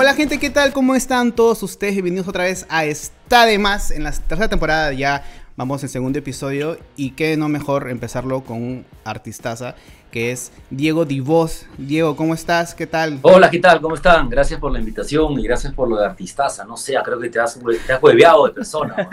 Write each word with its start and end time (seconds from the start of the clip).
Hola 0.00 0.14
gente, 0.14 0.38
¿qué 0.38 0.48
tal? 0.48 0.72
¿Cómo 0.72 0.94
están 0.94 1.32
todos 1.32 1.60
ustedes? 1.64 1.94
Bienvenidos 1.94 2.28
otra 2.28 2.44
vez 2.44 2.66
a 2.68 2.84
Está 2.84 3.46
de 3.46 3.58
Más. 3.58 3.90
En 3.90 4.04
la 4.04 4.12
tercera 4.12 4.46
temporada 4.46 4.92
ya 4.92 5.24
vamos 5.56 5.82
en 5.82 5.88
segundo 5.88 6.20
episodio 6.20 6.78
y 6.94 7.10
qué 7.10 7.36
no 7.36 7.48
mejor 7.48 7.90
empezarlo 7.90 8.44
con 8.44 8.62
un 8.62 8.86
artistaza 9.02 9.74
que 10.12 10.30
es 10.30 10.52
Diego 10.70 11.04
Divoz. 11.04 11.66
Diego, 11.78 12.14
¿cómo 12.14 12.34
estás? 12.34 12.76
¿Qué 12.76 12.86
tal? 12.86 13.18
Hola, 13.22 13.50
¿qué 13.50 13.58
tal? 13.58 13.80
¿Cómo 13.80 13.96
están? 13.96 14.30
Gracias 14.30 14.60
por 14.60 14.70
la 14.70 14.78
invitación 14.78 15.36
y 15.36 15.42
gracias 15.42 15.72
por 15.72 15.88
lo 15.88 15.96
de 15.96 16.06
artistaza. 16.06 16.64
No 16.64 16.76
sé, 16.76 16.94
creo 17.04 17.18
que 17.18 17.28
te 17.28 17.40
has, 17.40 17.58
te 17.84 17.92
has 17.92 18.00
hueveado 18.00 18.46
de 18.46 18.52
persona. 18.52 18.94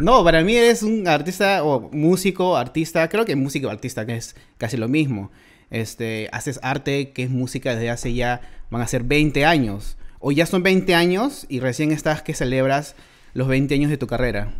no, 0.00 0.24
para 0.24 0.42
mí 0.42 0.56
eres 0.56 0.82
un 0.82 1.06
artista 1.06 1.62
o 1.62 1.90
músico, 1.92 2.56
artista, 2.56 3.08
creo 3.08 3.24
que 3.24 3.36
músico 3.36 3.68
o 3.68 3.70
artista, 3.70 4.04
que 4.04 4.16
es 4.16 4.34
casi 4.58 4.76
lo 4.76 4.88
mismo. 4.88 5.30
Este, 5.70 6.28
haces 6.32 6.58
arte, 6.64 7.12
que 7.12 7.22
es 7.22 7.30
música 7.30 7.76
desde 7.76 7.90
hace 7.90 8.12
ya, 8.12 8.40
van 8.70 8.82
a 8.82 8.86
ser 8.86 9.02
20 9.04 9.44
años. 9.44 9.96
O 10.18 10.32
ya 10.32 10.46
son 10.46 10.62
20 10.62 10.94
años 10.94 11.46
y 11.48 11.60
recién 11.60 11.92
estás 11.92 12.22
que 12.22 12.34
celebras 12.34 12.94
los 13.34 13.48
20 13.48 13.74
años 13.74 13.90
de 13.90 13.96
tu 13.96 14.06
carrera. 14.06 14.52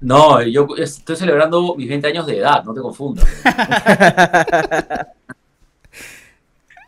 No, 0.00 0.42
yo 0.42 0.66
estoy 0.76 1.16
celebrando 1.16 1.74
mis 1.76 1.88
20 1.88 2.08
años 2.08 2.26
de 2.26 2.38
edad, 2.38 2.64
no 2.64 2.74
te 2.74 2.80
confundas. 2.80 3.24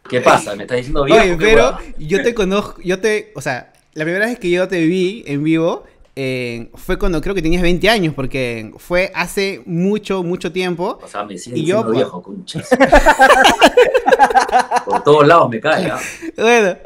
¿Qué 0.08 0.20
pasa? 0.20 0.56
¿Me 0.56 0.64
estás 0.64 0.78
diciendo 0.78 1.04
bien? 1.04 1.38
pero 1.38 1.78
yo 1.98 2.22
te 2.22 2.34
conozco, 2.34 2.80
yo 2.82 3.00
te, 3.00 3.32
o 3.36 3.40
sea, 3.40 3.72
la 3.94 4.04
primera 4.04 4.26
vez 4.26 4.38
que 4.38 4.50
yo 4.50 4.68
te 4.68 4.84
vi 4.84 5.22
en 5.26 5.44
vivo 5.44 5.84
eh, 6.16 6.70
fue 6.74 6.98
cuando 6.98 7.20
creo 7.20 7.34
que 7.34 7.42
tenías 7.42 7.62
20 7.62 7.88
años, 7.88 8.14
porque 8.14 8.72
fue 8.76 9.10
hace 9.14 9.62
mucho, 9.66 10.22
mucho 10.22 10.52
tiempo. 10.52 11.00
O 11.02 11.08
sea, 11.08 11.24
me 11.24 11.36
siento 11.36 11.60
y 11.60 11.66
yo, 11.66 11.82
pues, 11.82 11.96
viejo, 11.96 12.22
conchas. 12.22 12.68
Por 14.84 15.02
todos 15.02 15.26
lados 15.26 15.50
me 15.50 15.60
cae. 15.60 15.90
¿ah? 15.90 15.98
Bueno, 16.36 16.76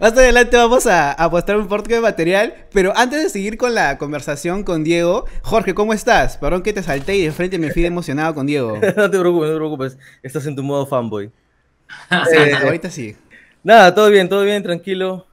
más 0.00 0.12
adelante 0.12 0.56
vamos 0.56 0.86
a, 0.86 1.12
a 1.12 1.28
mostrar 1.28 1.58
un 1.58 1.68
porte 1.68 1.94
de 1.94 2.00
material, 2.00 2.54
pero 2.72 2.92
antes 2.96 3.22
de 3.22 3.28
seguir 3.28 3.58
con 3.58 3.74
la 3.74 3.98
conversación 3.98 4.64
con 4.64 4.84
Diego, 4.84 5.26
Jorge, 5.42 5.74
¿cómo 5.74 5.92
estás? 5.92 6.38
Perdón 6.38 6.62
que 6.62 6.72
te 6.72 6.82
salté 6.82 7.16
y 7.16 7.22
de 7.22 7.32
frente 7.32 7.58
me 7.58 7.70
fui 7.70 7.84
emocionado 7.84 8.34
con 8.34 8.46
Diego. 8.46 8.78
no 8.96 9.10
te 9.10 9.18
preocupes, 9.18 9.48
no 9.48 9.54
te 9.54 9.56
preocupes. 9.56 9.98
Estás 10.22 10.46
en 10.46 10.56
tu 10.56 10.62
modo 10.62 10.86
fanboy. 10.86 11.26
sí, 11.26 11.32
eh, 12.36 12.54
ahorita 12.54 12.90
sí. 12.90 13.16
Nada, 13.62 13.94
todo 13.94 14.08
bien, 14.08 14.28
todo 14.28 14.44
bien, 14.44 14.62
tranquilo. 14.62 15.27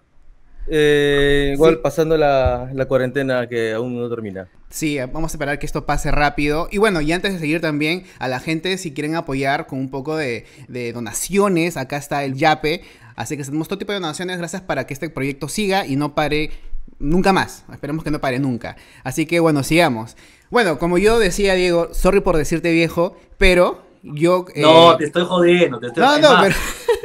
Eh, 0.68 1.52
igual 1.54 1.80
pasando 1.80 2.18
la, 2.18 2.70
cuarentena 2.88 3.48
que 3.48 3.74
aún 3.74 3.96
no 4.00 4.10
termina. 4.10 4.48
Sí, 4.70 4.98
vamos 4.98 5.32
a 5.32 5.36
esperar 5.36 5.60
que 5.60 5.66
esto 5.66 5.86
pase 5.86 6.12
rápido. 6.12 6.68
Y 6.72 6.78
bueno, 6.78 7.02
y 7.02 7.12
antes 7.12 7.34
de 7.34 7.40
seguir 7.40 7.62
también, 7.62 8.04
a 8.20 8.28
la 8.28 8.40
gente, 8.40 8.78
si 8.78 8.94
quieren 8.94 9.16
apoyar 9.16 9.68
con 9.68 9.80
un 9.80 9.90
poco 9.90 10.18
de, 10.18 10.46
donaciones, 10.94 11.78
acá 11.78 11.98
está 11.98 12.24
el 12.24 12.36
Yape. 12.36 12.82
Así 13.16 13.36
que 13.36 13.44
hacemos 13.44 13.68
todo 13.68 13.80
tipo 13.80 13.94
de 13.94 14.00
donaciones 14.00 14.38
gracias 14.38 14.62
para 14.62 14.86
que 14.86 14.94
este 14.94 15.10
proyecto 15.10 15.48
siga 15.48 15.86
y 15.86 15.96
no 15.96 16.16
pare 16.16 16.52
nunca 17.00 17.32
más. 17.32 17.64
Esperemos 17.72 18.04
que 18.04 18.12
no 18.12 18.20
pare 18.20 18.40
nunca. 18.40 18.76
Así 19.04 19.26
que 19.26 19.40
bueno, 19.40 19.64
sigamos. 19.64 20.18
Bueno, 20.50 20.78
como 20.80 20.98
yo 20.98 21.20
decía, 21.20 21.54
Diego, 21.54 21.94
sorry 21.94 22.20
por 22.20 22.38
decirte 22.38 22.72
viejo, 22.72 23.18
pero 23.38 23.85
yo... 24.14 24.46
no, 24.56 24.94
eh, 24.94 24.96
te 24.98 25.06
estoy 25.06 25.26
jodiendo, 25.26 25.80
te 25.80 25.88
estoy 25.88 26.04
no, 26.04 26.20
no, 26.20 26.42
pero... 26.42 26.56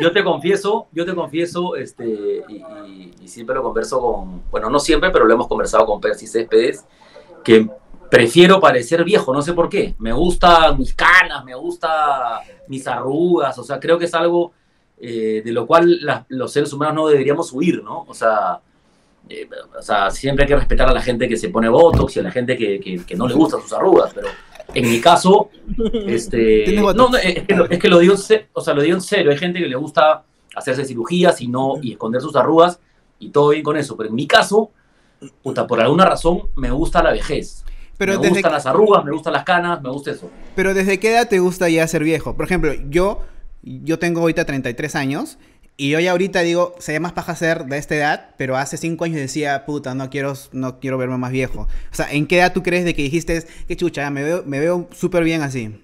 Yo 0.00 0.12
te 0.12 0.24
confieso, 0.24 0.88
yo 0.92 1.04
te 1.04 1.14
confieso, 1.14 1.76
este, 1.76 2.42
y, 2.48 3.28
siempre 3.28 3.54
lo 3.54 3.62
converso 3.62 4.00
con, 4.00 4.42
bueno, 4.50 4.70
no 4.70 4.78
siempre, 4.78 5.10
pero 5.10 5.24
lo 5.24 5.34
hemos 5.34 5.46
conversado 5.46 5.86
con 5.86 6.00
Percy 6.00 6.26
Céspedes, 6.26 6.84
que 7.44 7.68
prefiero 8.10 8.60
parecer 8.60 9.04
viejo, 9.04 9.32
no 9.32 9.40
sé 9.42 9.52
por 9.52 9.68
qué. 9.68 9.94
Me 9.98 10.12
gustan 10.12 10.78
mis 10.78 10.94
canas, 10.94 11.44
me 11.44 11.54
gusta 11.54 12.40
mis 12.66 12.86
arrugas, 12.86 13.56
o 13.58 13.62
sea, 13.62 13.78
creo 13.78 13.98
que 13.98 14.06
es 14.06 14.14
algo 14.14 14.52
eh, 14.98 15.42
de 15.44 15.52
lo 15.52 15.66
cual 15.66 16.00
los 16.28 16.52
seres 16.52 16.72
humanos 16.72 16.94
no 16.94 17.08
deberíamos 17.08 17.52
huir, 17.52 17.82
¿no? 17.84 18.04
O 18.08 18.14
sea, 18.14 18.60
eh, 19.28 19.48
o 19.78 19.82
sea, 19.82 20.10
siempre 20.10 20.44
hay 20.44 20.48
que 20.48 20.56
respetar 20.56 20.88
a 20.88 20.92
la 20.92 21.02
gente 21.02 21.28
que 21.28 21.36
se 21.36 21.50
pone 21.50 21.68
Botox 21.68 22.16
y 22.16 22.20
a 22.20 22.24
la 22.24 22.30
gente 22.30 22.56
que, 22.56 22.80
que 23.06 23.16
no 23.16 23.28
le 23.28 23.34
gustan 23.34 23.60
sus 23.62 23.72
arrugas, 23.72 24.12
pero 24.14 24.28
en 24.74 24.90
mi 24.90 25.00
caso, 25.00 25.50
este, 26.06 26.72
no, 26.72 27.16
es, 27.16 27.44
que 27.44 27.54
lo, 27.54 27.68
es 27.68 27.78
que 27.78 27.88
lo 27.88 27.98
digo, 27.98 28.14
o 28.14 28.60
sea, 28.60 28.74
lo 28.74 28.82
digo 28.82 28.96
en 28.96 29.02
serio. 29.02 29.30
Hay 29.30 29.38
gente 29.38 29.58
que 29.58 29.68
le 29.68 29.76
gusta 29.76 30.24
hacerse 30.54 30.84
cirugías 30.84 31.40
y 31.40 31.48
no 31.48 31.74
y 31.80 31.92
esconder 31.92 32.20
sus 32.20 32.36
arrugas 32.36 32.80
y 33.18 33.30
todo 33.30 33.50
bien 33.50 33.62
con 33.62 33.76
eso. 33.76 33.96
Pero 33.96 34.08
en 34.10 34.14
mi 34.14 34.26
caso, 34.26 34.70
puta, 35.42 35.66
por 35.66 35.80
alguna 35.80 36.04
razón 36.04 36.42
me 36.56 36.70
gusta 36.70 37.02
la 37.02 37.12
vejez. 37.12 37.64
Pero 37.96 38.18
me 38.18 38.30
gustan 38.30 38.52
las 38.52 38.64
arrugas, 38.64 39.04
me 39.04 39.12
gustan 39.12 39.34
las 39.34 39.44
canas, 39.44 39.82
me 39.82 39.90
gusta 39.90 40.12
eso. 40.12 40.30
Pero 40.56 40.72
¿desde 40.72 40.98
qué 40.98 41.10
edad 41.10 41.28
te 41.28 41.38
gusta 41.38 41.68
ya 41.68 41.86
ser 41.86 42.02
viejo? 42.02 42.34
Por 42.34 42.46
ejemplo, 42.46 42.72
yo, 42.88 43.20
yo 43.62 43.98
tengo 43.98 44.22
ahorita 44.22 44.46
33 44.46 44.94
años 44.96 45.38
y 45.80 45.88
yo 45.88 45.98
ya 45.98 46.10
ahorita 46.10 46.42
digo, 46.42 46.74
sería 46.78 47.00
más 47.00 47.14
paja 47.14 47.34
ser 47.34 47.64
de 47.64 47.78
esta 47.78 47.96
edad, 47.96 48.34
pero 48.36 48.58
hace 48.58 48.76
cinco 48.76 49.06
años 49.06 49.16
decía, 49.16 49.64
puta, 49.64 49.94
no 49.94 50.10
quiero, 50.10 50.34
no 50.52 50.78
quiero 50.78 50.98
verme 50.98 51.16
más 51.16 51.32
viejo. 51.32 51.62
O 51.90 51.94
sea, 51.94 52.12
¿en 52.12 52.26
qué 52.26 52.36
edad 52.36 52.52
tú 52.52 52.62
crees 52.62 52.84
de 52.84 52.94
que 52.94 53.00
dijiste, 53.00 53.46
qué 53.66 53.76
chucha, 53.76 54.10
me 54.10 54.22
veo, 54.22 54.42
me 54.44 54.60
veo 54.60 54.90
súper 54.94 55.24
bien 55.24 55.40
así? 55.40 55.74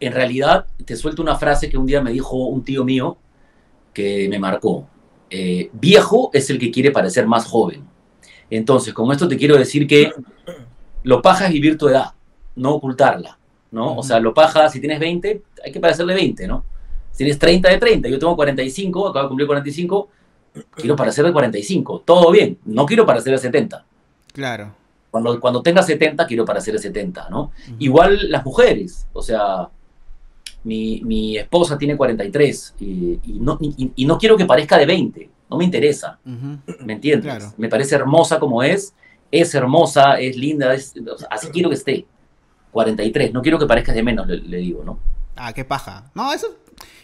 En 0.00 0.12
realidad, 0.14 0.64
te 0.86 0.96
suelto 0.96 1.20
una 1.20 1.36
frase 1.36 1.68
que 1.68 1.76
un 1.76 1.84
día 1.84 2.00
me 2.00 2.12
dijo 2.12 2.34
un 2.46 2.64
tío 2.64 2.82
mío 2.82 3.18
que 3.92 4.26
me 4.30 4.38
marcó. 4.38 4.88
Eh, 5.28 5.68
viejo 5.74 6.30
es 6.32 6.48
el 6.48 6.58
que 6.58 6.70
quiere 6.70 6.90
parecer 6.90 7.26
más 7.26 7.44
joven. 7.44 7.84
Entonces, 8.48 8.94
con 8.94 9.12
esto 9.12 9.28
te 9.28 9.36
quiero 9.36 9.58
decir 9.58 9.86
que 9.86 10.12
lo 11.02 11.20
paja 11.20 11.44
es 11.44 11.52
vivir 11.52 11.76
tu 11.76 11.90
edad, 11.90 12.12
no 12.56 12.72
ocultarla, 12.72 13.38
¿no? 13.70 13.98
O 13.98 14.02
sea, 14.02 14.18
lo 14.18 14.32
paja, 14.32 14.70
si 14.70 14.80
tienes 14.80 14.98
20, 14.98 15.42
hay 15.62 15.72
que 15.72 15.78
parecerle 15.78 16.14
20, 16.14 16.46
¿no? 16.46 16.64
Tienes 17.18 17.36
30 17.36 17.68
de 17.68 17.78
30, 17.78 18.08
yo 18.08 18.18
tengo 18.18 18.36
45, 18.36 19.08
acabo 19.08 19.24
de 19.24 19.28
cumplir 19.28 19.48
45, 19.48 20.08
quiero 20.76 20.94
parecer 20.94 21.24
de 21.24 21.32
45, 21.32 22.02
todo 22.06 22.30
bien, 22.30 22.58
no 22.64 22.86
quiero 22.86 23.04
parecer 23.04 23.32
de 23.32 23.38
70. 23.38 23.84
Claro. 24.32 24.72
Cuando, 25.10 25.40
cuando 25.40 25.60
tenga 25.60 25.82
70, 25.82 26.24
quiero 26.28 26.44
parecer 26.44 26.74
de 26.74 26.78
70, 26.78 27.28
¿no? 27.28 27.50
Igual 27.80 28.30
las 28.30 28.44
mujeres, 28.44 29.08
o 29.12 29.20
sea, 29.20 29.68
mi, 30.62 31.02
mi 31.04 31.36
esposa 31.36 31.76
tiene 31.76 31.96
43 31.96 32.74
y, 32.78 33.18
no, 33.40 33.58
y, 33.60 34.06
no 34.06 34.16
quiero 34.16 34.36
que 34.36 34.44
parezca 34.44 34.78
de 34.78 34.86
20, 34.86 35.30
no 35.50 35.56
me 35.56 35.64
interesa, 35.64 36.20
¿me 36.24 36.92
entiendes? 36.92 37.52
Me 37.58 37.68
parece 37.68 37.96
hermosa 37.96 38.38
como 38.38 38.62
es, 38.62 38.94
es 39.32 39.52
hermosa, 39.56 40.20
es 40.20 40.36
linda, 40.36 40.72
así 40.72 41.48
quiero 41.52 41.68
que 41.68 41.74
esté. 41.74 42.06
43, 42.70 43.32
no 43.32 43.42
quiero 43.42 43.58
que 43.58 43.66
parezca 43.66 43.92
de 43.92 44.02
menos, 44.04 44.28
le, 44.28 44.36
le 44.36 44.58
digo, 44.58 44.84
¿no? 44.84 44.98
Ah, 45.34 45.52
qué 45.52 45.64
paja. 45.64 46.10
No, 46.14 46.32
eso 46.32 46.54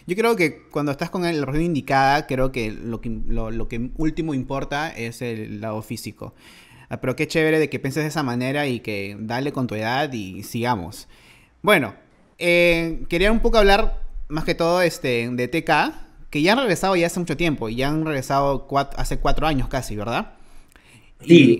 yo 0.07 0.15
creo 0.15 0.35
que 0.35 0.63
cuando 0.69 0.91
estás 0.91 1.09
con 1.09 1.23
la 1.23 1.31
persona 1.31 1.63
indicada, 1.63 2.27
creo 2.27 2.51
que 2.51 2.71
lo 2.71 3.01
que, 3.01 3.09
lo, 3.27 3.67
que 3.67 3.89
último 3.97 4.33
importa 4.33 4.89
es 4.89 5.21
el 5.21 5.61
lado 5.61 5.81
físico. 5.81 6.33
Ah, 6.89 7.01
pero 7.01 7.15
qué 7.15 7.27
chévere 7.27 7.59
de 7.59 7.69
que 7.69 7.79
pienses 7.79 8.03
de 8.03 8.09
esa 8.09 8.21
manera 8.21 8.67
y 8.67 8.79
que 8.79 9.17
dale 9.19 9.51
con 9.51 9.65
tu 9.67 9.75
edad 9.75 10.11
y 10.13 10.43
sigamos. 10.43 11.07
Bueno, 11.63 11.95
eh, 12.37 13.03
quería 13.09 13.31
un 13.31 13.39
poco 13.39 13.57
hablar 13.57 13.99
más 14.27 14.43
que 14.43 14.55
todo 14.55 14.81
este, 14.81 15.29
de 15.29 15.47
TK, 15.47 16.29
que 16.29 16.41
ya 16.41 16.53
han 16.53 16.59
regresado 16.59 16.95
ya 16.95 17.07
hace 17.07 17.19
mucho 17.19 17.37
tiempo, 17.37 17.69
y 17.69 17.77
ya 17.77 17.89
han 17.89 18.05
regresado 18.05 18.67
hace 18.97 19.17
cuatro 19.17 19.47
años 19.47 19.67
casi, 19.67 19.95
¿verdad? 19.95 20.33
Sí, 21.25 21.57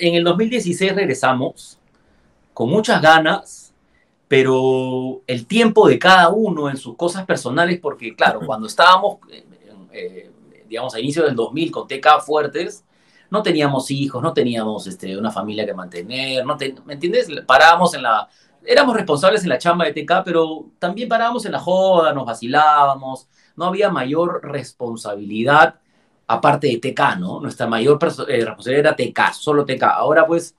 en 0.00 0.14
el 0.14 0.24
2016 0.24 0.94
regresamos 0.94 1.78
con 2.52 2.68
muchas 2.68 3.00
ganas, 3.00 3.65
pero 4.28 5.22
el 5.26 5.46
tiempo 5.46 5.88
de 5.88 5.98
cada 5.98 6.30
uno 6.30 6.68
en 6.68 6.76
sus 6.76 6.96
cosas 6.96 7.24
personales, 7.24 7.78
porque 7.80 8.14
claro, 8.14 8.40
cuando 8.44 8.66
estábamos, 8.66 9.18
eh, 9.30 9.44
eh, 9.92 10.30
digamos, 10.68 10.94
a 10.94 11.00
inicio 11.00 11.24
del 11.24 11.36
2000 11.36 11.70
con 11.70 11.86
TK 11.86 12.20
fuertes, 12.24 12.84
no 13.30 13.42
teníamos 13.42 13.90
hijos, 13.90 14.22
no 14.22 14.32
teníamos 14.32 14.86
este, 14.86 15.16
una 15.16 15.30
familia 15.30 15.66
que 15.66 15.74
mantener, 15.74 16.44
no 16.44 16.56
¿me 16.84 16.94
entiendes? 16.94 17.28
Parábamos 17.46 17.94
en 17.94 18.02
la, 18.02 18.28
éramos 18.64 18.96
responsables 18.96 19.42
en 19.42 19.48
la 19.48 19.58
chamba 19.58 19.84
de 19.84 19.92
TK, 19.92 20.22
pero 20.24 20.66
también 20.78 21.08
parábamos 21.08 21.44
en 21.46 21.52
la 21.52 21.60
joda, 21.60 22.12
nos 22.12 22.26
vacilábamos, 22.26 23.28
no 23.56 23.66
había 23.66 23.90
mayor 23.90 24.40
responsabilidad 24.42 25.76
aparte 26.26 26.66
de 26.66 26.78
TK, 26.78 27.18
¿no? 27.18 27.40
Nuestra 27.40 27.66
mayor 27.66 27.98
eh, 28.28 28.44
responsabilidad 28.44 28.78
era 28.80 28.96
TK, 28.96 29.34
solo 29.34 29.64
TK. 29.64 29.82
Ahora 29.84 30.26
pues 30.26 30.54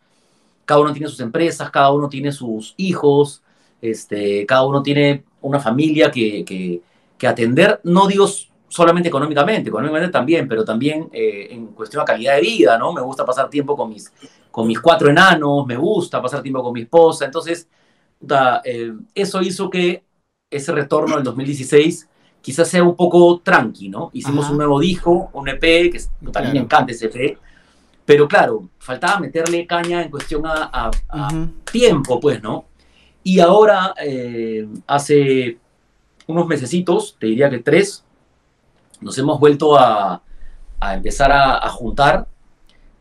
cada 0.65 0.81
uno 0.81 0.93
tiene 0.93 1.09
sus 1.09 1.19
empresas, 1.19 1.69
cada 1.69 1.91
uno 1.91 2.09
tiene 2.09 2.31
sus 2.31 2.73
hijos, 2.77 3.43
este, 3.81 4.45
cada 4.45 4.65
uno 4.65 4.81
tiene 4.83 5.23
una 5.41 5.59
familia 5.59 6.11
que, 6.11 6.81
atender, 7.23 7.79
no 7.83 8.07
digo 8.07 8.27
solamente 8.67 9.09
económicamente, 9.09 9.69
económicamente 9.69 10.11
también, 10.11 10.47
pero 10.47 10.63
también 10.63 11.09
eh, 11.11 11.47
en 11.51 11.67
cuestión 11.67 12.03
de 12.03 12.07
calidad 12.07 12.35
de 12.35 12.41
vida, 12.41 12.77
¿no? 12.77 12.93
Me 12.93 13.01
gusta 13.01 13.25
pasar 13.25 13.49
tiempo 13.49 13.75
con 13.75 13.89
mis, 13.89 14.11
con 14.51 14.67
mis 14.67 14.79
cuatro 14.79 15.09
enanos, 15.09 15.65
me 15.65 15.77
gusta 15.77 16.21
pasar 16.21 16.41
tiempo 16.41 16.61
con 16.61 16.73
mi 16.73 16.81
esposa, 16.81 17.25
entonces 17.25 17.67
eh, 18.63 18.93
eso 19.13 19.41
hizo 19.41 19.69
que 19.69 20.03
ese 20.49 20.71
retorno 20.71 21.15
del 21.15 21.23
2016 21.23 22.07
quizás 22.41 22.67
sea 22.67 22.83
un 22.83 22.95
poco 22.95 23.41
tranqui, 23.43 23.89
¿no? 23.89 24.09
Hicimos 24.13 24.49
un 24.49 24.57
nuevo 24.57 24.79
disco, 24.79 25.29
un 25.33 25.49
EP, 25.49 25.91
que 25.91 26.01
también 26.31 26.53
me 26.53 26.59
encanta 26.61 26.91
ese 26.91 27.07
EP, 27.07 27.37
pero 28.05 28.27
claro, 28.27 28.69
faltaba 28.79 29.19
meterle 29.19 29.67
caña 29.67 30.01
en 30.01 30.09
cuestión 30.09 30.43
a, 30.45 30.89
tiempo, 31.69 32.19
pues, 32.21 32.41
¿no? 32.41 32.65
Y 33.23 33.39
ahora, 33.39 33.93
eh, 34.01 34.67
hace 34.87 35.57
unos 36.27 36.47
mesecitos, 36.47 37.15
te 37.19 37.27
diría 37.27 37.49
que 37.49 37.59
tres, 37.59 38.03
nos 39.01 39.17
hemos 39.17 39.39
vuelto 39.39 39.77
a, 39.77 40.21
a 40.79 40.93
empezar 40.93 41.31
a, 41.31 41.57
a 41.65 41.69
juntar. 41.69 42.27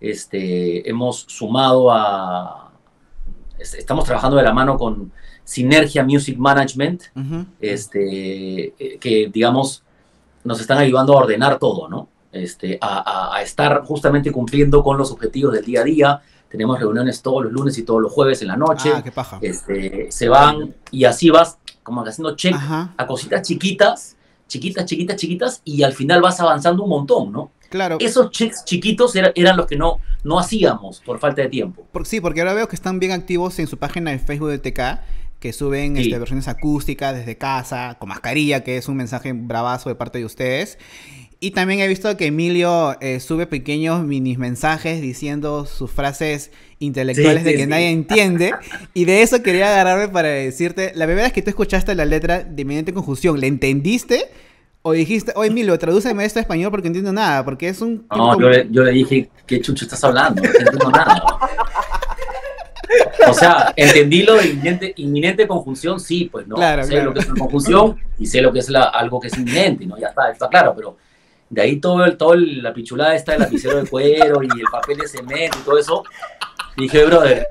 Este, 0.01 0.89
hemos 0.89 1.21
sumado 1.29 1.91
a... 1.93 2.71
es- 3.59 3.75
Estamos 3.75 4.05
trabajando 4.05 4.37
de 4.37 4.43
la 4.43 4.53
mano 4.53 4.77
con 4.77 5.13
Sinergia 5.45 6.05
Music 6.05 6.37
Management, 6.39 7.03
este, 7.61 8.75
eh, 8.79 8.99
que 8.99 9.31
digamos 9.33 9.83
nos 10.45 10.61
están 10.61 10.79
ayudando 10.79 11.13
a 11.15 11.19
ordenar 11.23 11.59
todo, 11.59 11.89
¿no? 11.89 12.09
Este, 12.33 12.79
a, 12.81 12.99
a- 13.33 13.37
a 13.37 13.43
estar 13.43 13.83
justamente 13.85 14.31
cumpliendo 14.33 14.83
con 14.83 14.99
los 14.99 15.11
objetivos 15.11 15.53
del 15.55 15.65
día 15.65 15.81
a 15.81 15.85
día. 15.85 16.21
Tenemos 16.57 16.81
reuniones 16.81 17.21
todos 17.21 17.45
los 17.45 17.53
lunes 17.53 17.77
y 17.77 17.83
todos 17.83 18.01
los 18.01 18.11
jueves 18.11 18.41
en 18.41 18.49
la 18.49 18.57
noche. 18.57 18.91
Ah, 18.95 19.03
qué 19.05 19.13
paja. 19.13 19.39
Este, 19.43 20.07
se 20.11 20.29
van 20.31 20.75
y 20.91 21.05
así 21.05 21.29
vas 21.29 21.59
como 21.83 22.01
haciendo 22.03 22.35
check 22.35 22.55
Ajá, 22.55 22.95
a 22.97 23.07
cositas 23.07 23.47
chiquitas, 23.47 24.17
chiquitas, 24.49 24.87
chiquitas, 24.87 25.17
chiquitas, 25.17 25.61
y 25.65 25.83
al 25.83 25.93
final 25.93 26.23
vas 26.23 26.41
avanzando 26.41 26.83
un 26.85 26.89
montón, 26.89 27.31
¿no? 27.31 27.51
claro. 27.69 27.99
Esos 28.01 28.31
checks 28.31 28.65
chiquitos 28.65 29.15
era- 29.17 29.33
eran 29.35 29.57
los 29.59 29.67
que 29.67 29.77
no, 29.77 29.99
no 30.25 30.39
hacíamos 30.39 31.01
por 31.05 31.19
falta 31.19 31.43
de 31.43 31.49
tiempo. 31.49 31.85
Por- 31.93 32.07
sí, 32.07 32.21
porque 32.23 32.41
ahora 32.41 32.55
veo 32.55 32.69
que 32.69 32.77
están 32.77 32.99
bien 33.01 33.13
activos 33.13 33.59
en 33.59 33.67
su 33.67 33.77
página 33.77 34.13
de 34.13 34.19
Facebook 34.19 34.49
de 34.49 34.59
TK, 34.59 35.03
que 35.41 35.53
suben 35.53 35.97
Sí. 35.97 36.03
este, 36.05 36.19
versiones 36.19 36.49
acústicas 36.49 37.15
desde 37.15 37.37
casa, 37.37 37.97
con 37.99 38.09
mascarilla, 38.09 38.65
que 38.65 38.79
es 38.79 38.89
un 38.89 38.97
mensaje 38.97 39.33
bravazo 39.35 39.91
de 39.91 39.95
parte 39.95 40.19
de 40.19 40.25
ustedes. 40.25 40.79
Y 41.39 41.51
también 41.51 41.81
he 41.81 41.89
visto 41.89 42.17
que 42.17 42.27
Emilio 42.27 42.97
eh, 43.01 43.21
sube 43.21 43.47
pequeños 43.47 44.03
mini 44.03 44.37
mensajes 44.39 45.03
diciendo 45.03 45.67
sus 45.67 45.91
frases 45.91 46.51
intelectuales 46.79 47.41
Sí, 47.43 47.45
de 47.45 47.51
sí, 47.51 47.57
que 47.59 47.63
sí. 47.65 47.69
nadie 47.69 47.91
entiende. 47.91 48.53
Y 48.95 49.05
de 49.05 49.21
eso 49.23 49.43
quería 49.43 49.69
agarrarme 49.69 50.09
para 50.09 50.29
decirte, 50.29 50.93
la 50.95 51.05
primera 51.05 51.25
vez 51.25 51.33
que 51.35 51.43
tú 51.43 51.51
escuchaste 51.51 51.95
la 51.95 52.07
letra 52.07 52.43
de 52.43 52.63
Eminente 52.63 52.95
Conjunción, 52.95 53.39
¿le 53.39 53.49
entendiste? 53.49 54.25
O 54.81 54.93
dijiste, 54.93 55.33
oye 55.37 55.51
Emilio, 55.51 55.79
tradúceme 55.79 56.25
esto 56.25 56.39
a 56.39 56.43
español 56.43 56.71
porque 56.71 56.89
no 56.89 56.93
entiendo 56.97 57.13
nada, 57.13 57.45
porque 57.45 57.69
es 57.69 57.81
un... 57.83 58.07
No, 58.17 58.41
yo 58.41 58.49
le, 58.49 58.67
yo 58.71 58.83
le 58.83 58.93
dije, 58.93 59.29
¿qué 59.47 59.61
chucho 59.61 59.85
estás 59.85 60.03
hablando? 60.05 60.41
No 60.43 60.49
entiendo 60.49 60.91
nada. 60.91 61.23
O 63.29 63.35
sea, 63.35 63.73
entendí 63.77 64.23
lo 64.23 64.37
de 64.37 64.47
inminente, 64.47 64.93
inminente 64.97 65.47
conjunción, 65.49 65.99
sí, 65.99 66.29
pues 66.31 66.47
no. 66.47 66.55
Claro, 66.55 66.85
sé 66.85 66.91
claro. 66.91 67.07
lo 67.07 67.15
que 67.15 67.21
es 67.21 67.27
una 67.27 67.39
conjunción 67.41 67.97
y 68.19 68.27
sé 68.27 68.41
lo 68.41 68.53
que 68.53 68.61
es 68.61 68.71
la- 68.71 68.85
algo 68.85 69.19
que 69.21 69.27
es 69.27 69.37
inminente, 69.37 69.85
¿no? 69.87 69.99
Ya 69.99 70.09
está, 70.09 70.31
está 70.31 70.49
claro, 70.49 70.73
pero 70.77 70.97
de 71.51 71.63
ahí 71.63 71.77
todo, 71.81 72.05
el, 72.05 72.17
todo 72.17 72.35
el- 72.35 72.63
la 72.63 72.73
pichulada 72.75 73.15
está 73.15 73.35
el 73.35 73.41
lapicero 73.41 73.83
de 73.83 73.89
cuero 73.89 74.43
y 74.43 74.47
el 74.61 74.67
papel 74.71 74.99
de 74.99 75.09
cemento 75.09 75.59
y 75.61 75.65
todo 75.65 75.79
eso. 75.79 76.05
Y 76.77 76.83
dije, 76.83 77.05
brother, 77.07 77.47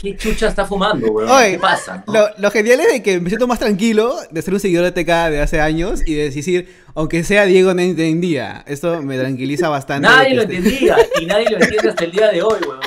¿qué 0.00 0.16
chucha 0.16 0.48
está 0.48 0.64
fumando, 0.64 1.08
weón? 1.10 1.28
Oye, 1.30 1.52
¿Qué 1.52 1.58
pasa? 1.58 2.02
no? 2.06 2.12
Lo, 2.14 2.28
lo 2.38 2.50
genial 2.50 2.80
es 2.80 2.92
de 2.92 3.02
que 3.02 3.20
me 3.20 3.28
siento 3.28 3.46
más 3.46 3.58
tranquilo 3.58 4.16
de 4.30 4.40
ser 4.42 4.54
un 4.54 4.60
seguidor 4.60 4.84
de 4.90 4.92
TK 4.92 5.30
de 5.30 5.40
hace 5.40 5.60
años 5.60 6.02
y 6.06 6.14
de 6.14 6.30
decir, 6.30 6.74
aunque 6.94 7.24
sea 7.24 7.44
Diego 7.44 7.74
no 7.74 7.82
entendía. 7.82 8.64
Esto 8.66 9.02
me 9.02 9.18
tranquiliza 9.18 9.68
bastante. 9.68 10.08
Nadie 10.08 10.34
lo 10.34 10.42
esté- 10.42 10.56
entendía 10.56 10.96
y 11.20 11.26
nadie 11.26 11.50
lo 11.50 11.58
entiende 11.58 11.88
hasta 11.90 12.04
el 12.04 12.12
día 12.12 12.28
de 12.32 12.42
hoy, 12.42 12.58
weón. 12.66 12.80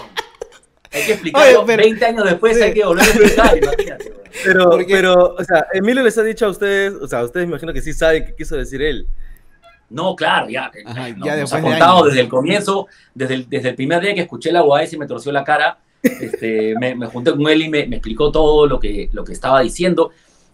Hay 0.94 1.04
que 1.04 1.12
explicarlo. 1.14 1.60
Oye, 1.60 1.68
pero- 1.68 1.84
20 1.84 2.06
años 2.06 2.24
después 2.26 2.58
Sí. 2.58 2.64
hay 2.64 2.74
que 2.74 2.84
volver 2.86 3.04
a 3.04 3.08
explicar, 3.08 3.58
imagínate, 3.58 4.04
weón. 4.10 4.22
Pero, 4.44 4.70
pero, 4.88 5.36
o 5.38 5.44
sea, 5.44 5.68
Emilio 5.74 6.02
les 6.04 6.18
ha 6.18 6.24
dicho 6.24 6.46
a 6.46 6.50
ustedes, 6.50 6.94
o 6.94 7.08
sea, 7.08 7.24
ustedes 7.24 7.46
me 7.46 7.52
imagino 7.52 7.72
que 7.74 7.82
sí 7.82 7.94
saben 7.94 8.26
qué 8.26 8.36
quiso 8.36 8.56
decir 8.58 8.82
él. 8.82 9.08
No, 9.92 10.16
claro, 10.16 10.50
ya. 10.50 10.72
Ajá, 10.86 11.10
no, 11.10 11.26
ya 11.26 11.36
nos 11.38 11.54
ha 11.54 11.62
contado 11.62 12.06
desde 12.06 12.22
el 12.22 12.30
comienzo, 12.30 12.88
desde 13.14 13.36
el, 13.36 13.50
desde 13.50 13.70
el 13.70 13.76
primer 13.76 14.02
día 14.02 14.14
que 14.14 14.22
escuché 14.22 14.52
la 14.52 14.64
UAS 14.64 14.94
y 14.94 14.98
me 14.98 15.06
torció 15.06 15.32
la 15.32 15.44
cara. 15.44 15.80
Este, 16.02 16.74
me, 16.80 16.96
me 16.96 17.08
junté 17.08 17.32
con 17.32 17.48
él 17.48 17.62
y 17.62 17.70
me, 17.70 17.86
me 17.88 17.98
explicó 17.98 18.32
todo 18.32 18.66
lo 18.68 18.80
que, 18.80 19.10
lo 19.12 19.24
que 19.24 19.34
estaba 19.34 19.62
diciendo. 19.62 20.12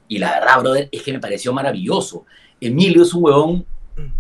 Y 0.08 0.20
la 0.20 0.40
verdad, 0.40 0.60
brother, 0.60 0.90
es 0.92 1.04
que 1.04 1.14
me 1.14 1.20
pareció 1.20 1.54
maravilloso. 1.54 2.26
Emilio 2.60 3.04
es 3.04 3.14
un 3.14 3.24
huevón 3.24 3.66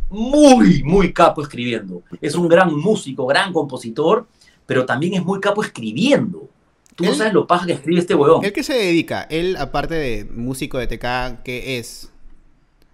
muy, 0.10 0.84
muy 0.84 1.14
capo 1.14 1.42
escribiendo. 1.42 2.04
Es 2.22 2.36
un 2.36 2.48
gran 2.48 2.74
músico, 2.75 3.25
gran 3.25 3.54
compositor, 3.54 4.28
pero 4.66 4.86
también 4.86 5.16
es 5.16 5.24
muy 5.24 5.40
capo 5.40 5.63
escribiendo. 5.63 6.50
Tú 6.96 7.06
no 7.06 7.13
sabes 7.13 7.34
lo 7.34 7.46
paja 7.46 7.68
que 7.68 7.74
escribe 7.74 8.00
este 8.00 8.16
huevón. 8.16 8.44
¿Él 8.44 8.52
qué 8.52 8.63
se 8.63 8.74
dedica? 8.74 9.28
Él, 9.30 9.56
aparte 9.58 9.94
de 9.94 10.25
músico 10.25 10.80
de 10.80 10.88
TK, 10.88 11.44
¿qué 11.44 11.78
es? 11.78 12.12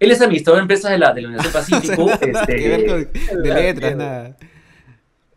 Él 0.00 0.10
es 0.10 0.20
administrador 0.20 0.58
de 0.58 0.62
empresas 0.62 0.90
de 0.90 0.98
la, 0.98 1.12
de 1.12 1.22
la 1.22 1.28
Universidad 1.28 1.62
O 1.62 1.64
sea, 1.66 1.76
Pacífico. 1.78 2.06
nada, 2.06 2.18
este, 2.20 2.86
con 2.86 3.42
de 3.42 3.54
letras, 3.54 3.96
nada. 3.96 4.36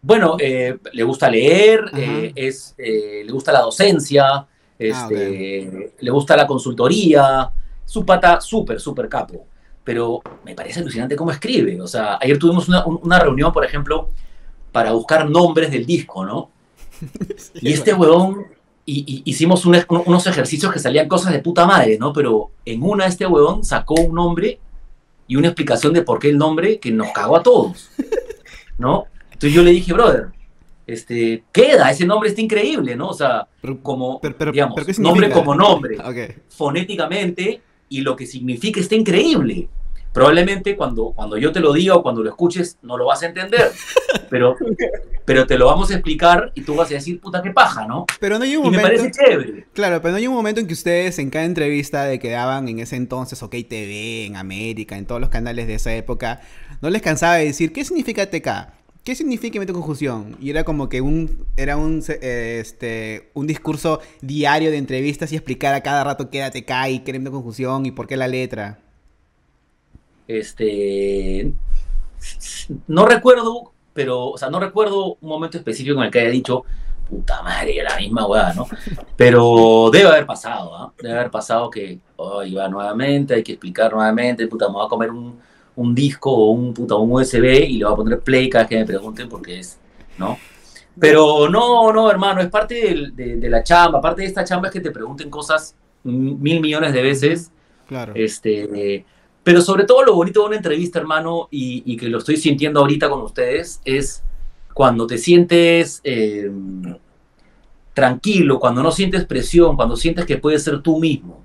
Bueno, 0.02 0.38
eh, 0.40 0.78
le 0.94 1.04
gusta 1.04 1.30
leer, 1.30 1.82
eh, 1.96 2.32
es, 2.36 2.76
eh, 2.78 3.24
le 3.26 3.32
gusta 3.32 3.52
la 3.52 3.62
docencia, 3.62 4.46
este, 4.80 5.70
Ah, 5.74 5.92
le 6.00 6.12
gusta 6.12 6.38
la 6.38 6.48
consultoría, 6.48 7.50
su 7.84 8.06
pata 8.06 8.40
súper, 8.40 8.80
súper 8.80 9.10
capo. 9.10 9.46
Pero 9.84 10.22
me 10.46 10.54
parece 10.54 10.80
alucinante 10.82 11.16
cómo 11.16 11.32
escribe. 11.32 11.82
O 11.82 11.88
sea, 11.88 12.18
ayer 12.22 12.38
tuvimos 12.38 12.68
una, 12.68 12.86
un- 12.86 13.00
una 13.04 13.20
reunión, 13.20 13.52
por 13.52 13.66
ejemplo, 13.66 14.10
para 14.72 14.92
buscar 14.92 15.30
nombres 15.30 15.72
del 15.72 15.86
disco, 15.86 16.26
¿no? 16.26 16.52
Y 17.62 17.74
este 17.74 17.94
huevón, 17.94 18.46
y, 18.90 19.04
y- 19.06 19.22
hicimos 19.30 19.66
un- 19.66 19.78
unos 20.06 20.26
ejercicios 20.28 20.72
que 20.74 20.80
salían 20.80 21.08
cosas 21.08 21.32
de 21.34 21.40
puta 21.40 21.68
madre, 21.68 21.98
¿no? 22.00 22.12
Pero 22.14 22.52
en 22.66 22.82
una 22.82 23.06
este 23.06 23.28
huevón 23.28 23.64
sacó 23.64 23.94
un 23.96 24.16
nombre 24.16 24.60
y 25.28 25.36
una 25.36 25.50
explicación 25.50 25.94
de 25.94 26.02
por 26.04 26.18
qué 26.20 26.30
el 26.30 26.38
nombre 26.38 26.80
que 26.80 26.90
nos 26.90 27.12
cagó 27.12 27.36
a 27.38 27.44
todos, 27.44 27.90
¿no? 28.80 29.06
Entonces 29.26 29.54
yo 29.54 29.62
le 29.62 29.72
dije, 29.72 29.92
brother, 29.94 30.28
este, 30.88 31.44
queda, 31.52 31.92
ese 31.92 32.06
nombre 32.06 32.30
está 32.30 32.40
increíble, 32.42 32.96
¿no? 32.96 33.10
O 33.10 33.14
sea, 33.14 33.46
Pero- 33.62 33.78
como, 33.84 34.22
pero- 34.22 34.38
pero- 34.38 34.52
digamos, 34.54 34.74
pero 34.76 34.88
¿qué 34.88 35.02
nombre 35.02 35.30
como 35.30 35.54
nombre, 35.54 35.98
Ok. 36.00 36.36
fonéticamente, 36.48 37.62
y 37.90 38.02
lo 38.02 38.16
que 38.16 38.26
significa 38.26 38.80
está 38.80 38.96
increíble. 38.96 39.68
Probablemente 40.14 40.76
cuando, 40.76 41.12
cuando 41.16 41.38
yo 41.38 41.52
te 41.52 41.60
lo 41.60 41.74
diga 41.74 41.96
o 41.96 42.04
cuando 42.04 42.24
lo 42.24 42.30
escuches 42.30 42.78
no 42.82 42.98
lo 42.98 43.06
vas 43.06 43.22
a 43.24 43.28
entender, 43.28 43.72
pero, 44.30 44.56
pero 45.26 45.46
te 45.46 45.58
lo 45.58 45.68
vamos 45.68 45.92
a 45.92 45.94
explicar 45.94 46.52
y 46.56 46.62
tú 46.62 46.76
vas 46.76 46.90
a 46.90 46.96
decir, 46.96 47.20
puta, 47.20 47.42
qué 47.42 47.52
paja, 47.52 47.86
¿no? 47.86 48.06
Pero 48.20 48.38
no 48.38 48.44
hay 48.46 48.56
un 48.56 48.66
Y 48.66 48.72
me 48.72 48.78
momento... 48.78 49.04
parece 49.04 49.12
chévere. 49.12 49.68
Claro, 49.74 50.02
pero 50.02 50.14
no 50.14 50.18
hay 50.18 50.28
un 50.28 50.34
momento 50.34 50.60
en 50.60 50.68
que 50.68 50.74
ustedes 50.74 51.20
en 51.20 51.30
cada 51.30 51.46
entrevista 51.46 52.06
de 52.06 52.20
que 52.20 52.30
daban 52.30 52.68
en 52.68 52.80
ese 52.80 52.96
entonces 52.96 53.44
OK 53.44 53.52
TV, 53.70 54.26
en 54.26 54.36
América, 54.38 54.98
en 54.98 55.06
todos 55.06 55.22
los 55.22 55.30
canales 55.30 55.68
de 55.68 55.76
esa 55.76 55.94
época, 55.94 56.42
no 56.82 56.90
les 56.90 57.02
cansaba 57.02 57.36
de 57.36 57.46
decir 57.46 57.72
¿qué 57.72 57.86
significa 57.86 58.26
TK? 58.30 58.78
¿Qué 59.04 59.16
significa 59.16 59.58
meta 59.60 59.72
conjunción? 59.72 60.36
Y 60.42 60.50
era 60.50 60.66
como 60.66 60.90
que 60.90 61.00
un 61.00 61.46
era 61.56 61.78
un 61.78 62.04
este 62.22 63.30
un 63.34 63.48
discurso 63.48 64.02
diario 64.22 64.70
de 64.70 64.78
entrevistas 64.78 65.32
y 65.32 65.36
explicar 65.38 65.74
a 65.74 65.82
cada 65.82 66.04
rato 66.04 66.30
qué 66.30 66.40
era 66.40 66.52
TK 66.52 66.90
y 66.90 67.00
qué 67.00 67.12
era 67.12 67.20
meta 67.20 67.32
conjunción 67.32 67.86
y 67.86 67.92
por 67.92 68.08
qué 68.08 68.18
la 68.18 68.28
letra. 68.28 68.80
Este, 70.28 71.52
no 72.88 73.06
recuerdo, 73.06 73.72
pero, 73.94 74.28
o 74.28 74.38
sea, 74.38 74.50
no 74.50 74.60
recuerdo 74.60 75.18
un 75.22 75.30
momento 75.30 75.58
específico 75.58 75.98
en 76.00 76.06
el 76.06 76.12
que 76.12 76.20
haya 76.20 76.30
dicho, 76.30 76.64
puta 77.10 77.42
madre, 77.42 77.82
la 77.84 77.98
misma 77.98 78.28
weá, 78.28 78.54
¿no? 78.54 78.68
Pero 79.16 79.90
debe 79.92 80.10
haber 80.10 80.26
pasado, 80.26 80.76
¿ah? 80.76 80.94
Debe 81.02 81.16
haber 81.16 81.32
pasado 81.32 81.70
que, 81.70 82.00
hoy 82.18 82.54
va 82.54 82.68
nuevamente, 82.68 83.36
hay 83.36 83.44
que 83.44 83.54
explicar 83.54 83.94
nuevamente, 83.94 84.48
puta, 84.48 84.68
me 84.68 84.74
voy 84.74 84.86
a 84.86 84.90
comer 84.90 85.12
un, 85.12 85.40
un 85.76 85.96
disco 85.96 86.32
o 86.32 86.52
un, 86.52 86.74
puta, 86.74 86.96
un 86.96 87.12
USB 87.12 87.44
y 87.70 87.78
le 87.78 87.86
voy 87.86 87.94
a 87.94 87.96
poner 87.96 88.20
play 88.20 88.50
cada 88.50 88.64
vez 88.64 88.70
que 88.70 88.78
me 88.78 88.86
pregunten 88.86 89.30
porque 89.30 89.60
es, 89.60 89.80
¿no? 90.18 90.38
Pero 91.00 91.48
no, 91.48 91.94
no, 91.94 92.10
hermano, 92.10 92.42
es 92.42 92.50
parte 92.50 93.12
de 93.14 93.50
la 93.50 93.64
chamba, 93.64 94.02
parte 94.02 94.24
de 94.24 94.28
esta 94.28 94.44
chamba 94.44 94.68
es 94.68 94.74
que 94.74 94.82
te 94.82 94.90
pregunten 94.92 95.30
cosas 95.30 95.76
mil 96.04 96.60
millones 96.60 96.92
de 96.94 97.02
veces 97.02 97.52
Claro. 97.88 98.14
este, 98.16 99.06
pero 99.48 99.62
sobre 99.62 99.86
todo 99.86 100.04
lo 100.04 100.14
bonito 100.14 100.42
de 100.42 100.48
una 100.48 100.56
entrevista, 100.58 101.00
hermano, 101.00 101.48
y, 101.50 101.82
y 101.86 101.96
que 101.96 102.10
lo 102.10 102.18
estoy 102.18 102.36
sintiendo 102.36 102.82
ahorita 102.82 103.10
con 103.10 103.22
ustedes, 103.22 103.80
es 103.86 104.22
cuando 104.74 105.08
te 105.08 105.18
sientes 105.18 106.02
eh, 106.04 106.52
tranquilo, 107.94 108.60
cuando 108.60 108.84
no 108.84 108.92
sientes 108.92 109.24
presión, 109.24 109.78
cuando 109.78 109.96
sientes 109.96 110.26
que 110.26 110.36
puedes 110.36 110.66
ser 110.66 110.82
tú 110.82 111.00
mismo. 111.00 111.40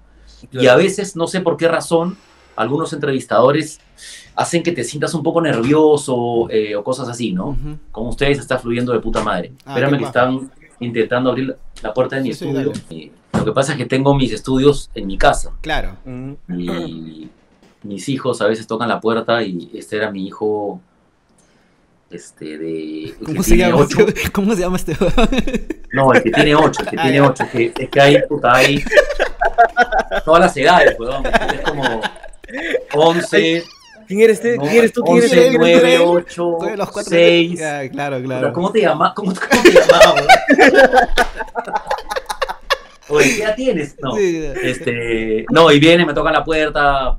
Y 0.50 0.66
a 0.66 0.74
veces, 0.74 1.14
no 1.14 1.28
sé 1.28 1.42
por 1.42 1.56
qué 1.56 1.68
razón, 1.68 2.16
algunos 2.56 2.92
entrevistadores 2.92 3.78
hacen 4.34 4.64
que 4.64 4.72
te 4.72 4.82
sientas 4.82 5.14
un 5.14 5.22
poco 5.22 5.40
nervioso 5.40 6.50
eh, 6.50 6.74
o 6.74 6.82
cosas 6.82 7.08
así, 7.08 7.30
¿no? 7.32 7.50
Ujú. 7.50 7.78
Con 7.92 8.08
ustedes 8.08 8.40
está 8.40 8.58
fluyendo 8.58 8.92
de 8.92 8.98
puta 8.98 9.22
madre. 9.22 9.52
Ah, 9.64 9.74
Espérame 9.76 9.98
que 9.98 10.04
están 10.06 10.50
intentando 10.80 11.30
abrir 11.30 11.56
la- 11.80 11.94
puerta 11.94 12.16
de 12.16 12.22
mi 12.22 12.32
Sí, 12.32 12.40
sí, 12.40 12.48
estudio. 12.48 12.72
Y 12.90 13.12
lo 13.38 13.44
que 13.44 13.52
pasa 13.52 13.70
es 13.72 13.78
que 13.78 13.86
tengo 13.86 14.12
mis 14.16 14.32
estudios 14.32 14.90
en 14.96 15.06
mi 15.06 15.16
casa 15.16 15.52
Claro. 15.60 15.96
Y 16.48 17.28
mis 17.82 18.08
hijos 18.08 18.40
a 18.42 18.46
veces 18.46 18.66
tocan 18.66 18.88
la 18.88 19.00
puerta 19.00 19.42
y 19.42 19.70
este 19.74 19.96
era 19.96 20.10
mi 20.10 20.26
hijo 20.26 20.80
este 22.10 22.58
de 22.58 23.14
¿Cómo 23.24 23.42
se 23.42 23.56
llama? 23.56 23.76
ocho. 23.76 24.00
este- 24.06 24.30
¿Cómo 24.32 24.54
se 24.54 24.60
llama 24.60 24.76
este? 24.76 24.96
no 25.92 26.12
el 26.12 26.22
que 26.22 26.30
tiene 26.30 26.54
ocho 26.54 26.82
el 26.82 26.88
que 26.90 26.96
Ah, 26.98 27.02
tiene 27.02 27.16
ya. 27.18 27.24
ocho 27.26 27.42
es 27.44 27.50
que, 27.50 27.72
es 27.78 27.88
que 27.90 28.00
hay 28.00 28.22
puta 28.28 28.54
hay 28.54 28.82
todas 30.24 30.40
las 30.42 30.56
edades 30.56 30.96
weón 30.98 31.24
es 31.26 31.60
como 31.62 32.00
11 32.94 33.64
¿Quién 34.06 34.20
eres 34.20 34.42
tú? 34.42 34.48
no, 34.56 34.62
¿Quién 34.62 34.76
eres 34.76 34.92
tú? 34.92 35.02
¿Quién 35.04 35.16
eres 35.18 35.32
11 35.32 35.50
tú? 35.52 35.58
9 35.58 35.98
8 36.00 36.34
Todos 36.60 36.76
los 36.76 36.90
cuatro 36.90 37.10
6 37.10 37.58
Ya, 37.58 37.88
claro, 37.88 38.20
claro. 38.22 38.52
¿Cómo 38.52 38.70
te 38.70 38.80
llamas? 38.82 39.12
¿Cómo, 39.14 39.32
cómo 39.32 39.62
te 39.62 39.72
llamabas? 39.72 40.26
Oye, 43.08 43.36
¿qué 43.36 43.42
edad 43.42 43.54
tienes? 43.56 43.96
No. 44.00 44.14
Sí, 44.16 44.42
Este, 44.62 45.44
no, 45.50 45.70
y 45.70 45.78
viene, 45.80 46.04
me 46.06 46.14
toca 46.14 46.30
la 46.30 46.44
puerta, 46.44 47.16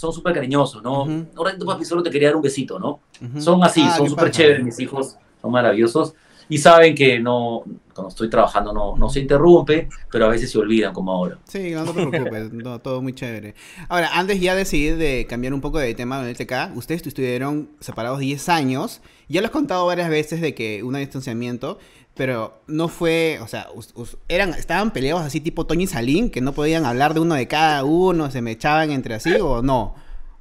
son 0.00 0.12
súper 0.14 0.32
cariñosos, 0.32 0.82
¿no? 0.82 1.02
Ujú. 1.02 1.26
Ahora 1.36 1.58
tu 1.58 1.66
papi 1.66 1.84
solo 1.84 2.02
te 2.02 2.10
quería 2.10 2.28
dar 2.28 2.36
un 2.36 2.42
besito, 2.42 2.78
¿no? 2.78 3.00
Ujú. 3.20 3.40
Son 3.40 3.62
así, 3.62 3.82
Ah, 3.84 3.96
son 3.98 4.08
súper 4.08 4.30
chéveres 4.30 4.64
mis 4.64 4.80
hijos, 4.80 5.16
son 5.42 5.50
maravillosos. 5.52 6.14
Y 6.48 6.58
saben 6.58 6.94
que 6.96 7.20
no, 7.20 7.62
cuando 7.94 8.08
estoy 8.08 8.28
trabajando 8.30 8.72
no, 8.72 8.96
no 8.96 9.08
se 9.10 9.20
interrumpe, 9.20 9.88
pero 10.10 10.24
a 10.24 10.28
veces 10.30 10.50
se 10.50 10.58
olvidan 10.58 10.92
como 10.92 11.12
ahora. 11.12 11.38
Sí, 11.44 11.70
no 11.72 11.84
te 11.84 11.92
preocupes, 11.92 12.52
no, 12.52 12.80
todo 12.80 13.02
muy 13.02 13.12
chévere. 13.12 13.54
Ahora, 13.88 14.10
antes 14.14 14.40
ya 14.40 14.54
de 14.54 14.60
decidir 14.60 14.96
de 14.96 15.26
cambiar 15.28 15.52
un 15.52 15.60
poco 15.60 15.78
de 15.78 15.94
tema 15.94 16.26
el 16.28 16.36
TK, 16.36 16.74
ustedes 16.74 17.06
estuvieron 17.06 17.68
separados 17.78 18.18
10 18.18 18.48
años. 18.48 19.00
Ya 19.28 19.42
lo 19.42 19.46
has 19.46 19.52
contado 19.52 19.86
varias 19.86 20.08
veces 20.08 20.40
de 20.40 20.54
que 20.54 20.82
un 20.82 20.94
distanciamiento, 20.94 21.78
pero 22.20 22.60
no 22.66 22.88
fue, 22.88 23.38
o 23.40 23.48
sea, 23.48 23.68
us- 23.74 23.92
us- 23.94 24.18
eran, 24.28 24.50
estaban 24.50 24.90
peleados 24.90 25.22
así 25.22 25.40
tipo 25.40 25.64
Toño 25.64 25.84
y 25.84 25.86
Salín, 25.86 26.28
que 26.30 26.42
no 26.42 26.52
podían 26.52 26.84
hablar 26.84 27.14
de 27.14 27.20
uno 27.20 27.34
de 27.34 27.48
cada 27.48 27.82
uno, 27.82 28.30
se 28.30 28.42
me 28.42 28.50
echaban 28.50 28.90
entre 28.90 29.14
así 29.14 29.32
o 29.40 29.62
no. 29.62 29.94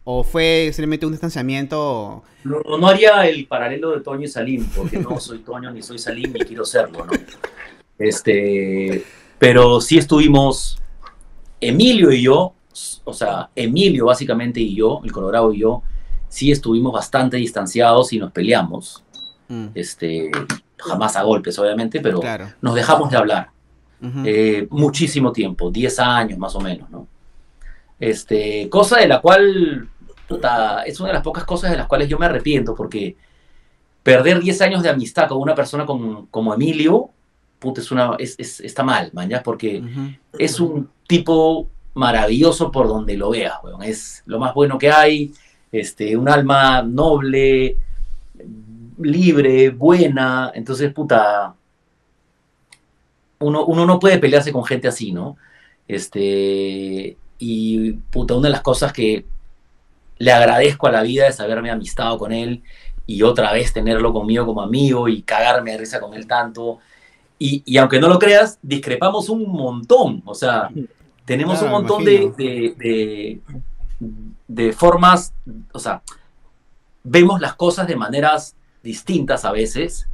O 0.03 0.25
fue 0.25 0.71
simplemente 0.73 1.05
un 1.05 1.13
distanciamiento. 1.13 2.21
No, 2.43 2.77
no 2.77 2.85
haría 2.89 3.25
el 3.29 3.47
paralelo 3.47 3.91
de 3.91 4.01
Toño 4.01 4.25
y 4.25 4.27
Salim, 4.27 4.65
porque 4.75 4.97
no 4.99 5.21
soy 5.21 5.37
Toño 5.39 5.71
ni 5.71 5.81
soy 5.81 5.99
Salim 5.99 6.33
ni 6.33 6.39
quiero 6.41 6.65
serlo, 6.65 7.05
¿no? 7.05 7.13
Este, 7.97 9.05
pero 9.37 9.79
sí 9.79 9.97
estuvimos, 9.97 10.81
Emilio 11.61 12.11
y 12.11 12.23
yo, 12.23 12.55
o 13.05 13.13
sea, 13.13 13.51
Emilio 13.55 14.07
básicamente 14.07 14.59
y 14.59 14.75
yo, 14.75 14.99
el 15.05 15.13
Colorado 15.13 15.53
y 15.53 15.59
yo, 15.59 15.81
sí 16.27 16.51
estuvimos 16.51 16.91
bastante 16.91 17.37
distanciados 17.37 18.11
y 18.11 18.19
nos 18.19 18.33
peleamos. 18.33 19.01
Mm, 19.47 19.67
Este, 19.75 20.29
jamás 20.79 21.15
a 21.15 21.23
golpes, 21.23 21.57
obviamente, 21.59 21.99
pero 22.01 22.19
claro. 22.19 22.49
nos 22.61 22.75
dejamos 22.75 23.09
de 23.11 23.17
hablar. 23.17 23.49
Ujú. 24.01 24.21
eh, 24.25 24.65
muchísimo 24.69 25.33
tiempo, 25.33 25.69
10 25.69 25.99
años 25.99 26.39
más 26.39 26.55
o 26.55 26.61
menos, 26.61 26.89
¿no? 26.89 27.05
Este, 27.99 28.69
cosa 28.69 28.97
de 28.99 29.07
la 29.07 29.19
cual, 29.19 29.89
puta, 30.27 30.83
es 30.83 30.97
una 31.01 31.09
de 31.09 31.13
las 31.15 31.23
pocas 31.23 31.43
cosas 31.43 31.71
de 31.71 31.77
las 31.77 31.87
cuales 31.87 32.07
yo 32.07 32.17
me 32.17 32.25
arrepiento, 32.25 32.73
porque 32.75 33.17
perder 34.03 34.39
10 34.39 34.61
años 34.61 34.83
de 34.83 34.89
amistad 34.89 35.27
con 35.27 35.39
una 35.39 35.53
persona 35.53 35.85
como, 35.85 36.27
como 36.31 36.53
Emilio, 36.53 37.09
puta, 37.59 37.81
es 37.81 37.91
una, 37.91 38.15
es, 38.19 38.35
es- 38.37 38.61
está 38.61 38.83
mal, 38.83 39.09
man, 39.13 39.27
¿ya? 39.29 39.43
Porque 39.43 39.79
Ujú. 39.81 40.11
es 40.37 40.59
un 40.61 40.89
tipo 41.05 41.67
maravilloso 41.93 42.71
por 42.71 42.87
donde 42.87 43.17
lo 43.17 43.31
veas, 43.31 43.55
weón. 43.63 43.83
Es 43.83 44.23
lo 44.27 44.39
más 44.39 44.53
bueno 44.53 44.77
que 44.77 44.89
hay, 44.91 45.33
este, 45.73 46.15
un 46.15 46.29
alma 46.29 46.81
noble, 46.83 47.75
libre, 48.99 49.69
buena. 49.69 50.51
Entonces, 50.53 50.93
puta, 50.93 51.55
uno, 53.39 53.65
uno 53.65 53.85
no 53.85 53.99
puede 53.99 54.17
pelearse 54.19 54.51
con 54.51 54.65
gente 54.65 54.87
así, 54.87 55.11
¿no? 55.11 55.37
Este, 55.87 57.17
y 57.39 57.91
puta, 57.93 58.35
una 58.35 58.47
de 58.47 58.51
las 58.53 58.61
cosas 58.61 58.93
que 58.93 59.25
le 60.17 60.31
agradezco 60.31 60.87
a 60.87 60.91
la 60.91 61.01
vida 61.01 61.27
es 61.27 61.39
haberme 61.39 61.71
amistado 61.71 62.17
con 62.17 62.31
él 62.33 62.61
y 63.07 63.23
otra 63.23 63.53
vez 63.53 63.71
tenerlo 63.73 64.11
conmigo 64.13 64.45
como 64.45 64.61
amigo 64.61 65.07
y 65.07 65.21
cagarme 65.21 65.71
de 65.71 65.77
risa 65.79 65.99
con 65.99 66.13
él 66.13 66.27
tanto. 66.27 66.79
Y, 67.39 67.63
y 67.65 67.77
aunque 67.77 67.99
no 67.99 68.09
lo 68.09 68.19
creas, 68.19 68.59
discrepamos 68.61 69.29
un 69.29 69.49
montón. 69.49 70.21
O 70.25 70.35
sea, 70.35 70.69
tenemos 71.25 71.59
Claro, 71.59 71.75
un 71.75 71.81
montón 71.81 72.03
de, 72.03 72.31
de- 72.77 73.39
de 74.47 74.73
formas, 74.73 75.33
o 75.71 75.79
sea, 75.79 76.01
vemos 77.03 77.39
las 77.39 77.53
cosas 77.55 77.87
de 77.87 77.95
maneras 77.95 78.55
distintas 78.83 79.45
a 79.45 79.51
veces 79.51 80.07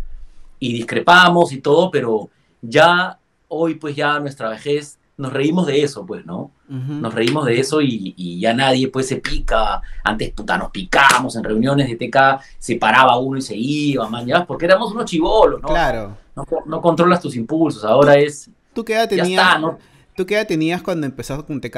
y 0.60 0.74
discrepamos 0.74 1.52
y 1.52 1.60
todo, 1.62 1.92
pero 1.92 2.30
ya 2.62 3.20
hoy 3.48 3.76
pues 3.76 3.96
ya 3.96 4.20
nuestra 4.20 4.50
vejez 4.50 5.00
nos 5.18 5.32
reímos 5.32 5.66
de 5.68 5.82
eso, 5.82 6.06
pues, 6.06 6.26
¿no? 6.26 6.52
Nos 6.68 7.14
reímos 7.14 7.46
de 7.46 7.60
eso 7.60 7.80
y, 7.80 8.14
y 8.18 8.40
ya 8.40 8.54
nadie 8.54 8.90
pues 8.90 9.08
se 9.08 9.18
pica. 9.18 9.82
Antes, 10.04 10.32
puta, 10.32 10.58
nos 10.58 10.72
picábamos 10.72 11.36
en 11.36 11.44
reuniones 11.44 11.88
de 11.88 11.96
TK, 11.96 12.42
se 12.58 12.76
paraba 12.76 13.18
uno 13.18 13.38
y 13.38 13.42
se 13.42 13.56
iba, 13.56 14.10
man, 14.10 14.26
ya, 14.26 14.46
porque 14.46 14.66
éramos 14.66 14.92
unos 14.92 15.06
chivolos, 15.06 15.62
¿no? 15.62 15.70
Claro. 15.70 16.18
No, 16.36 16.46
no 16.66 16.82
controlas 16.82 17.22
tus 17.22 17.36
impulsos, 17.36 17.86
ahora 17.86 18.16
es, 18.16 18.50
¿Tú 18.74 18.84
qué 18.84 18.94
edad 18.94 19.08
tenías? 19.08 19.46
está, 19.46 19.58
¿no? 19.58 19.78
¿Tú 20.18 20.26
qué 20.26 20.36
edad 20.36 20.48
tenías 20.48 20.82
cuando 20.82 21.06
empezaste 21.06 21.46
con 21.46 21.62
TK? 21.62 21.78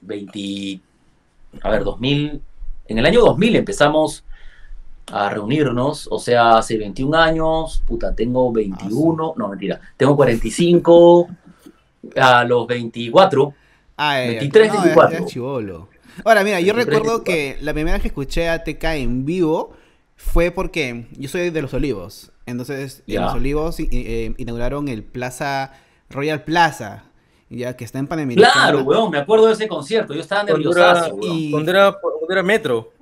20, 0.00 0.80
a 1.62 1.70
ver, 1.70 1.84
2000, 1.84 2.42
en 2.88 2.98
el 2.98 3.06
año 3.06 3.20
2000 3.20 3.56
empezamos 3.56 4.24
a 5.12 5.28
reunirnos, 5.30 6.08
o 6.10 6.18
sea, 6.18 6.58
hace 6.58 6.76
21 6.76 7.16
años, 7.16 7.82
puta, 7.86 8.14
tengo 8.14 8.50
21, 8.52 9.34
no, 9.36 9.48
mentira, 9.48 9.80
tengo 9.96 10.16
45, 10.16 11.28
a 12.16 12.44
los 12.44 12.66
24, 12.66 13.54
Ah, 13.98 14.18
ya, 14.18 14.24
ya. 14.24 14.30
23, 14.40 14.68
No, 14.68 14.74
ya- 14.74 14.80
24. 14.82 15.18
ya 15.18 15.24
es 15.24 15.32
chibolo. 15.32 15.88
Ahora, 16.24 16.44
mira, 16.44 16.60
yo 16.60 16.74
23, 16.74 16.86
recuerdo 16.86 17.18
24. 17.24 17.24
que 17.24 17.56
la 17.64 17.72
primera 17.72 17.94
vez 17.94 18.02
que 18.02 18.08
escuché 18.08 18.48
a 18.48 18.62
TK 18.64 18.84
en 18.96 19.24
vivo 19.24 19.72
fue 20.16 20.50
porque 20.50 21.06
yo 21.12 21.28
soy 21.28 21.50
de 21.50 21.62
Los 21.62 21.72
Olivos. 21.74 22.32
Entonces, 22.46 23.02
en 23.06 23.14
Ya. 23.14 23.20
Los 23.22 23.34
Olivos 23.34 23.80
i- 23.80 23.88
eh, 23.92 24.34
inauguraron 24.38 24.88
el 24.88 25.02
Plaza, 25.02 25.72
Royal 26.10 26.42
Plaza, 26.44 27.04
ya 27.48 27.76
que 27.76 27.84
está 27.84 27.98
en 27.98 28.06
Panamericana. 28.06 28.52
Claro, 28.52 28.82
weón, 28.82 29.10
me 29.10 29.18
acuerdo 29.18 29.46
de 29.46 29.52
ese 29.54 29.66
concierto, 29.68 30.14
yo 30.14 30.20
estaba 30.20 30.46
Cuando 30.46 30.72
era- 30.76 31.10
y- 31.22 31.50
Cuando 31.50 31.70
era, 31.70 31.92
cuando 31.92 32.26
era 32.32 32.42
metro. 32.42 32.92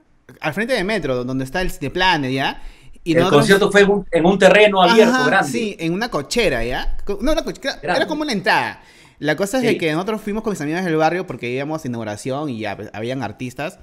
Al 0.40 0.54
frente 0.54 0.74
de 0.74 0.84
Metro, 0.84 1.24
donde 1.24 1.44
está 1.44 1.60
el 1.60 1.70
Cineplanet, 1.70 2.32
¿ya? 2.32 2.62
Y 3.02 3.12
el 3.12 3.18
nosotros- 3.18 3.40
concierto 3.42 3.70
fue 3.70 3.82
en 3.82 3.90
un, 3.90 4.06
en 4.10 4.24
un 4.26 4.38
terreno 4.38 4.82
abierto, 4.82 5.14
Ajá, 5.14 5.26
grande. 5.26 5.50
Sí, 5.52 5.76
en 5.78 5.92
una 5.92 6.10
cochera, 6.10 6.64
¿ya? 6.64 6.96
No, 7.20 7.32
una 7.32 7.44
cochera, 7.44 7.78
era 7.82 8.06
como 8.06 8.22
una 8.22 8.32
entrada. 8.32 8.80
La 9.18 9.36
cosa 9.36 9.58
es 9.58 9.62
de 9.64 9.78
que 9.78 9.92
nosotros 9.92 10.20
fuimos 10.22 10.42
con 10.42 10.52
mis 10.52 10.60
amigos 10.60 10.84
del 10.84 10.96
barrio 10.96 11.26
porque 11.26 11.50
íbamos 11.50 11.84
a 11.84 11.88
inauguración 11.88 12.48
y 12.50 12.58
ya 12.60 12.76
pues, 12.76 12.90
habían 12.92 13.22
artistas. 13.22 13.78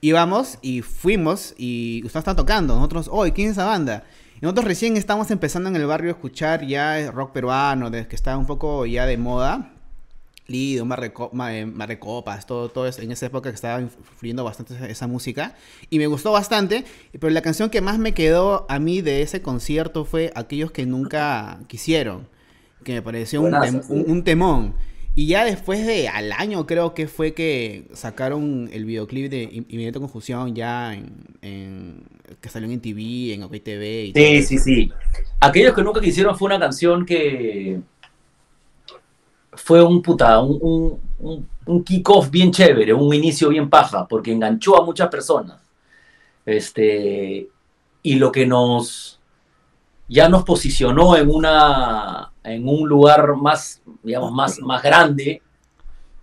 Íbamos 0.00 0.58
y 0.62 0.82
fuimos 0.82 1.54
y 1.56 2.02
ustedes 2.04 2.20
estaban 2.22 2.36
tocando. 2.36 2.74
Nosotros, 2.74 3.08
oye, 3.10 3.32
¿quién 3.32 3.48
es 3.48 3.52
esa 3.52 3.64
banda? 3.66 4.04
Y 4.36 4.40
nosotros 4.42 4.64
recién 4.66 4.96
estamos 4.96 5.30
empezando 5.30 5.68
en 5.68 5.76
el 5.76 5.86
barrio 5.86 6.10
a 6.10 6.12
escuchar 6.14 6.66
ya 6.66 7.10
rock 7.10 7.32
peruano, 7.32 7.90
de- 7.90 8.06
que 8.08 8.16
está 8.16 8.36
un 8.36 8.46
poco 8.46 8.84
ya 8.86 9.06
de 9.06 9.16
moda. 9.16 9.73
Lido, 10.46 10.84
Marreco- 10.84 11.30
Ma- 11.32 11.56
eh, 11.56 11.64
Marrecopas, 11.64 12.46
todo, 12.46 12.68
todo 12.68 12.86
eso, 12.86 13.00
en 13.00 13.10
esa 13.12 13.26
época 13.26 13.48
que 13.50 13.54
estaba 13.54 13.80
influyendo 13.80 14.44
bastante 14.44 14.74
esa, 14.74 14.86
esa 14.88 15.06
música. 15.06 15.54
Y 15.90 15.98
me 15.98 16.06
gustó 16.06 16.32
bastante, 16.32 16.84
pero 17.18 17.30
la 17.30 17.40
canción 17.42 17.70
que 17.70 17.80
más 17.80 17.98
me 17.98 18.12
quedó 18.12 18.66
a 18.68 18.78
mí 18.78 19.00
de 19.00 19.22
ese 19.22 19.40
concierto 19.40 20.04
fue 20.04 20.32
Aquellos 20.34 20.70
que 20.70 20.84
nunca 20.84 21.60
quisieron, 21.66 22.28
que 22.84 22.92
me 22.92 23.02
pareció 23.02 23.40
un, 23.40 23.50
Buenaza, 23.52 23.72
tem- 23.78 23.82
sí. 23.82 23.92
un- 23.92 24.10
un 24.10 24.24
temón. 24.24 24.74
Y 25.16 25.28
ya 25.28 25.44
después 25.44 25.86
de 25.86 26.08
al 26.08 26.32
año 26.32 26.66
creo 26.66 26.92
que 26.92 27.06
fue 27.06 27.34
que 27.34 27.84
sacaron 27.94 28.68
el 28.72 28.84
videoclip 28.84 29.30
de 29.30 29.44
In- 29.44 29.66
Inmediata 29.68 30.00
Confusión 30.00 30.56
ya 30.56 30.92
en, 30.92 31.24
en- 31.40 32.02
que 32.40 32.48
salió 32.48 32.68
en 32.68 32.80
TV, 32.80 33.32
en 33.32 33.44
OK 33.44 33.52
TV 33.62 34.06
y 34.06 34.12
todo 34.12 34.24
Sí, 34.24 34.34
eso. 34.34 34.48
sí, 34.48 34.58
sí. 34.58 34.92
Aquellos 35.40 35.72
que 35.74 35.82
nunca 35.84 36.00
quisieron 36.00 36.36
fue 36.36 36.46
una 36.46 36.58
canción 36.58 37.06
que 37.06 37.80
fue 39.56 39.82
un 39.82 40.02
puta, 40.02 40.40
un, 40.40 40.58
un, 40.60 41.00
un, 41.18 41.48
un 41.66 41.84
kick-off 41.84 42.30
bien 42.30 42.50
chévere, 42.50 42.92
un 42.92 43.12
inicio 43.14 43.48
bien 43.48 43.68
paja, 43.70 44.06
porque 44.06 44.32
enganchó 44.32 44.80
a 44.80 44.84
muchas 44.84 45.08
personas. 45.08 45.60
Este, 46.46 47.48
y 48.02 48.14
lo 48.16 48.30
que 48.30 48.46
nos 48.46 49.20
ya 50.06 50.28
nos 50.28 50.44
posicionó 50.44 51.16
en 51.16 51.30
una 51.30 52.30
en 52.42 52.68
un 52.68 52.88
lugar 52.88 53.34
más, 53.36 53.80
digamos, 54.02 54.32
más, 54.32 54.60
más 54.60 54.82
grande, 54.82 55.40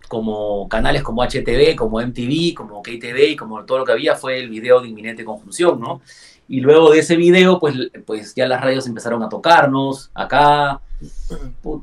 como 0.08 0.68
canales 0.68 1.02
como 1.02 1.22
HTV, 1.22 1.74
como 1.74 2.00
MTV, 2.00 2.54
como 2.54 2.82
KTV 2.82 3.30
y 3.30 3.36
como 3.36 3.64
todo 3.64 3.78
lo 3.78 3.84
que 3.84 3.92
había, 3.92 4.14
fue 4.14 4.38
el 4.38 4.48
video 4.48 4.80
de 4.80 4.88
Inminente 4.88 5.24
Conjunción, 5.24 5.80
¿no? 5.80 6.00
Y 6.48 6.60
luego 6.60 6.90
de 6.90 7.00
ese 7.00 7.16
video, 7.16 7.58
pues, 7.58 7.74
pues 8.06 8.34
ya 8.34 8.46
las 8.46 8.60
radios 8.60 8.86
empezaron 8.86 9.22
a 9.22 9.28
tocarnos, 9.28 10.10
acá 10.14 10.80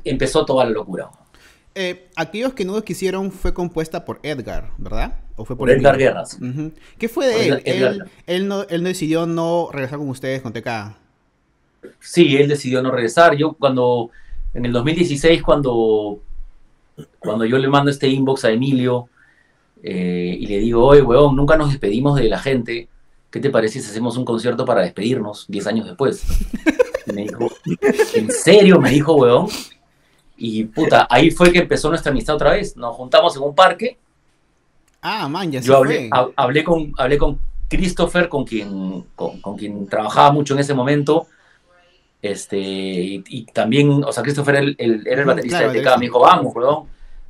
empezó 0.04 0.46
toda 0.46 0.64
la 0.64 0.70
locura. 0.70 1.10
Eh, 1.74 2.08
Aquellos 2.16 2.52
que 2.52 2.64
nunca 2.64 2.82
quisieron 2.82 3.30
fue 3.30 3.54
compuesta 3.54 4.04
por 4.04 4.20
Edgar, 4.22 4.70
¿verdad? 4.78 5.20
¿O 5.36 5.44
fue 5.44 5.56
por, 5.56 5.68
Por 5.68 5.70
Edgar? 5.70 5.96
Guerras. 5.96 6.38
¿Qué 6.98 7.08
fue 7.08 7.26
de 7.26 7.62
él? 8.26 8.48
No, 8.48 8.64
él 8.68 8.82
no 8.82 8.88
decidió 8.88 9.26
no 9.26 9.68
regresar 9.72 9.98
con 9.98 10.08
ustedes 10.08 10.42
con 10.42 10.52
TK. 10.52 10.96
Sí, 11.98 12.36
él 12.36 12.48
decidió 12.48 12.82
no 12.82 12.90
regresar. 12.90 13.36
Yo 13.36 13.52
cuando, 13.54 14.10
en 14.52 14.66
el 14.66 14.72
2016, 14.72 15.42
cuando, 15.42 16.20
cuando 17.18 17.44
yo 17.44 17.58
le 17.58 17.68
mando 17.68 17.90
este 17.90 18.08
inbox 18.08 18.44
a 18.44 18.50
Emilio 18.50 19.08
eh, 19.82 20.36
y 20.38 20.46
le 20.46 20.58
digo, 20.58 20.84
oye, 20.84 21.02
weón, 21.02 21.36
nunca 21.36 21.56
nos 21.56 21.70
despedimos 21.70 22.18
de 22.18 22.28
la 22.28 22.38
gente, 22.38 22.88
¿qué 23.30 23.40
te 23.40 23.50
parece 23.50 23.80
si 23.80 23.88
hacemos 23.88 24.16
un 24.16 24.24
concierto 24.24 24.64
para 24.64 24.82
despedirnos 24.82 25.46
10 25.48 25.66
años 25.68 25.86
después? 25.86 26.22
Y 27.06 27.12
me 27.12 27.22
dijo, 27.22 27.50
¿en 28.14 28.30
serio? 28.30 28.78
Me 28.78 28.90
dijo, 28.90 29.14
weón. 29.14 29.48
Y 30.42 30.64
puta, 30.64 31.06
ahí 31.10 31.30
fue 31.30 31.52
que 31.52 31.58
empezó 31.58 31.90
nuestra 31.90 32.10
amistad 32.10 32.34
otra 32.34 32.52
vez. 32.52 32.74
Nos 32.74 32.96
juntamos 32.96 33.36
en 33.36 33.42
un 33.42 33.54
parque. 33.54 33.98
Ah, 35.02 35.28
man, 35.28 35.52
ya 35.52 35.60
Yo 35.60 35.76
hablé, 35.76 36.08
fue. 36.08 36.32
hablé, 36.34 36.64
con, 36.64 36.94
hablé 36.96 37.18
con 37.18 37.38
Christopher, 37.68 38.26
con 38.30 38.44
quien, 38.44 39.04
con, 39.14 39.38
con 39.42 39.58
quien 39.58 39.86
trabajaba 39.86 40.32
mucho 40.32 40.54
en 40.54 40.60
ese 40.60 40.72
momento. 40.72 41.26
Este, 42.22 42.56
y, 42.58 43.22
y 43.28 43.44
también, 43.44 44.02
o 44.02 44.10
sea, 44.12 44.22
Christopher 44.22 44.74
era 44.78 45.20
el 45.20 45.24
baterista 45.26 45.58
claro, 45.58 45.72
de 45.74 45.82
TK. 45.82 45.98
Me 45.98 46.06
dijo, 46.06 46.20
vamos, 46.20 46.56
weón, 46.56 46.84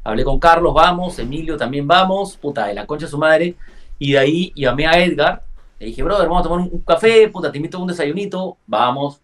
hablé 0.04 0.22
con 0.22 0.38
Carlos, 0.38 0.72
vamos, 0.72 1.18
Emilio 1.18 1.56
también 1.56 1.88
vamos, 1.88 2.36
puta, 2.36 2.66
de 2.66 2.74
la 2.74 2.86
concha 2.86 3.06
de 3.06 3.10
su 3.10 3.18
madre. 3.18 3.56
Y 3.98 4.12
de 4.12 4.18
ahí 4.18 4.52
llamé 4.54 4.86
a 4.86 5.02
Edgar, 5.02 5.42
le 5.80 5.86
dije, 5.86 6.04
brother, 6.04 6.28
vamos 6.28 6.46
a 6.46 6.48
tomar 6.48 6.60
un 6.60 6.80
café, 6.82 7.28
puta, 7.28 7.50
te 7.50 7.58
invito 7.58 7.76
a 7.76 7.80
un 7.80 7.88
desayunito, 7.88 8.56
vamos. 8.68 9.20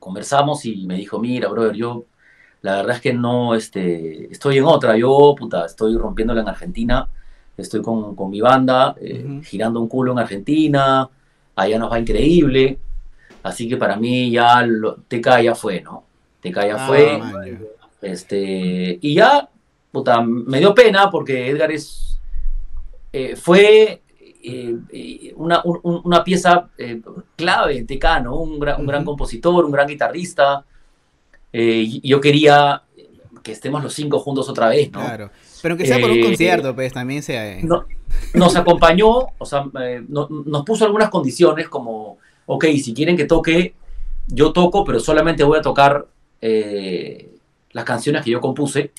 Conversamos 0.00 0.64
y 0.64 0.84
me 0.88 0.96
dijo, 0.96 1.20
mira, 1.20 1.48
brother, 1.48 1.74
yo 1.76 2.04
la 2.62 2.76
verdad 2.76 2.96
es 2.96 3.02
que 3.02 3.12
no, 3.12 3.54
este, 3.54 4.30
estoy 4.32 4.58
en 4.58 4.64
otra, 4.64 4.96
yo, 4.96 5.34
puta, 5.38 5.66
estoy 5.66 5.96
rompiéndola 5.96 6.40
en 6.42 6.48
Argentina, 6.48 7.08
estoy 7.56 7.80
con, 7.82 8.14
con 8.16 8.30
mi 8.30 8.40
banda, 8.40 8.94
eh, 9.00 9.24
girando 9.44 9.80
un 9.80 9.88
culo 9.88 10.12
en 10.12 10.18
Argentina, 10.18 11.08
allá 11.54 11.78
nos 11.78 11.90
va 11.92 11.98
increíble, 12.00 12.78
así 13.42 13.68
que 13.68 13.76
para 13.76 13.96
mí 13.96 14.30
ya 14.30 14.62
lo, 14.66 14.96
TK 15.08 15.42
ya 15.42 15.54
fue, 15.54 15.80
¿no? 15.80 16.04
TK 16.40 16.54
ya 16.66 16.74
Ah, 16.76 16.86
fue, 16.86 17.18
man, 17.18 17.32
este, 18.02 18.98
y 19.00 19.14
ya, 19.14 19.48
puta, 19.92 20.20
me 20.22 20.58
dio 20.58 20.74
pena 20.74 21.10
porque 21.10 21.48
Edgar 21.50 21.70
es, 21.72 22.18
eh, 23.12 23.36
fue 23.36 24.02
eh, 24.48 25.32
una, 25.36 25.60
un- 25.64 25.80
un- 25.82 26.00
una 26.04 26.22
pieza 26.22 26.68
clave 27.34 27.78
en 27.78 27.86
TK, 27.86 28.20
¿no? 28.22 28.36
Un, 28.36 28.60
gran- 28.60 28.80
un 28.80 28.86
gran 28.86 29.04
compositor, 29.04 29.64
un 29.64 29.72
gran 29.72 29.88
guitarrista. 29.88 30.64
Eh, 31.58 32.00
yo 32.02 32.20
quería 32.20 32.82
que 33.42 33.52
estemos 33.52 33.82
los 33.82 33.94
cinco 33.94 34.18
juntos 34.18 34.46
otra 34.48 34.68
vez, 34.68 34.90
¿no? 34.92 35.00
Claro. 35.00 35.30
Pero 35.62 35.72
aunque 35.72 35.86
sea 35.86 35.98
por 36.00 36.10
un 36.10 36.18
Eh, 36.18 36.20
concierto, 36.20 36.74
pues 36.74 36.92
también 36.92 37.22
sea. 37.22 37.58
No- 37.62 37.86
nos 38.34 38.56
acompañó, 38.56 39.28
o 39.38 39.46
sea, 39.46 39.64
eh, 39.80 40.02
no- 40.06 40.28
nos 40.28 40.64
puso 40.64 40.84
algunas 40.84 41.08
condiciones 41.08 41.68
como, 41.68 42.18
ok, 42.44 42.64
si 42.82 42.92
quieren 42.92 43.16
que 43.16 43.24
toque, 43.24 43.74
yo 44.28 44.52
toco, 44.52 44.84
pero 44.84 45.00
solamente 45.00 45.44
voy 45.44 45.58
a 45.58 45.62
tocar 45.62 46.06
eh, 46.42 47.30
las 47.72 47.84
canciones 47.84 48.22
que 48.22 48.30
yo 48.32 48.40
compuse, 48.40 48.90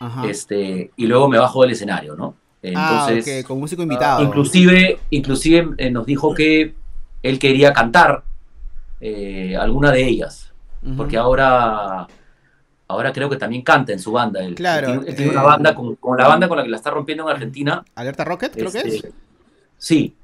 Ajá. 0.00 0.26
este, 0.26 0.90
y 0.96 1.06
luego 1.06 1.28
me 1.28 1.38
bajo 1.38 1.60
del 1.62 1.72
escenario, 1.72 2.16
¿no? 2.16 2.34
ah, 2.74 3.06
Entonces, 3.08 3.42
ok, 3.44 3.46
con 3.48 3.60
músico 3.60 3.82
invitado. 3.82 4.22
inclusive, 4.24 4.98
inclusive 5.10 5.68
eh, 5.76 5.90
nos 5.90 6.06
dijo 6.06 6.32
que 6.34 6.74
él 7.22 7.38
quería 7.38 7.72
cantar 7.74 8.22
eh, 9.00 9.54
alguna 9.60 9.92
de 9.92 10.06
ellas, 10.08 10.45
Porque 10.96 11.16
ahora, 11.16 12.06
ahora 12.88 13.12
creo 13.12 13.28
que 13.28 13.36
también 13.36 13.62
canta 13.62 13.92
en 13.92 13.98
su 13.98 14.12
banda. 14.12 14.44
Él, 14.44 14.54
Claro, 14.54 14.88
Él 14.88 14.92
tiene, 14.98 15.10
él 15.10 15.16
tiene 15.16 15.30
eh, 15.32 15.34
una 15.34 15.42
banda 15.42 15.74
con, 15.74 15.96
con 15.96 16.16
la 16.16 16.28
banda 16.28 16.48
con 16.48 16.58
la 16.58 16.64
que 16.64 16.70
la 16.70 16.76
está 16.76 16.90
rompiendo 16.90 17.24
en 17.24 17.30
Argentina. 17.30 17.84
Alerta 17.94 18.24
Rocket, 18.24 18.52
creo 18.52 18.70
que 18.70 18.78
es. 18.78 18.84
este, 18.86 19.12
Sí, 19.78 20.14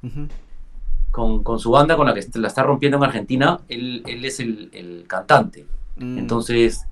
con, 1.11 1.43
con 1.43 1.59
su 1.59 1.71
banda 1.71 1.97
con 1.97 2.07
la 2.07 2.15
que 2.15 2.27
la 2.35 2.49
está 2.49 2.63
rompiendo 2.63 2.97
en 2.97 3.05
Argentina, 3.05 3.61
él, 3.69 4.03
él 4.07 4.25
es 4.25 4.41
el, 4.41 4.71
el 4.73 5.05
cantante. 5.07 5.67
Mm. 5.97 6.19
Entonces 6.19 6.87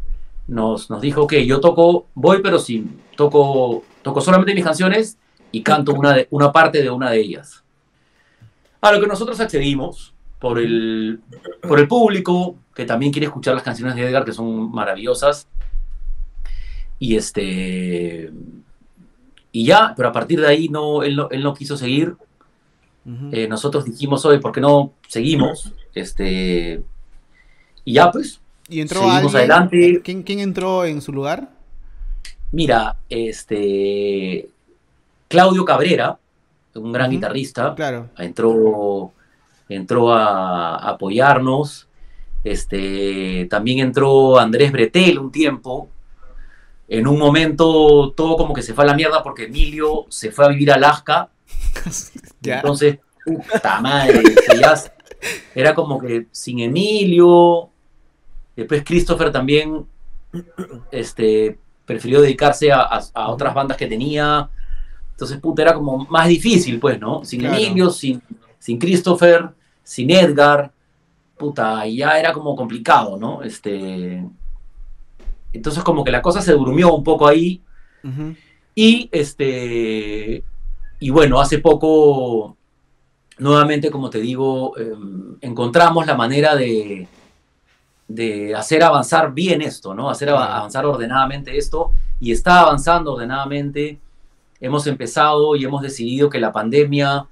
nos, 0.47 0.91
nos 0.91 1.01
dijo 1.01 1.27
que 1.27 1.47
yo 1.47 1.61
toco, 1.61 2.07
voy, 2.15 2.43
pero 2.43 2.59
sin, 2.59 3.01
toco, 3.17 3.85
toco 4.03 4.21
solamente 4.21 4.55
mis 4.55 4.65
canciones 4.65 5.17
y 5.53 5.63
canto 5.63 5.95
una, 5.95 6.13
de, 6.13 6.29
una 6.31 6.53
parte 6.53 6.83
de 6.83 6.91
una 6.91 7.11
de 7.11 7.21
ellas. 7.21 7.65
A 8.81 8.93
lo 8.93 9.01
que 9.01 9.07
nosotros 9.07 9.41
accedimos 9.41 10.13
por 10.41 10.59
el, 10.59 11.21
por 11.63 11.79
el 11.79 11.87
público, 11.87 12.57
que 12.75 12.85
también 12.87 13.13
quiere 13.13 13.27
escuchar 13.27 13.55
las 13.55 13.63
canciones 13.63 13.95
de 13.95 14.03
Edgar, 14.09 14.25
que 14.25 14.33
son 14.33 14.73
maravillosas. 14.73 15.47
Y 16.99 17.17
este. 17.17 18.31
Y 19.53 19.65
ya, 19.65 19.95
pero 19.97 20.09
a 20.09 20.13
partir 20.13 20.41
de 20.41 20.47
ahí 20.47 20.69
no, 20.69 21.03
él, 21.03 21.17
no, 21.17 21.29
él 21.31 21.43
no 21.43 21.55
quiso 21.55 21.77
seguir. 21.77 22.15
Eh, 23.33 23.49
nosotros 23.49 23.85
dijimos 23.85 24.25
hoy, 24.25 24.39
¿por 24.39 24.53
qué 24.53 24.61
no 24.61 24.93
seguimos? 25.09 25.73
Este. 25.95 26.83
Y 27.85 27.95
ya, 27.95 28.11
pues, 28.13 28.41
y 28.69 28.81
entró 28.81 29.01
seguimos 29.01 29.35
alguien. 29.35 29.37
adelante. 29.53 30.01
¿Quién, 30.05 30.23
quién 30.23 30.39
entró 30.41 30.85
en 30.85 31.01
su 31.01 31.13
lugar? 31.13 31.51
Mira, 32.53 32.97
este. 33.09 34.49
Claudio 35.29 35.65
Cabrera, 35.65 36.19
un 36.75 36.93
gran 36.93 37.11
guitarrista, 37.11 37.75
Claro. 37.75 38.11
entró, 38.19 39.13
entró 39.75 40.13
a, 40.13 40.77
a 40.77 40.91
apoyarnos. 40.91 41.89
Este, 42.45 43.47
también 43.51 43.79
entró 43.81 44.39
Andrés 44.39 44.73
Bretel 44.73 45.19
un 45.19 45.31
tiempo. 45.33 45.89
En 46.89 47.07
un 47.07 47.19
momento 47.19 48.13
todo 48.17 48.37
como 48.37 48.53
que 48.53 48.63
se 48.63 48.75
fue 48.75 48.85
a 48.85 48.89
la 48.89 48.95
mierda 48.95 49.23
porque 49.23 49.45
Emilio 49.45 50.07
se 50.09 50.33
fue 50.33 50.45
a 50.45 50.49
vivir 50.49 50.71
a 50.73 50.75
Alaska. 50.75 51.31
Ya. 52.43 52.57
Entonces, 52.57 52.99
puta 53.25 53.81
madre, 53.83 54.23
ya 54.59 54.75
era 55.55 55.75
como 55.75 55.99
que 55.99 56.27
sin 56.31 56.61
Emilio. 56.61 57.69
Después 58.57 58.83
Christopher 58.83 59.31
también 59.31 59.85
este, 60.91 61.59
prefirió 61.85 62.21
dedicarse 62.23 62.73
a, 62.73 62.81
a- 62.81 63.03
a 63.15 63.29
otras 63.31 63.55
bandas 63.55 63.77
que 63.77 63.87
tenía. 63.87 64.49
Entonces, 65.13 65.39
puta, 65.39 65.61
era 65.63 65.75
como 65.75 65.99
más 66.07 66.29
difícil, 66.29 66.81
pues, 66.81 66.99
¿no? 66.99 67.25
Sin 67.25 67.41
Claro. 67.41 67.57
Emilio, 67.57 67.91
sin, 67.91 68.23
sin 68.59 68.79
Christopher, 68.79 69.51
sin 69.91 70.09
Edgar. 70.13 70.71
Puta, 71.37 71.85
y 71.85 71.97
ya 71.97 72.17
era 72.17 72.33
como 72.33 72.55
complicado, 72.55 73.17
¿no? 73.19 73.43
Este. 73.43 74.25
Entonces, 75.53 75.83
como 75.83 76.05
que 76.05 76.13
la 76.13 76.23
cosa 76.23 76.41
se 76.41 76.53
durmió 76.53 76.95
un 76.95 77.03
poco 77.03 77.27
ahí. 77.27 77.61
Y 78.73 79.09
este. 79.11 80.45
Y 81.01 81.11
bueno, 81.11 81.41
hace 81.41 81.59
poco, 81.59 82.57
nuevamente, 83.39 83.91
como 83.91 84.11
te 84.11 84.21
digo, 84.21 84.79
eh, 84.79 84.95
encontramos 85.41 86.07
la 86.07 86.15
manera 86.15 86.55
de, 86.55 87.09
de 88.07 88.55
hacer 88.55 88.85
avanzar 88.85 89.35
bien 89.35 89.61
esto, 89.61 89.93
¿no? 89.93 90.09
Hacer 90.09 90.29
avanzar 90.29 90.87
ordenadamente 90.87 91.59
esto. 91.59 91.91
Y 92.21 92.31
está 92.31 92.61
avanzando 92.61 93.15
ordenadamente. 93.15 93.99
Hemos 94.61 94.87
empezado 94.87 95.57
y 95.57 95.65
hemos 95.65 95.83
decidido 95.83 96.31
que 96.31 96.39
la 96.39 96.53
pandemia, 96.53 97.27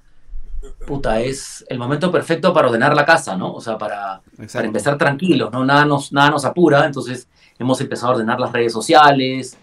puta, 0.85 1.21
es 1.21 1.65
el 1.69 1.77
momento 1.77 2.11
perfecto 2.11 2.53
para 2.53 2.67
ordenar 2.67 2.95
la 2.95 3.05
casa, 3.05 3.35
¿no? 3.37 3.53
O 3.53 3.61
sea, 3.61 3.77
para, 3.77 4.21
para 4.51 4.65
empezar 4.65 4.97
tranquilos, 4.97 5.51
¿no? 5.51 5.65
Nada 5.65 5.85
nos, 5.85 6.11
nada 6.11 6.29
nos 6.31 6.45
apura, 6.45 6.85
entonces 6.85 7.27
hemos 7.57 7.79
empezado 7.81 8.11
a 8.11 8.15
ordenar 8.15 8.39
las 8.39 8.51
redes 8.51 8.73
sociales, 8.73 9.57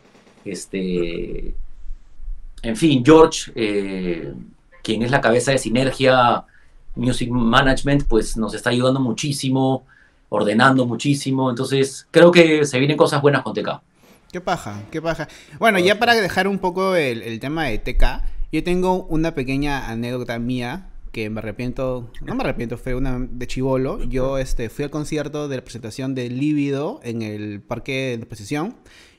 este, 0.44 1.54
en 2.62 2.76
fin, 2.76 3.02
George, 3.04 3.52
eh, 3.54 4.32
quien 4.82 5.02
es 5.02 5.10
la 5.10 5.20
cabeza 5.20 5.52
de 5.52 5.58
Sinergia 5.58 6.44
Music 6.94 7.28
Management, 7.30 8.04
pues 8.08 8.36
nos 8.36 8.54
está 8.54 8.70
ayudando 8.70 9.00
muchísimo, 9.00 9.84
ordenando 10.28 10.86
muchísimo, 10.86 11.50
entonces 11.50 12.06
creo 12.10 12.30
que 12.30 12.64
se 12.64 12.78
vienen 12.78 12.96
cosas 12.96 13.20
buenas 13.20 13.42
con 13.42 13.52
TK. 13.54 13.80
Qué 14.32 14.40
paja, 14.40 14.82
qué 14.90 15.00
paja. 15.00 15.28
Bueno, 15.58 15.78
ya 15.78 15.98
para 15.98 16.14
dejar 16.14 16.48
un 16.48 16.58
poco 16.58 16.94
el, 16.94 17.22
el 17.22 17.40
tema 17.40 17.64
de 17.64 17.78
TK, 17.78 18.22
yo 18.56 18.64
tengo 18.64 19.04
una 19.04 19.34
pequeña 19.34 19.90
anécdota 19.90 20.38
mía 20.38 20.88
que 21.12 21.28
me 21.28 21.40
arrepiento, 21.40 22.10
no 22.24 22.34
me 22.34 22.42
arrepiento, 22.42 22.78
fue 22.78 22.94
una 22.94 23.18
de 23.18 23.46
chivolo. 23.46 24.02
Yo 24.04 24.38
este, 24.38 24.70
fui 24.70 24.84
al 24.84 24.90
concierto 24.90 25.46
de 25.46 25.56
la 25.56 25.62
presentación 25.62 26.14
de 26.14 26.30
Lívido 26.30 27.00
en 27.02 27.20
el 27.20 27.60
parque 27.60 27.92
de 27.92 28.14
exposición 28.14 28.74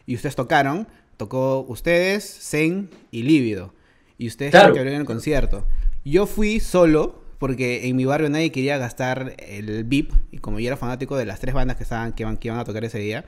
y 0.08 0.16
ustedes 0.16 0.36
tocaron, 0.36 0.88
tocó 1.18 1.66
ustedes, 1.70 2.24
Zen 2.42 2.90
y 3.12 3.22
Lívido. 3.24 3.76
Y 4.18 4.28
ustedes 4.28 4.50
Claro. 4.52 4.74
que 4.74 4.80
abrieron 4.80 5.02
el 5.02 5.06
concierto. 5.08 5.68
Yo 6.04 6.26
fui 6.26 6.60
solo 6.60 7.22
porque 7.38 7.88
en 7.88 7.96
mi 7.96 8.06
barrio 8.06 8.30
nadie 8.32 8.52
quería 8.52 8.80
gastar 8.80 9.36
el 9.38 9.84
VIP 9.84 10.14
y 10.32 10.40
como 10.40 10.60
yo 10.60 10.66
era 10.66 10.78
fanático 10.78 11.16
de 11.16 11.26
las 11.28 11.40
tres 11.40 11.54
bandas 11.54 11.78
que 11.78 11.84
estaban 11.84 12.14
que 12.14 12.24
iban, 12.24 12.38
que 12.38 12.48
iban 12.48 12.60
a 12.60 12.66
tocar 12.66 12.84
ese 12.84 12.98
día, 12.98 13.26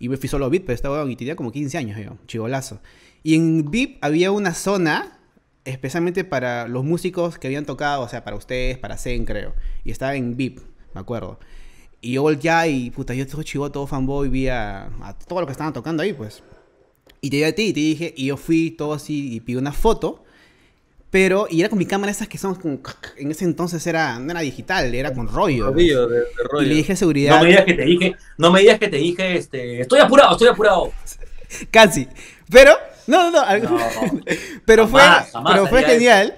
y 0.00 0.08
me 0.08 0.16
fui 0.16 0.28
solo 0.28 0.50
VIP, 0.50 0.66
pero 0.66 0.74
estaba 0.74 1.08
y 1.08 1.14
tenía 1.14 1.36
como 1.36 1.52
15 1.52 1.78
años 1.78 1.98
yo, 2.04 2.16
chivolazo. 2.26 2.80
Y 3.22 3.36
en 3.36 3.70
VIP 3.70 3.98
había 4.02 4.32
una 4.32 4.52
zona 4.52 5.13
especialmente 5.64 6.24
para 6.24 6.68
los 6.68 6.84
músicos 6.84 7.38
que 7.38 7.46
habían 7.48 7.64
tocado, 7.66 8.02
o 8.02 8.08
sea, 8.08 8.24
para 8.24 8.36
ustedes, 8.36 8.78
para 8.78 8.96
Zen, 8.98 9.24
creo. 9.24 9.54
Y 9.84 9.90
estaba 9.90 10.14
en 10.14 10.36
VIP, 10.36 10.60
me 10.94 11.00
acuerdo. 11.00 11.38
Y 12.00 12.12
yo 12.12 12.22
volteaba 12.22 12.66
y, 12.66 12.90
puta, 12.90 13.14
yo 13.14 13.26
todo 13.26 13.42
chivo, 13.42 13.70
todo 13.72 13.86
fanboy, 13.86 14.28
vi 14.28 14.48
a, 14.48 14.86
a 15.02 15.18
todo 15.26 15.40
lo 15.40 15.46
que 15.46 15.52
estaban 15.52 15.72
tocando 15.72 16.02
ahí, 16.02 16.12
pues. 16.12 16.42
Y 17.20 17.30
te 17.30 17.36
llegué 17.36 17.46
a 17.48 17.54
ti 17.54 17.62
y 17.68 17.72
te 17.72 17.80
dije, 17.80 18.14
y 18.16 18.26
yo 18.26 18.36
fui 18.36 18.70
todo 18.72 18.92
así 18.92 19.34
y 19.34 19.40
pide 19.40 19.56
una 19.58 19.72
foto. 19.72 20.22
Pero, 21.10 21.46
y 21.48 21.60
era 21.60 21.68
con 21.70 21.78
mi 21.78 21.86
cámara 21.86 22.10
esas 22.10 22.26
que 22.28 22.38
son 22.38 22.56
con, 22.56 22.82
en 23.16 23.30
ese 23.30 23.44
entonces 23.44 23.86
era, 23.86 24.18
no 24.18 24.32
era 24.32 24.40
digital, 24.40 24.92
era 24.94 25.14
con 25.14 25.28
rollo. 25.28 25.66
pues. 25.72 25.74
Rodillo, 25.76 26.08
de, 26.08 26.18
de 26.18 26.24
Y 26.24 26.48
rollo. 26.50 26.68
le 26.68 26.74
dije 26.74 26.92
a 26.92 26.96
seguridad. 26.96 27.36
No 27.36 27.42
me 27.44 27.48
digas 27.50 27.64
que 27.64 27.74
te 27.74 27.84
dije, 27.84 28.16
no 28.36 28.50
me 28.50 28.60
digas 28.60 28.78
que 28.80 28.88
te 28.88 28.96
dije, 28.96 29.36
este, 29.36 29.80
estoy 29.80 30.00
apurado, 30.00 30.32
estoy 30.32 30.48
apurado. 30.48 30.92
Casi. 31.70 32.08
Pero, 32.50 32.72
no, 33.06 33.30
no, 33.30 33.58
no. 33.58 34.20
pero 34.64 34.88
fue, 34.88 35.00
jamás, 35.00 35.30
pero 35.52 35.66
fue 35.66 35.80
eso. 35.80 35.88
genial. 35.88 36.36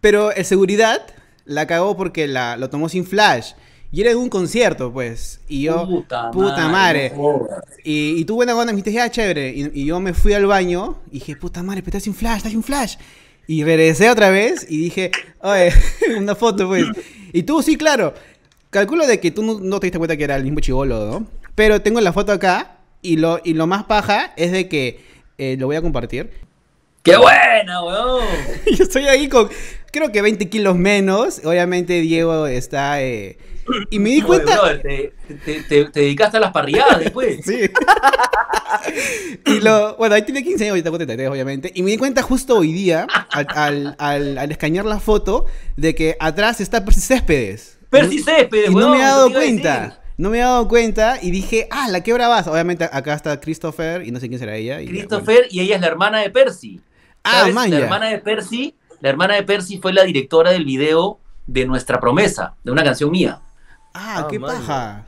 Pero 0.00 0.32
el 0.32 0.44
seguridad 0.44 1.02
la 1.44 1.66
cagó 1.66 1.96
porque 1.96 2.26
la, 2.26 2.56
lo 2.56 2.70
tomó 2.70 2.88
sin 2.88 3.04
flash. 3.06 3.52
Y 3.92 4.00
era 4.00 4.10
en 4.10 4.18
un 4.18 4.28
concierto, 4.28 4.92
pues. 4.92 5.40
Y 5.48 5.62
yo, 5.62 5.86
puta, 5.86 6.30
puta 6.30 6.68
madre. 6.68 7.12
y, 7.84 8.20
y 8.20 8.24
tú 8.24 8.34
buena 8.34 8.54
onda 8.54 8.72
me 8.72 8.72
dijiste, 8.72 8.92
ya, 8.92 9.10
chévere. 9.10 9.50
Y, 9.50 9.70
y 9.72 9.86
yo 9.86 10.00
me 10.00 10.12
fui 10.12 10.34
al 10.34 10.46
baño 10.46 10.98
y 11.10 11.14
dije, 11.14 11.36
puta 11.36 11.62
madre, 11.62 11.82
pero 11.82 11.96
está 11.96 12.04
sin 12.04 12.14
flash, 12.14 12.38
está 12.38 12.50
sin 12.50 12.62
flash. 12.62 12.96
Y 13.46 13.62
regresé 13.64 14.10
otra 14.10 14.30
vez 14.30 14.66
y 14.68 14.76
dije, 14.78 15.12
oye, 15.40 15.72
una 16.18 16.34
foto, 16.34 16.66
pues. 16.66 16.84
Y 17.32 17.44
tú, 17.44 17.62
sí, 17.62 17.76
claro. 17.76 18.12
Calculo 18.70 19.06
de 19.06 19.20
que 19.20 19.30
tú 19.30 19.42
no, 19.42 19.60
no 19.60 19.78
te 19.80 19.86
diste 19.86 19.98
cuenta 19.98 20.16
que 20.16 20.24
era 20.24 20.36
el 20.36 20.42
mismo 20.42 20.60
chivolo, 20.60 21.06
¿no? 21.06 21.26
Pero 21.54 21.80
tengo 21.80 22.00
la 22.00 22.12
foto 22.12 22.32
acá 22.32 22.78
y 23.00 23.16
lo, 23.16 23.40
y 23.44 23.54
lo 23.54 23.66
más 23.66 23.84
paja 23.84 24.32
es 24.36 24.52
de 24.52 24.68
que 24.68 25.00
eh, 25.38 25.56
lo 25.58 25.66
voy 25.66 25.76
a 25.76 25.82
compartir. 25.82 26.30
¡Qué 27.02 27.16
buena, 27.16 27.82
weón! 27.84 28.24
Yo 28.76 28.82
estoy 28.84 29.04
ahí 29.04 29.28
con, 29.28 29.48
creo 29.92 30.10
que 30.10 30.22
20 30.22 30.48
kilos 30.48 30.76
menos. 30.76 31.40
Obviamente 31.44 32.00
Diego 32.00 32.46
está... 32.46 33.00
eh, 33.02 33.38
y 33.90 33.98
me 33.98 34.10
di 34.10 34.16
Oye, 34.18 34.26
cuenta... 34.26 34.80
te, 34.80 35.12
te- 35.44 35.62
te- 35.62 35.84
te 35.86 36.00
dedicaste 36.00 36.36
a 36.36 36.40
las 36.40 36.52
parrilladas 36.52 36.98
después. 37.00 37.38
Sí. 37.44 37.68
y 39.46 39.60
lo, 39.60 39.96
bueno, 39.96 40.14
ahí 40.14 40.22
tiene 40.22 40.42
15 40.42 40.64
años, 40.64 40.70
ahorita 40.72 40.90
con 40.90 40.98
33, 40.98 41.30
obviamente. 41.30 41.70
Y 41.74 41.82
me 41.82 41.90
di 41.92 41.96
cuenta 41.96 42.22
justo 42.22 42.56
hoy 42.58 42.72
día, 42.72 43.06
al, 43.30 43.46
al, 43.50 43.96
al- 43.98 44.38
al 44.38 44.50
escanear 44.50 44.84
la 44.84 44.98
foto, 45.00 45.46
de 45.76 45.94
que 45.94 46.16
atrás 46.20 46.60
está 46.60 46.84
Percy 46.84 47.00
Céspedes. 47.00 47.78
Percy 47.90 48.18
Céspedes, 48.20 48.70
Y 48.70 48.74
no 48.74 48.78
weón, 48.78 48.90
me 48.92 48.98
he 48.98 49.02
dado 49.02 49.32
cuenta. 49.32 50.02
No 50.18 50.30
me 50.30 50.38
he 50.38 50.40
dado 50.40 50.66
cuenta 50.68 51.18
y 51.20 51.30
dije, 51.30 51.68
ah, 51.70 51.88
la 51.90 52.02
quebra 52.02 52.28
vas. 52.28 52.46
Obviamente 52.46 52.84
acá 52.84 53.14
está 53.14 53.38
Christopher 53.40 54.06
y 54.06 54.10
no 54.12 54.18
sé 54.20 54.28
quién 54.28 54.38
será 54.38 54.56
ella. 54.56 54.80
y 54.80 54.86
ya, 54.86 54.92
bueno. 54.92 54.98
Christopher 55.08 55.46
y 55.50 55.60
ella 55.60 55.74
es 55.76 55.80
la 55.82 55.86
hermana 55.88 56.20
de 56.20 56.30
Percy. 56.30 56.80
Ah, 57.24 57.48
man, 57.52 57.70
La 57.70 57.78
ya. 57.78 57.84
hermana 57.84 58.08
de 58.08 58.18
Percy, 58.18 58.74
la 59.00 59.08
hermana 59.10 59.34
de 59.34 59.42
Percy 59.42 59.78
fue 59.78 59.92
la 59.92 60.04
directora 60.04 60.52
del 60.52 60.64
video 60.64 61.18
de 61.46 61.66
Nuestra 61.66 62.00
Promesa, 62.00 62.54
de 62.64 62.72
una 62.72 62.82
canción 62.84 63.10
mía. 63.10 63.40
Ah, 63.92 64.20
Ah, 64.20 64.26
qué 64.30 64.38
man, 64.38 64.56
paja. 64.56 65.04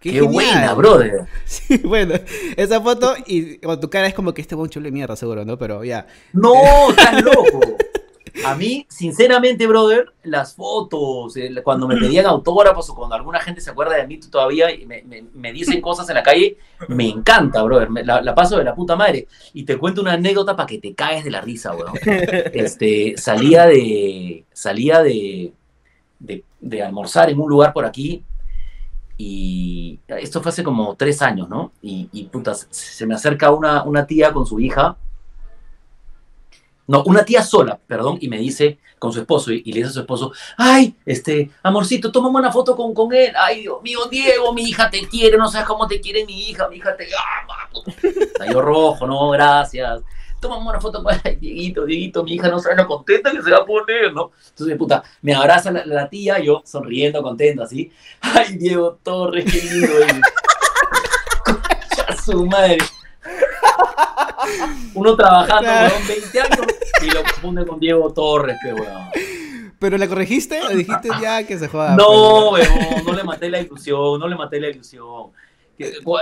Qué, 0.00 0.20
buena, 0.20 0.74
brother. 0.74 1.26
Sí, 1.44 1.78
bueno, 1.84 2.14
esa 2.56 2.80
foto 2.80 3.14
y 3.26 3.58
con 3.58 3.78
tu 3.80 3.88
cara 3.88 4.08
es 4.08 4.14
como 4.14 4.34
que 4.34 4.40
este 4.42 4.56
buen 4.56 4.68
chulo 4.68 4.84
de 4.86 4.90
mierda, 4.90 5.14
seguro, 5.14 5.44
¿no? 5.44 5.56
Pero 5.56 5.84
ya. 5.84 6.06
No, 6.32 6.90
estás 6.90 7.22
loco. 7.22 7.60
A 8.46 8.54
mí, 8.54 8.86
sinceramente, 8.88 9.66
brother, 9.66 10.12
las 10.22 10.54
fotos, 10.54 11.34
cuando 11.62 11.86
me 11.86 11.96
pedían 11.96 12.26
autógrafos 12.26 12.88
o 12.90 12.94
cuando 12.94 13.14
alguna 13.14 13.40
gente 13.40 13.60
se 13.60 13.70
acuerda 13.70 13.96
de 13.96 14.06
mí 14.06 14.18
todavía 14.18 14.72
y 14.72 14.86
me, 14.86 15.02
me- 15.02 15.24
me 15.34 15.52
dicen 15.52 15.80
cosas 15.80 16.08
en 16.08 16.14
la 16.14 16.22
calle, 16.22 16.56
me 16.88 17.08
encanta, 17.08 17.62
brother. 17.62 17.90
Me- 17.90 18.04
la, 18.04 18.22
la 18.22 18.34
paso 18.34 18.56
de 18.56 18.64
la 18.64 18.74
puta 18.74 18.96
madre. 18.96 19.26
Y 19.52 19.64
te 19.64 19.76
cuento 19.76 20.00
una 20.00 20.12
anécdota 20.14 20.56
para 20.56 20.66
que 20.66 20.78
te 20.78 20.94
caes 20.94 21.24
de 21.24 21.30
la 21.30 21.40
risa, 21.40 21.74
weón. 21.74 21.92
Este, 22.52 23.14
salía 23.18 23.66
de, 23.66 24.44
salía 24.52 25.02
de, 25.02 25.52
de, 26.18 26.44
de 26.60 26.82
almorzar 26.82 27.28
en 27.30 27.38
un 27.40 27.48
lugar 27.50 27.72
por 27.72 27.84
aquí 27.84 28.24
y 29.18 30.00
esto 30.08 30.40
fue 30.42 30.50
hace 30.50 30.64
como 30.64 30.94
tres 30.96 31.22
años, 31.22 31.48
¿no? 31.48 31.72
Y, 31.82 32.08
y 32.12 32.24
puta, 32.24 32.54
se- 32.54 32.66
se 32.70 33.06
me 33.06 33.14
acerca 33.14 33.50
una, 33.52 33.82
una 33.84 34.06
tía 34.06 34.32
con 34.32 34.46
su 34.46 34.58
hija 34.58 34.96
no, 36.86 37.02
una 37.04 37.24
tía 37.24 37.42
sola, 37.42 37.78
perdón, 37.86 38.18
y 38.20 38.28
me 38.28 38.38
dice 38.38 38.78
con 38.98 39.12
su 39.12 39.20
esposo, 39.20 39.52
y, 39.52 39.64
le 39.64 39.78
dice 39.78 39.88
a 39.88 39.92
su 39.92 40.00
esposo, 40.00 40.32
ay, 40.56 40.94
este, 41.04 41.50
amorcito, 41.62 42.12
tómame 42.12 42.38
una 42.38 42.52
foto 42.52 42.76
con, 42.76 42.94
con 42.94 43.12
él, 43.12 43.32
ay, 43.36 43.62
Dios 43.62 43.82
mío, 43.82 44.00
Diego, 44.10 44.52
mi 44.52 44.62
hija 44.62 44.90
te 44.90 45.08
quiere, 45.08 45.36
no 45.36 45.48
sabes 45.48 45.66
cómo 45.66 45.86
te 45.88 46.00
quiere 46.00 46.24
mi 46.24 46.48
hija, 46.48 46.68
mi 46.68 46.76
hija 46.76 46.96
te 46.96 47.06
ama. 47.06 47.68
Salió 48.38 48.60
rojo, 48.60 49.06
no, 49.06 49.30
gracias. 49.30 50.02
Tómame 50.40 50.68
una 50.70 50.80
foto 50.80 51.02
con 51.02 51.14
ay, 51.24 51.36
Dieguito, 51.36 51.84
Dieguito, 51.84 52.24
mi 52.24 52.34
hija 52.34 52.48
no 52.48 52.58
sabe 52.58 52.76
lo 52.76 52.86
contenta 52.86 53.30
que 53.30 53.42
se 53.42 53.50
va 53.50 53.58
a 53.58 53.64
poner, 53.64 54.12
¿no? 54.12 54.32
Entonces, 54.50 54.76
puta, 54.76 55.02
me 55.22 55.34
abraza 55.34 55.70
la, 55.70 56.08
tía, 56.08 56.40
yo 56.40 56.62
sonriendo, 56.64 57.22
contento, 57.22 57.62
así, 57.62 57.90
ay, 58.20 58.56
Diego 58.56 58.98
Torres, 59.02 59.44
qué 59.44 59.62
lindo 59.62 59.98
él. 59.98 60.20
Su 62.24 62.46
madre. 62.46 62.78
Uno 64.94 65.16
trabajando, 65.16 65.70
weón, 65.70 66.08
20 66.08 66.40
años 66.40 66.66
y 67.02 67.10
lo 67.10 67.22
confunde 67.22 67.66
con 67.66 67.80
Diego 67.80 68.12
Torres, 68.12 68.56
que 68.62 68.72
weón. 68.72 69.10
¿Pero 69.78 69.98
la 69.98 70.06
corregiste 70.06 70.60
o 70.62 70.68
dijiste 70.68 71.08
ya 71.20 71.44
que 71.44 71.58
se 71.58 71.68
joda? 71.68 71.96
No, 71.96 72.50
pues? 72.50 72.68
weón, 72.70 73.04
no 73.04 73.12
le 73.12 73.24
maté 73.24 73.50
la 73.50 73.60
ilusión, 73.60 74.20
no 74.20 74.28
le 74.28 74.36
maté 74.36 74.60
la 74.60 74.68
ilusión. 74.68 75.32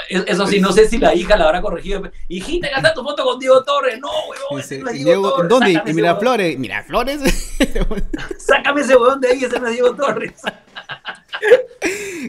Eso 0.08 0.46
sí, 0.46 0.60
no 0.60 0.72
sé 0.72 0.88
si 0.88 0.96
la 0.96 1.14
hija 1.14 1.36
la 1.36 1.44
habrá 1.46 1.60
corregido. 1.60 2.02
Hijita, 2.28 2.68
está 2.68 2.94
tu 2.94 3.02
foto 3.02 3.24
con 3.24 3.38
Diego 3.38 3.62
Torres. 3.62 3.98
No, 4.00 4.08
weón, 4.08 4.60
ese 4.60 4.78
no 4.78 4.88
es 4.88 4.94
Diego 4.94 5.10
Diego, 5.10 5.30
Torres. 5.32 5.48
¿Dónde? 5.48 5.72
Ese 5.84 5.94
Miraflores. 5.94 6.58
Miraflores. 6.58 7.20
Sácame 8.38 8.80
ese 8.80 8.96
weón 8.96 9.20
de 9.20 9.28
ahí, 9.28 9.44
ese 9.44 9.60
no 9.60 9.66
es 9.66 9.72
Diego 9.74 9.94
Torres. 9.94 10.40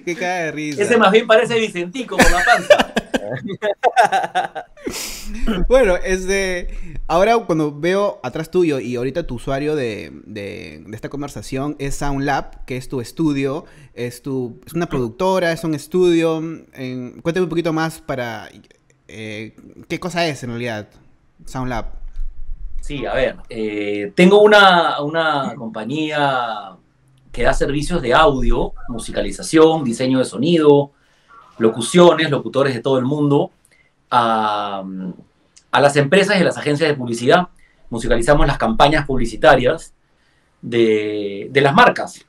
que 0.06 0.16
cae 0.16 0.46
de 0.46 0.52
risa. 0.52 0.84
Ese 0.84 0.98
más 0.98 1.12
bien 1.12 1.28
parece 1.28 1.58
Vicentico 1.60 2.18
por 2.18 2.32
la 2.32 2.44
panza. 2.44 2.94
Bueno. 5.68 5.96
Ahora 7.08 7.38
cuando 7.40 7.78
veo 7.78 8.20
atrás 8.24 8.50
tuyo 8.52 8.80
y 8.80 8.96
ahorita 8.96 9.28
tu 9.28 9.36
usuario 9.36 9.76
de, 9.76 10.12
de- 10.26 10.84
de 10.86 10.96
esta 10.96 11.10
conversación 11.10 11.76
es 11.80 11.96
SoundLab, 11.96 12.66
que 12.66 12.78
es 12.78 12.90
tu 12.90 13.02
estudio, 13.02 13.66
es 13.94 14.22
tu. 14.22 14.60
es 14.66 14.74
una 14.74 14.88
productora, 14.88 15.52
es 15.52 15.64
un 15.64 15.76
estudio. 15.76 16.38
en- 16.74 17.22
cuéntame 17.22 17.44
un 17.46 17.50
poquito 17.50 17.74
más 17.74 18.00
para. 18.02 18.50
eh, 19.08 19.56
¿Qué 19.88 20.00
cosa 20.00 20.26
es 20.28 20.44
en 20.44 20.50
realidad? 20.52 20.88
SoundLab. 21.46 21.86
Sí, 22.82 23.06
a 23.06 23.14
ver, 23.14 23.36
eh, 23.50 24.12
tengo 24.16 24.42
una, 24.42 25.02
una 25.02 25.54
compañía 25.56 26.72
que 27.32 27.44
da 27.44 27.54
servicios 27.54 28.02
de 28.02 28.14
audio, 28.14 28.74
musicalización, 28.90 29.84
diseño 29.84 30.18
de 30.20 30.26
sonido, 30.26 30.92
locuciones, 31.62 32.30
locutores 32.30 32.74
de 32.74 32.82
todo 32.82 32.98
el 32.98 33.06
mundo, 33.06 33.52
a, 34.10 34.84
a 35.72 35.82
las 35.82 35.96
empresas 35.96 36.38
y 36.38 36.42
a 36.42 36.46
las 36.46 36.58
agencias 36.58 36.90
de 36.90 36.96
publicidad. 36.96 37.48
Musicalizamos 37.90 38.48
las 38.48 38.58
campañas 38.58 39.06
publicitarias 39.06 39.94
de, 40.62 41.48
de 41.52 41.62
las 41.62 41.74
marcas. 41.74 42.26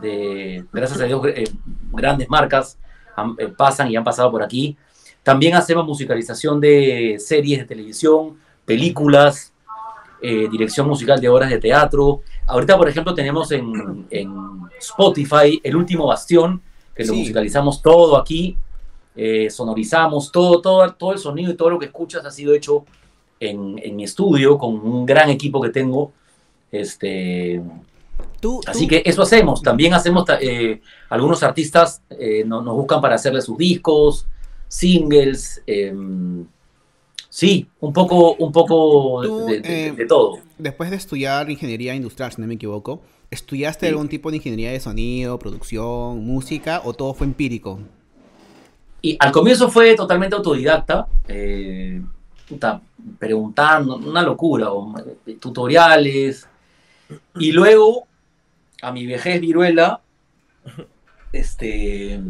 De, 0.00 0.64
gracias 0.72 1.00
a 1.00 1.04
Dios, 1.04 1.20
eh, 1.26 1.44
grandes 1.92 2.28
marcas 2.28 2.78
han- 3.16 3.34
eh, 3.38 3.48
pasan 3.48 3.90
y 3.90 3.96
han 3.96 4.04
pasado 4.04 4.30
por 4.30 4.42
aquí. 4.42 4.76
También 5.22 5.54
hacemos 5.54 5.84
musicalización 5.86 6.60
de 6.60 7.16
series 7.18 7.58
de 7.60 7.64
televisión, 7.64 8.38
películas, 8.64 9.52
eh, 10.22 10.48
dirección 10.50 10.86
musical 10.86 11.20
de 11.20 11.28
obras 11.28 11.50
de 11.50 11.58
teatro. 11.58 12.20
Ahorita, 12.46 12.76
por 12.76 12.88
ejemplo, 12.88 13.14
tenemos 13.14 13.50
en, 13.52 14.06
en 14.10 14.32
Spotify 14.78 15.60
El 15.62 15.76
Último 15.76 16.06
Bastión, 16.06 16.60
que 16.94 17.04
lo 17.04 17.14
musicalizamos 17.14 17.82
todo 17.82 18.16
aquí, 18.16 18.56
eh, 19.16 19.48
sonorizamos 19.50 20.30
todo, 20.30 20.60
todo, 20.60 20.92
todo 20.94 21.12
el 21.12 21.18
sonido 21.18 21.50
y 21.52 21.56
todo 21.56 21.70
lo 21.70 21.78
que 21.78 21.86
escuchas 21.86 22.24
ha 22.24 22.30
sido 22.30 22.52
hecho 22.54 22.84
en, 23.40 23.78
en 23.82 23.96
mi 23.96 24.04
estudio 24.04 24.56
con 24.58 24.74
un 24.74 25.04
gran 25.06 25.30
equipo 25.30 25.60
que 25.60 25.70
tengo. 25.70 26.12
Este, 26.72 27.62
Tú, 28.40 28.60
Así 28.66 28.84
tú- 28.84 28.88
que 28.90 29.02
eso 29.04 29.22
hacemos. 29.22 29.62
También 29.62 29.92
hacemos, 29.94 30.24
eh, 30.40 30.80
algunos 31.08 31.42
artistas 31.42 32.02
eh, 32.10 32.44
no- 32.46 32.62
nos 32.62 32.74
buscan 32.74 33.00
para 33.00 33.14
hacerle 33.14 33.40
sus 33.42 33.56
discos, 33.58 34.26
singles. 34.68 35.62
em, 35.66 36.44
sí, 37.28 37.66
un 37.80 37.92
poco, 37.92 38.34
un 38.34 38.52
poco 38.52 39.22
de- 39.22 39.28
Tú, 39.28 39.46
de, 39.46 39.60
de- 39.60 39.86
eh, 39.88 39.92
de 39.92 40.06
todo. 40.06 40.38
después 40.58 40.90
de 40.90 40.96
estudiar 40.96 41.50
ingeniería 41.50 41.94
industrial, 41.94 42.32
si 42.32 42.40
no 42.40 42.46
me 42.46 42.54
equivoco, 42.54 43.00
¿estudiaste 43.30 43.86
Sí. 43.86 43.90
algún 43.90 44.08
tipo 44.08 44.30
de 44.30 44.36
ingeniería 44.38 44.70
de 44.72 44.80
sonido, 44.80 45.38
producción, 45.38 46.24
música 46.24 46.82
o 46.84 46.92
todo 46.94 47.14
fue 47.14 47.26
empírico? 47.26 47.80
Y 49.02 49.16
al 49.20 49.30
comienzo 49.32 49.70
fue 49.70 49.94
totalmente 49.94 50.36
autodidacta, 50.36 51.06
eh, 51.28 52.02
puta, 52.48 52.80
preguntando, 53.18 53.96
una 53.96 54.22
locura, 54.22 54.72
o, 54.72 54.94
eh, 54.98 55.36
tutoriales. 55.40 56.48
Y 57.38 57.52
luego, 57.52 58.06
a 58.82 58.90
mi 58.92 59.06
vejez 59.06 59.40
viruela, 59.40 60.00
este, 61.32 62.20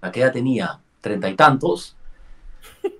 ¿a 0.00 0.10
qué 0.12 0.20
edad 0.20 0.32
tenía? 0.32 0.78
Treinta 1.00 1.28
y 1.28 1.34
tantos. 1.34 1.96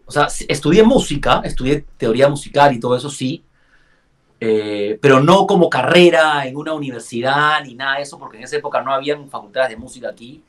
O 0.06 0.12
sea, 0.12 0.28
estudié 0.48 0.82
música, 0.82 1.42
estudié 1.44 1.84
teoría 1.96 2.28
musical 2.28 2.72
y 2.72 2.80
todo 2.80 2.96
eso, 2.96 3.10
sí, 3.10 3.44
eh, 4.38 4.98
pero 5.00 5.20
no 5.20 5.46
como 5.46 5.70
carrera 5.70 6.46
en 6.46 6.56
una 6.56 6.74
universidad 6.74 7.62
ni 7.64 7.74
nada 7.74 7.96
de 7.96 8.02
eso, 8.02 8.18
porque 8.18 8.36
en 8.36 8.44
esa 8.44 8.56
época 8.56 8.82
no 8.82 8.92
habían 8.92 9.30
facultades 9.30 9.70
de 9.70 9.76
música 9.76 10.10
aquí. 10.10 10.42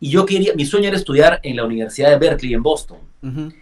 Y 0.00 0.10
yo 0.10 0.24
quería, 0.24 0.54
mi 0.54 0.64
sueño 0.64 0.88
era 0.88 0.96
estudiar 0.96 1.40
en 1.42 1.56
la 1.56 1.64
Universidad 1.64 2.10
de 2.10 2.18
Berkeley 2.18 2.54
en 2.54 2.62
Boston. 2.62 2.98
Ujú. 3.22 3.52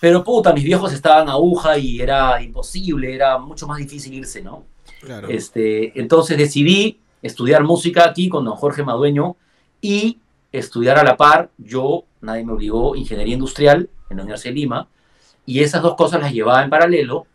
Pero 0.00 0.24
puta, 0.24 0.52
mis 0.52 0.64
viejos 0.64 0.92
estaban 0.92 1.28
a 1.28 1.32
aguja 1.32 1.78
y 1.78 2.00
era 2.00 2.42
imposible, 2.42 3.14
era 3.14 3.38
mucho 3.38 3.66
más 3.66 3.78
difícil 3.78 4.14
irse, 4.14 4.42
¿no? 4.42 4.64
Claro. 5.00 5.28
Este, 5.28 5.98
entonces 5.98 6.36
decidí 6.36 6.98
estudiar 7.22 7.62
música 7.64 8.08
aquí 8.08 8.28
con 8.28 8.44
don 8.44 8.56
Jorge 8.56 8.82
Madueño 8.82 9.36
y 9.80 10.18
estudiar 10.52 10.98
a 10.98 11.04
la 11.04 11.16
par, 11.16 11.50
yo, 11.58 12.04
nadie 12.20 12.44
me 12.44 12.52
obligó, 12.52 12.96
ingeniería 12.96 13.34
industrial 13.34 13.88
en 14.08 14.16
la 14.16 14.22
Universidad 14.22 14.52
de 14.52 14.60
Lima, 14.60 14.88
y 15.46 15.60
esas 15.60 15.82
dos 15.82 15.94
cosas 15.94 16.20
las 16.20 16.32
llevaba 16.32 16.62
en 16.62 16.70
paralelo. 16.70 17.26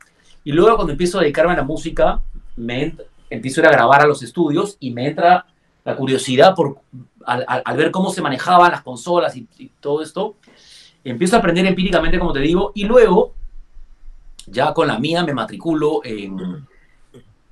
Y 0.43 0.52
luego 0.52 0.76
cuando 0.76 0.91
empiezo 0.91 1.19
a 1.19 1.21
dedicarme 1.21 1.54
a 1.54 1.58
la 1.58 1.63
música, 1.63 2.21
me 2.56 2.95
empiezo 3.30 3.62
a 3.62 3.63
ir 3.63 3.67
a 3.69 3.74
grabar 3.74 4.02
a 4.02 4.08
los 4.08 4.21
estudios 4.24 4.78
y 4.80 4.91
me 4.91 5.08
entra 5.08 5.45
la 5.84 5.95
curiosidad 5.95 6.56
por, 6.56 6.80
al, 7.26 7.46
al- 7.48 7.62
al 7.66 7.78
ver 7.78 7.92
cómo 7.92 8.10
se 8.12 8.22
manejaban 8.22 8.72
las 8.72 8.82
consolas 8.82 9.36
y, 9.36 9.48
y 9.58 9.70
todo 9.80 10.02
esto. 10.02 10.36
Empiezo 11.04 11.36
a 11.36 11.40
aprender 11.40 11.66
empíricamente, 11.66 12.18
como 12.20 12.34
te 12.34 12.40
digo, 12.40 12.72
y 12.76 12.86
luego, 12.86 13.34
ya 14.48 14.74
con 14.74 14.88
la 14.88 15.00
mía, 15.00 15.24
me 15.24 15.34
matriculo 15.34 16.02
en, 16.04 16.66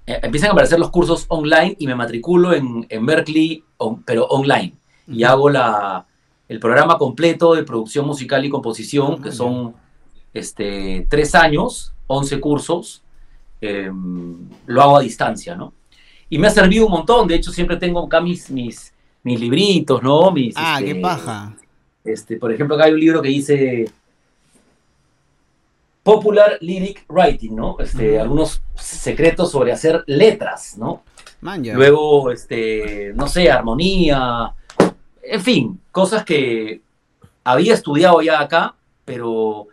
eh, 0.05 0.19
empiezan 0.23 0.49
a 0.49 0.53
aparecer 0.53 0.79
los 0.79 0.89
cursos 0.89 1.25
online 1.29 1.75
y 1.79 1.87
me 1.87 1.95
matriculo 1.95 2.53
en, 2.53 2.85
en 2.89 3.05
Berkeley, 3.05 3.63
on- 3.77 4.03
pero 4.03 4.25
online. 4.25 4.73
Y 5.07 5.23
hago 5.23 5.49
la, 5.49 6.05
el 6.47 6.59
programa 6.59 6.97
completo 6.97 7.55
de 7.55 7.63
producción 7.63 8.05
musical 8.05 8.43
y 8.45 8.49
composición, 8.49 9.17
Ah, 9.19 9.23
que 9.23 9.31
son 9.31 9.75
este, 10.33 11.07
tres 11.09 11.35
años, 11.35 11.93
11 12.07 12.39
cursos, 12.39 13.01
em, 13.61 14.37
lo 14.65 14.81
hago 14.81 14.97
a 14.97 15.01
distancia, 15.01 15.55
¿no? 15.55 15.73
Y 16.29 16.37
me 16.37 16.47
ha 16.47 16.51
servido 16.51 16.85
un 16.85 16.91
montón, 16.91 17.27
de 17.27 17.35
hecho 17.35 17.51
siempre 17.51 17.77
tengo 17.77 18.03
acá 18.05 18.19
mis, 18.19 18.49
mis, 18.49 18.92
mis 19.23 19.39
libritos, 19.39 20.03
¿no? 20.03 20.31
Mis, 20.31 20.53
ah, 20.57 20.77
qué 20.79 20.91
este, 20.91 21.01
paja. 21.01 21.55
Este, 22.03 22.37
por 22.37 22.51
ejemplo, 22.51 22.75
acá 22.75 22.85
hay 22.85 22.93
un 22.93 22.99
libro 22.99 23.21
que 23.21 23.29
dice 23.29 23.85
Popular 26.03 26.57
Lyric 26.59 27.05
Writing, 27.07 27.55
¿no? 27.55 27.77
Este. 27.79 28.19
Algunos 28.19 28.61
secretos 28.75 29.51
sobre 29.51 29.71
hacer 29.71 30.03
letras, 30.05 30.77
¿no? 30.77 31.03
Man. 31.41 31.63
Luego, 31.73 32.31
este, 32.31 33.11
no 33.15 33.27
sé, 33.27 33.51
armonía, 33.51 34.53
en 35.21 35.41
fin, 35.41 35.81
cosas 35.91 36.23
que 36.23 36.81
había 37.43 37.73
estudiado 37.73 38.21
ya 38.21 38.39
acá, 38.39 38.75
pero 39.03 39.67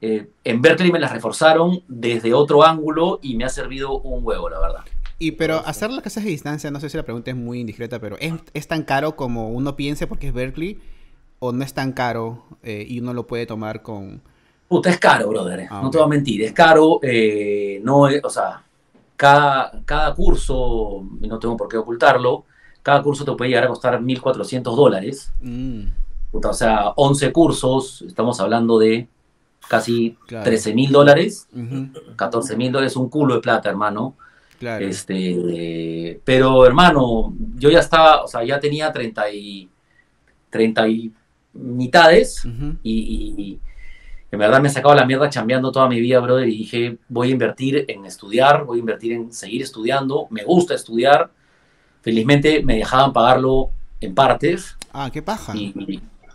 eh, 0.00 0.28
en 0.44 0.62
Berkeley 0.62 0.92
me 0.92 0.98
las 0.98 1.12
reforzaron 1.12 1.82
desde 1.88 2.34
otro 2.34 2.62
ángulo 2.62 3.18
y 3.22 3.36
me 3.36 3.44
ha 3.44 3.48
servido 3.48 3.98
un 3.98 4.24
huevo, 4.24 4.48
la 4.48 4.60
verdad. 4.60 4.84
Y 5.18 5.32
pero 5.32 5.58
hacer 5.66 5.90
las 5.90 6.02
clases 6.02 6.24
a 6.24 6.28
distancia, 6.28 6.70
no 6.70 6.78
sé 6.80 6.88
si 6.88 6.96
la 6.96 7.02
pregunta 7.02 7.30
es 7.30 7.36
muy 7.36 7.60
indiscreta, 7.60 7.98
pero 8.00 8.16
¿es, 8.20 8.34
es 8.54 8.68
tan 8.68 8.84
caro 8.84 9.16
como 9.16 9.48
uno 9.50 9.74
piense 9.74 10.06
porque 10.06 10.28
es 10.28 10.34
Berkeley? 10.34 10.78
¿O 11.40 11.52
no 11.52 11.64
es 11.64 11.74
tan 11.74 11.92
caro 11.92 12.44
eh, 12.62 12.84
y 12.88 13.00
uno 13.00 13.14
lo 13.14 13.26
puede 13.26 13.46
tomar 13.46 13.82
con... 13.82 14.22
Puta, 14.68 14.90
es 14.90 14.98
caro, 14.98 15.28
brother. 15.28 15.66
Ah, 15.70 15.80
no 15.82 15.90
te 15.90 15.98
voy 15.98 16.04
a 16.04 16.08
mentir, 16.08 16.42
es 16.42 16.52
caro. 16.52 17.00
eh, 17.02 17.80
no 17.82 18.06
es- 18.08 18.22
o 18.24 18.30
sea, 18.30 18.62
cada, 19.16 19.82
cada 19.84 20.14
curso, 20.14 21.02
y 21.20 21.26
no 21.26 21.38
tengo 21.38 21.56
por 21.56 21.68
qué 21.68 21.76
ocultarlo, 21.78 22.44
cada 22.82 23.02
curso 23.02 23.24
te 23.24 23.32
puede 23.32 23.50
llegar 23.50 23.64
a 23.64 23.68
costar 23.68 24.00
1.400 24.00 24.76
dólares. 24.76 25.32
Mm, 25.40 25.82
Puta, 26.30 26.50
o 26.50 26.54
sea, 26.54 26.90
11 26.96 27.32
cursos, 27.32 28.02
estamos 28.06 28.38
hablando 28.40 28.78
de 28.78 29.08
casi 29.68 30.16
Claro. 30.26 30.44
13 30.44 30.74
mil 30.74 30.92
dólares, 30.92 31.48
14 32.16 32.56
mil 32.56 32.70
dólares, 32.70 32.96
un 32.96 33.08
culo 33.08 33.34
de 33.36 33.40
plata, 33.40 33.68
hermano. 33.70 34.14
Claro. 34.58 34.86
Este, 34.86 36.20
pero 36.24 36.64
hermano, 36.66 37.34
yo 37.56 37.70
ya 37.70 37.80
estaba, 37.80 38.22
o 38.22 38.28
sea, 38.28 38.44
ya 38.44 38.58
tenía 38.60 38.92
30 38.92 39.30
y, 39.30 39.68
30 40.50 40.88
y 40.88 41.12
mitades 41.52 42.44
y, 42.82 42.92
y- 43.36 43.42
y 43.42 43.60
en 44.30 44.38
verdad 44.38 44.60
me 44.60 44.68
he 44.68 44.70
sacado 44.70 44.94
la 44.94 45.06
mierda 45.06 45.30
chambeando 45.30 45.72
toda 45.72 45.88
mi 45.88 46.00
vida, 46.00 46.20
brother, 46.20 46.48
y 46.48 46.58
dije, 46.58 46.98
voy 47.08 47.28
a 47.28 47.32
invertir 47.32 47.84
en 47.88 48.04
estudiar, 48.04 48.64
voy 48.64 48.78
a 48.78 48.80
invertir 48.80 49.12
en 49.12 49.32
seguir 49.32 49.62
estudiando, 49.62 50.26
me 50.30 50.44
gusta 50.44 50.74
estudiar, 50.74 51.30
felizmente 52.02 52.62
me 52.62 52.76
dejaban 52.76 53.12
pagarlo 53.12 53.70
en 54.00 54.14
partes 54.14 54.76
Ah, 54.92 55.10
qué 55.12 55.22
paja. 55.22 55.54
y, 55.54 55.74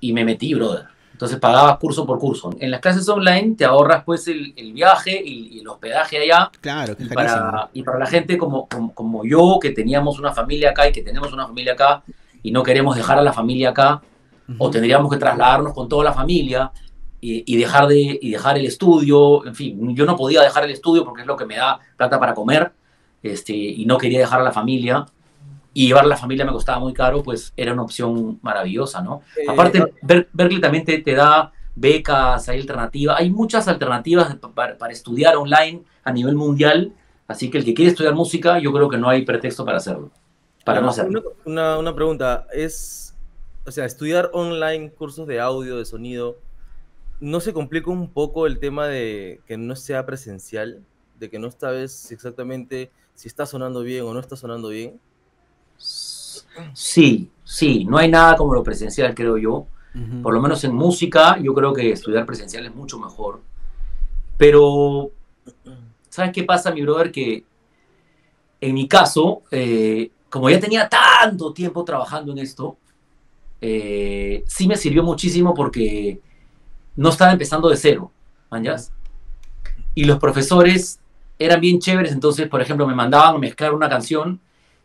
y 0.01 0.13
me 0.13 0.25
metí, 0.25 0.53
brother. 0.53 0.85
Entonces 1.13 1.39
pagaba 1.39 1.79
curso 1.79 2.05
por 2.05 2.19
curso. 2.19 2.49
En 2.59 2.69
las 2.69 2.81
clases 2.81 3.07
online 3.07 3.55
te 3.55 3.63
ahorras 3.63 4.03
pues 4.03 4.27
el, 4.27 4.53
el 4.57 4.73
viaje 4.73 5.21
y, 5.23 5.55
y 5.55 5.59
el 5.59 5.67
hospedaje 5.67 6.17
allá. 6.17 6.51
Claro, 6.59 6.97
que 6.97 7.03
y 7.03 7.07
para, 7.07 7.69
y 7.71 7.83
para 7.83 7.99
la 7.99 8.07
gente 8.07 8.37
como, 8.37 8.67
como, 8.67 8.93
como 8.93 9.23
yo, 9.23 9.57
que 9.61 9.69
teníamos 9.69 10.19
una 10.19 10.33
familia 10.33 10.71
acá 10.71 10.89
y 10.89 10.91
que 10.91 11.01
tenemos 11.01 11.31
una 11.31 11.47
familia 11.47 11.73
acá 11.73 12.03
y 12.41 12.51
no 12.51 12.61
queremos 12.61 12.95
dejar 12.95 13.17
a 13.19 13.21
la 13.21 13.31
familia 13.31 13.69
acá, 13.69 14.01
o 14.57 14.69
tendríamos 14.69 15.09
que 15.09 15.17
trasladarnos 15.17 15.73
con 15.73 15.87
toda 15.87 16.03
la 16.03 16.11
familia 16.11 16.71
y, 17.21 17.43
y 17.45 17.57
dejar 17.57 17.87
de, 17.87 18.19
y 18.21 18.31
dejar 18.31 18.57
el 18.57 18.65
estudio, 18.65 19.45
en 19.45 19.55
fin, 19.55 19.95
yo 19.95 20.05
no 20.05 20.17
podía 20.17 20.41
dejar 20.41 20.65
el 20.65 20.71
estudio 20.71 21.05
porque 21.05 21.21
es 21.21 21.27
lo 21.27 21.37
que 21.37 21.45
me 21.45 21.55
da 21.55 21.79
plata 21.95 22.19
para 22.19 22.33
comer, 22.33 22.73
este, 23.21 23.53
y 23.53 23.85
no 23.85 23.97
quería 23.97 24.19
dejar 24.19 24.41
a 24.41 24.43
la 24.43 24.51
familia, 24.51 25.05
y 25.73 25.87
llevar 25.87 26.05
a 26.05 26.07
la 26.07 26.17
familia 26.17 26.45
me 26.45 26.51
costaba 26.51 26.79
muy 26.79 26.93
caro, 26.93 27.23
pues 27.23 27.53
era 27.57 27.73
una 27.73 27.83
opción 27.83 28.39
maravillosa, 28.41 29.01
¿no? 29.01 29.21
Eh, 29.35 29.45
Aparte, 29.47 29.93
Ber- 30.01 30.29
Berkeley 30.33 30.61
también 30.61 30.85
te, 30.85 30.99
te 30.99 31.13
da 31.15 31.51
becas, 31.75 32.47
hay 32.49 32.59
alternativas, 32.59 33.19
hay 33.19 33.29
muchas 33.31 33.67
alternativas 33.67 34.35
pa- 34.35 34.53
para, 34.53 34.77
para 34.77 34.93
estudiar 34.93 35.35
online 35.35 35.83
a 36.03 36.11
nivel 36.11 36.35
mundial, 36.35 36.93
así 37.27 37.49
que 37.49 37.57
el 37.57 37.65
que 37.65 37.73
quiere 37.73 37.91
estudiar 37.91 38.13
música, 38.13 38.59
yo 38.59 38.71
creo 38.71 38.89
que 38.89 38.97
no 38.97 39.09
hay 39.09 39.23
pretexto 39.25 39.65
para 39.65 39.77
hacerlo, 39.77 40.11
para 40.63 40.81
no 40.81 40.89
hacerlo. 40.89 41.23
Una, 41.45 41.61
una- 41.73 41.77
una 41.79 41.95
pregunta, 41.95 42.45
es, 42.53 43.15
o 43.65 43.71
sea, 43.71 43.85
estudiar 43.85 44.29
online 44.33 44.91
cursos 44.91 45.27
de 45.27 45.39
audio, 45.39 45.77
de 45.77 45.85
sonido, 45.85 46.37
¿no 47.19 47.39
se 47.39 47.53
complica 47.53 47.89
un 47.91 48.09
poco 48.09 48.47
el 48.47 48.59
tema 48.59 48.87
de 48.87 49.41
que 49.47 49.57
no 49.57 49.75
sea 49.75 50.05
presencial? 50.05 50.83
De 51.19 51.29
que 51.29 51.39
no 51.39 51.51
sabes 51.51 52.11
exactamente 52.11 52.91
si 53.15 53.27
está 53.27 53.45
sonando 53.45 53.81
bien 53.81 54.03
o 54.03 54.13
no 54.13 54.19
está 54.19 54.35
sonando 54.35 54.69
bien. 54.69 54.99
Sí, 56.73 57.29
sí, 57.43 57.85
no 57.85 57.97
hay 57.97 58.09
nada 58.09 58.35
como 58.35 58.53
lo 58.53 58.63
presencial, 58.63 59.13
creo 59.13 59.37
yo. 59.37 59.67
Por 60.23 60.33
lo 60.33 60.41
menos 60.41 60.63
en 60.63 60.73
música, 60.73 61.37
yo 61.39 61.53
creo 61.53 61.71
que 61.71 61.91
estudiar 61.91 62.25
presencial 62.25 62.65
es 62.65 62.73
mucho 62.73 62.97
mejor. 62.97 63.41
Pero, 64.37 65.11
¿sabes 66.09 66.31
qué 66.33 66.43
pasa, 66.43 66.71
mi 66.71 66.81
brother? 66.81 67.11
Que 67.11 67.45
en 68.59 68.73
mi 68.73 68.87
caso, 68.87 69.43
eh, 69.51 70.09
como 70.29 70.49
ya 70.49 70.59
tenía 70.59 70.89
tanto 70.89 71.53
tiempo 71.53 71.83
trabajando 71.83 72.31
en 72.31 72.39
esto, 72.39 72.77
eh, 73.61 74.43
sí 74.47 74.67
me 74.67 74.77
sirvió 74.77 75.03
muchísimo 75.03 75.53
porque 75.53 76.19
no 76.95 77.09
estaba 77.09 77.31
empezando 77.31 77.69
de 77.69 77.77
cero, 77.77 78.11
¿manjas? 78.49 78.91
Y 79.93 80.05
los 80.05 80.17
profesores 80.17 80.99
eran 81.37 81.61
bien 81.61 81.79
chéveres, 81.79 82.11
entonces, 82.11 82.47
por 82.47 82.61
ejemplo, 82.61 82.87
me 82.87 82.95
mandaban 82.95 83.35
a 83.35 83.37
mezclar 83.37 83.73
una 83.73 83.89
canción, 83.89 84.39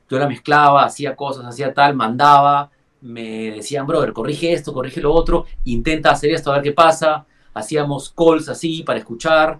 yo 0.08 0.18
la 0.18 0.28
mezclaba, 0.28 0.84
hacía 0.84 1.14
cosas, 1.16 1.44
hacía 1.44 1.72
tal, 1.74 1.94
mandaba, 1.94 2.70
me 3.00 3.50
decían, 3.52 3.86
brother, 3.86 4.12
corrige 4.12 4.52
esto, 4.52 4.72
corrige 4.72 5.00
lo 5.00 5.12
otro, 5.12 5.46
intenta 5.64 6.10
hacer 6.10 6.30
esto, 6.30 6.50
a 6.50 6.54
ver 6.54 6.62
qué 6.64 6.72
pasa. 6.72 7.26
Hacíamos 7.54 8.10
calls 8.16 8.48
así 8.48 8.82
para 8.82 8.98
escuchar. 8.98 9.58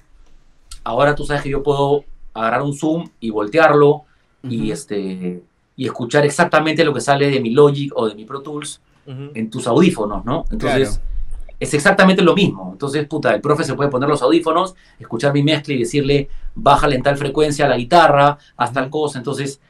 Ahora 0.85 1.15
tú 1.15 1.25
sabes 1.25 1.43
que 1.43 1.51
yo 1.51 1.63
puedo 1.63 2.05
agarrar 2.35 2.63
un 2.63 2.75
Zoom 2.77 3.09
y 3.21 3.31
voltearlo 3.31 4.03
y, 4.43 4.71
este, 4.71 5.43
y 5.77 5.85
escuchar 5.87 6.25
exactamente 6.25 6.85
lo 6.85 6.95
que 6.95 7.01
sale 7.01 7.31
de 7.31 7.41
mi 7.41 7.51
Logic 7.51 7.93
o 7.97 8.09
de 8.09 8.15
mi 8.15 8.25
Pro 8.25 8.41
Tools 8.41 8.81
en 9.35 9.51
tus 9.51 9.67
audífonos, 9.67 10.25
¿no? 10.25 10.45
Entonces, 10.51 10.89
Claro. 10.99 11.05
es 11.59 11.75
exactamente 11.75 12.23
lo 12.23 12.35
mismo. 12.35 12.71
Entonces, 12.73 13.07
puta, 13.07 13.35
el 13.35 13.41
profe 13.41 13.65
se 13.65 13.75
puede 13.75 13.89
poner 13.91 14.09
los 14.09 14.23
audífonos, 14.23 14.75
escuchar 14.99 15.33
mi 15.33 15.43
mezcla 15.43 15.75
y 15.75 15.79
decirle, 15.79 16.29
bájale 16.55 16.95
en 16.97 17.03
tal 17.03 17.17
frecuencia 17.17 17.65
a 17.65 17.69
la 17.69 17.77
guitarra, 17.77 18.39
haz 18.57 18.73
tal 18.73 18.91
cosa. 18.91 19.19
Entonces, 19.19 19.61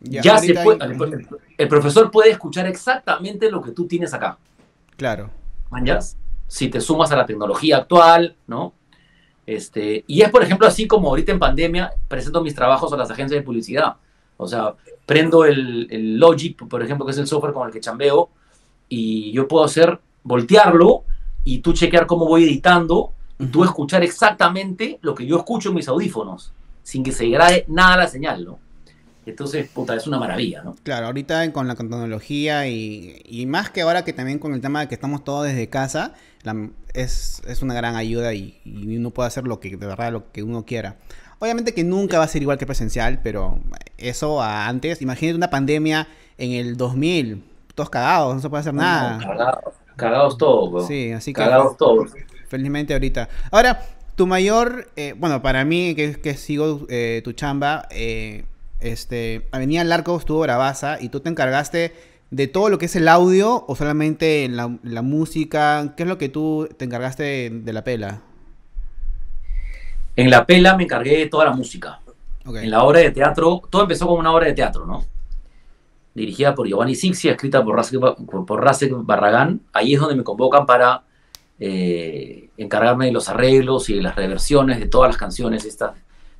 ya, 0.00 0.22
se 0.22 0.30
ahorita 0.30 0.62
puede, 0.64 0.84
hay- 0.84 1.26
el, 1.58 1.68
profesor 1.68 2.10
puede 2.10 2.30
escuchar 2.30 2.66
exactamente 2.66 3.50
lo 3.50 3.60
que 3.62 3.72
tú 3.72 3.86
tienes 3.86 4.12
acá. 4.14 4.38
Claro. 4.96 5.30
¿Manjas? 5.70 6.16
Si 6.46 6.68
te 6.68 6.80
sumas 6.80 7.10
a 7.12 7.16
la 7.16 7.26
tecnología 7.26 7.78
actual, 7.78 8.36
¿no? 8.46 8.72
Este, 9.46 10.04
y 10.06 10.22
es, 10.22 10.30
por 10.30 10.42
ejemplo, 10.42 10.66
así 10.66 10.86
como 10.86 11.08
ahorita 11.08 11.32
en 11.32 11.38
pandemia 11.38 11.92
presento 12.08 12.42
mis 12.42 12.54
trabajos 12.54 12.92
a 12.92 12.96
las 12.96 13.10
agencias 13.10 13.40
de 13.40 13.44
publicidad. 13.44 13.94
O 14.36 14.46
sea, 14.46 14.74
prendo 15.06 15.44
el, 15.44 15.86
el 15.90 16.18
Logic, 16.18 16.56
por 16.68 16.82
ejemplo, 16.82 17.04
que 17.04 17.12
es 17.12 17.18
el 17.18 17.26
software 17.26 17.52
con 17.52 17.66
el 17.66 17.72
que 17.72 17.80
chambeo, 17.80 18.30
y 18.88 19.32
yo 19.32 19.48
puedo 19.48 19.64
hacer, 19.64 19.98
voltearlo, 20.22 21.04
y 21.44 21.58
tú 21.58 21.72
chequear 21.72 22.06
cómo 22.06 22.26
voy 22.26 22.44
editando, 22.44 23.12
y 23.38 23.46
tú 23.46 23.64
escuchar 23.64 24.02
exactamente 24.02 24.98
lo 25.02 25.14
que 25.14 25.26
yo 25.26 25.38
escucho 25.38 25.70
en 25.70 25.76
mis 25.76 25.88
audífonos, 25.88 26.52
sin 26.82 27.02
que 27.02 27.12
se 27.12 27.24
degrade 27.24 27.64
nada 27.68 27.96
la 27.96 28.06
señal, 28.06 28.44
¿no? 28.44 28.58
Entonces, 29.26 29.68
puta, 29.68 29.94
es 29.94 30.06
una 30.06 30.18
maravilla, 30.18 30.62
¿no? 30.62 30.76
Claro, 30.82 31.06
ahorita 31.06 31.52
con 31.52 31.68
la 31.68 31.74
tecnología 31.74 32.66
y, 32.68 33.20
y 33.24 33.46
más 33.46 33.70
que 33.70 33.82
ahora 33.82 34.04
que 34.04 34.12
también 34.12 34.38
con 34.38 34.54
el 34.54 34.60
tema 34.60 34.80
de 34.80 34.88
que 34.88 34.94
estamos 34.94 35.22
todos 35.24 35.46
desde 35.46 35.68
casa, 35.68 36.14
la- 36.42 36.68
es, 36.94 37.42
es 37.46 37.62
una 37.62 37.74
gran 37.74 37.96
ayuda 37.96 38.32
y, 38.34 38.60
y 38.64 38.96
uno 38.96 39.10
puede 39.10 39.26
hacer 39.28 39.44
lo 39.44 39.60
que 39.60 39.70
de 39.76 39.86
verdad 39.86 40.10
lo 40.12 40.32
que 40.32 40.42
uno 40.42 40.64
quiera. 40.64 40.96
Obviamente 41.38 41.72
que 41.74 41.84
nunca 41.84 42.18
va 42.18 42.24
a 42.24 42.28
ser 42.28 42.42
igual 42.42 42.58
que 42.58 42.66
presencial, 42.66 43.20
pero 43.22 43.60
eso 43.98 44.42
a 44.42 44.66
antes, 44.68 45.00
imagínate 45.02 45.36
una 45.36 45.50
pandemia 45.50 46.08
en 46.36 46.52
el 46.52 46.76
2000, 46.76 47.42
todos 47.74 47.88
cagados, 47.90 48.34
no 48.34 48.40
se 48.40 48.48
puede 48.50 48.60
hacer 48.62 48.74
No, 48.74 48.82
nada. 48.82 49.18
cagados, 49.18 49.74
cagados 49.96 50.38
todos, 50.38 50.72
weón. 50.72 50.88
Sí, 50.88 51.12
así 51.12 51.32
que 51.32 51.40
Cagados 51.40 51.76
todos. 51.76 52.10
felizmente 52.48 52.92
ahorita. 52.94 53.28
Ahora, 53.50 53.80
tu 54.16 54.26
mayor, 54.26 54.90
eh, 54.96 55.14
bueno, 55.16 55.40
para 55.40 55.64
mí 55.64 55.94
que, 55.94 56.20
que 56.20 56.34
sigo 56.34 56.86
eh, 56.90 57.20
tu 57.24 57.32
chamba, 57.32 57.86
eh, 57.90 58.44
este, 58.80 59.48
Avenida 59.52 59.84
Larco 59.84 60.16
estuvo 60.16 60.40
bravaza 60.40 61.00
y 61.00 61.08
tú 61.08 61.20
te 61.20 61.28
encargaste 61.28 61.94
de 62.30 62.46
todo 62.46 62.68
lo 62.68 62.78
que 62.78 62.86
es 62.86 62.96
el 62.96 63.08
audio 63.08 63.64
o 63.66 63.76
solamente 63.76 64.48
la, 64.48 64.78
la 64.82 65.02
música. 65.02 65.94
¿Qué 65.96 66.04
es 66.04 66.08
lo 66.08 66.18
que 66.18 66.28
tú 66.28 66.68
te 66.76 66.84
encargaste 66.84 67.22
de, 67.22 67.50
de 67.50 67.72
la 67.72 67.84
pela? 67.84 68.22
En 70.16 70.30
la 70.30 70.46
pela 70.46 70.76
me 70.76 70.84
encargué 70.84 71.18
de 71.18 71.26
toda 71.26 71.46
la 71.46 71.52
música. 71.52 72.00
En 72.44 72.70
la 72.70 72.82
obra 72.82 73.00
de 73.00 73.10
teatro, 73.10 73.62
todo 73.70 73.82
empezó 73.82 74.06
como 74.06 74.18
una 74.18 74.32
obra 74.32 74.46
de 74.46 74.54
teatro, 74.54 74.86
¿no? 74.86 75.04
Dirigida 76.14 76.54
por 76.54 76.66
Giovanni 76.66 76.94
Sixia, 76.94 77.32
escrita 77.32 77.62
por 77.62 77.76
Rasek, 77.76 78.00
por 78.26 78.64
Rasek 78.64 78.92
Barragán. 79.04 79.60
Ahí 79.72 79.94
es 79.94 80.00
donde 80.00 80.16
me 80.16 80.24
convocan 80.24 80.66
para 80.66 81.02
eh, 81.60 82.48
encargarme 82.56 83.06
de 83.06 83.12
los 83.12 83.28
arreglos 83.28 83.88
y 83.90 83.94
de 83.94 84.02
las 84.02 84.16
reversiones 84.16 84.80
de 84.80 84.86
todas 84.86 85.10
las 85.10 85.16
canciones 85.16 85.64
estas 85.64 85.92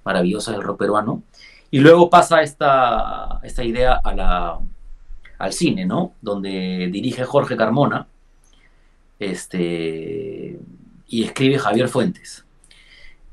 maravillosas 0.04 0.54
del 0.54 0.64
rock 0.64 0.78
peruano. 0.78 1.22
Y 1.70 1.78
luego 1.78 2.10
pasa 2.10 2.42
esta, 2.42 3.40
esta 3.42 3.64
idea 3.64 3.94
a 3.94 4.14
la, 4.14 4.58
al 5.38 5.52
cine, 5.52 5.86
¿no? 5.86 6.14
Donde 6.20 6.88
dirige 6.92 7.24
Jorge 7.24 7.56
Carmona. 7.56 8.06
Este, 9.18 10.58
y 11.08 11.24
escribe 11.24 11.58
Javier 11.58 11.88
Fuentes. 11.88 12.44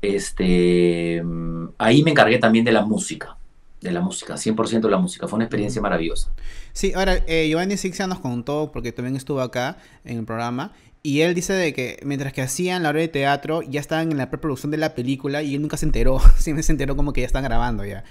Este, 0.00 1.22
mm, 1.22 1.70
ahí 1.78 2.02
me 2.02 2.12
encargué 2.12 2.38
también 2.38 2.64
de 2.64 2.72
la 2.72 2.82
música, 2.82 3.36
de 3.80 3.90
la 3.90 4.00
música, 4.00 4.36
100% 4.36 4.82
de 4.82 4.90
la 4.90 4.98
música. 4.98 5.26
Fue 5.26 5.36
una 5.36 5.44
experiencia 5.44 5.82
maravillosa. 5.82 6.32
Sí, 6.72 6.92
ahora, 6.94 7.16
eh, 7.26 7.48
Giovanni 7.48 7.76
Sixia 7.76 8.06
nos 8.06 8.20
contó, 8.20 8.70
porque 8.72 8.92
también 8.92 9.16
estuvo 9.16 9.40
acá 9.40 9.78
en 10.04 10.18
el 10.18 10.24
programa, 10.24 10.72
y 11.02 11.20
él 11.20 11.34
dice 11.34 11.52
de 11.52 11.72
que 11.72 12.00
mientras 12.04 12.32
que 12.32 12.42
hacían 12.42 12.82
la 12.82 12.90
hora 12.90 13.00
de 13.00 13.08
teatro, 13.08 13.62
ya 13.62 13.80
estaban 13.80 14.10
en 14.10 14.18
la 14.18 14.30
preproducción 14.30 14.70
de 14.70 14.78
la 14.78 14.94
película 14.94 15.42
y 15.42 15.54
él 15.54 15.62
nunca 15.62 15.76
se 15.76 15.86
enteró, 15.86 16.20
siempre 16.36 16.62
se 16.62 16.72
enteró 16.72 16.96
como 16.96 17.12
que 17.12 17.20
ya 17.22 17.26
están 17.26 17.44
grabando 17.44 17.84
ya. 17.84 18.04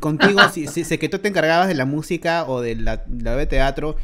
Contigo, 0.00 0.40
si, 0.52 0.66
si, 0.66 0.98
que 0.98 1.08
tú 1.08 1.18
te 1.18 1.28
encargabas 1.28 1.68
de 1.68 1.74
la 1.74 1.84
música 1.84 2.44
o 2.46 2.60
de 2.60 2.76
la, 2.76 3.04
la 3.08 3.32
obra 3.32 3.40
de 3.40 3.46
teatro, 3.46 3.96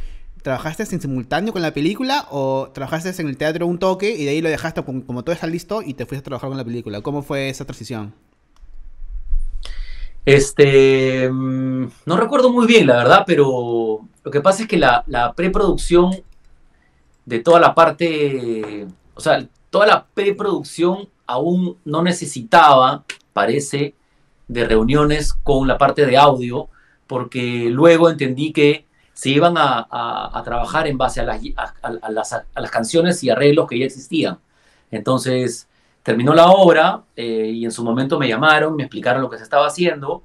¿trabajaste 0.43 0.83
en 0.83 1.01
simultáneo 1.01 1.53
con 1.53 1.63
la 1.63 1.73
película 1.73 2.27
o 2.31 2.71
trabajaste 2.75 3.23
en 3.23 3.29
el 3.29 3.37
teatro 3.37 3.67
un 3.67 3.79
toque 3.79 4.11
y 4.11 4.25
de 4.25 4.31
ahí 4.31 4.41
lo 4.43 4.51
dejaste 4.51 4.83
como, 4.83 5.07
como 5.07 5.23
todo 5.23 5.33
está 5.33 5.47
listo 5.47 5.81
y 5.83 5.95
te 5.95 6.05
fuiste 6.05 6.21
a 6.21 6.25
trabajar 6.25 6.51
con 6.51 6.59
la 6.59 6.65
película? 6.65 7.01
¿Cómo 7.01 7.23
fue 7.23 7.49
esa 7.49 7.65
transición? 7.65 8.13
Este, 10.27 11.31
mm, 11.31 11.87
no 12.05 12.17
recuerdo 12.17 12.51
muy 12.51 12.67
bien, 12.67 12.87
la 12.87 12.97
verdad, 12.97 13.25
pero 13.27 14.01
lo 14.23 14.31
que 14.31 14.41
pasa 14.41 14.63
es 14.63 14.69
que 14.69 14.77
la, 14.77 15.03
la 15.07 15.33
preproducción 15.33 16.11
de 17.31 17.39
toda 17.39 17.61
la 17.61 17.77
parte, 17.77 18.89
o 19.15 19.21
sea, 19.21 19.47
toda 19.71 19.87
la 19.87 20.05
preproducción 20.05 21.09
aún 21.29 21.77
no 21.85 22.03
necesitaba, 22.03 23.05
parece, 23.33 23.95
de 24.49 24.65
reuniones 24.65 25.33
con 25.33 25.69
la 25.69 25.79
parte 25.79 26.07
de 26.07 26.17
audio, 26.17 26.69
porque 27.07 27.69
luego 27.71 28.11
entendí 28.11 28.53
que 28.53 28.85
se 29.13 29.31
iban 29.31 29.57
a, 29.57 29.87
a, 29.89 30.37
a 30.37 30.43
trabajar 30.43 30.89
en 30.89 30.99
base 30.99 31.21
a 31.21 31.23
las, 31.23 31.41
a, 31.83 32.11
las, 32.11 32.33
a, 32.33 32.45
las, 32.57 32.71
canciones 32.73 33.23
y 33.23 33.31
arreglos 33.31 33.69
que 33.69 33.79
ya 33.79 33.85
existían. 33.85 34.41
Entonces, 34.91 35.69
terminó 36.03 36.35
la 36.35 36.49
obra 36.51 37.05
eh, 37.15 37.53
y 37.55 37.65
en 37.65 37.71
su 37.71 37.85
momento 37.85 38.19
me 38.19 38.27
llamaron, 38.27 38.75
me 38.75 38.83
explicaron 38.83 39.23
lo 39.23 39.31
que 39.31 39.39
se 39.39 39.45
estaba 39.45 39.69
haciendo 39.69 40.25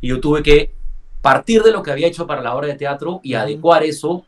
y 0.00 0.08
yo 0.08 0.18
tuve 0.18 0.42
que 0.42 0.74
partir 1.22 1.62
de 1.62 1.70
lo 1.70 1.84
que 1.84 1.92
había 1.92 2.08
hecho 2.08 2.26
para 2.26 2.42
la 2.42 2.56
obra 2.56 2.66
de 2.66 2.74
teatro 2.74 3.20
y 3.22 3.34
adecuar 3.34 3.84
eso 3.84 4.24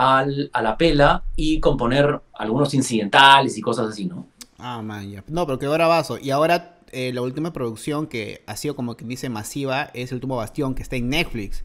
al, 0.00 0.50
a 0.54 0.62
la 0.62 0.78
pela 0.78 1.24
y 1.36 1.60
componer 1.60 2.20
algunos 2.32 2.72
incidentales 2.72 3.58
y 3.58 3.60
cosas 3.60 3.90
así, 3.90 4.06
¿no? 4.06 4.26
Ah, 4.58 4.80
man, 4.80 5.10
ya. 5.10 5.22
No, 5.28 5.46
pero 5.46 5.58
qué 5.58 5.68
bravazo. 5.68 6.18
Y 6.18 6.30
ahora 6.30 6.78
eh, 6.92 7.12
la 7.12 7.20
última 7.20 7.52
producción 7.52 8.06
que 8.06 8.42
ha 8.46 8.56
sido 8.56 8.74
como 8.74 8.96
que 8.96 9.04
dice 9.04 9.28
masiva 9.28 9.90
es 9.92 10.10
El 10.10 10.16
último 10.16 10.36
bastión 10.36 10.74
que 10.74 10.82
está 10.82 10.96
en 10.96 11.10
Netflix. 11.10 11.64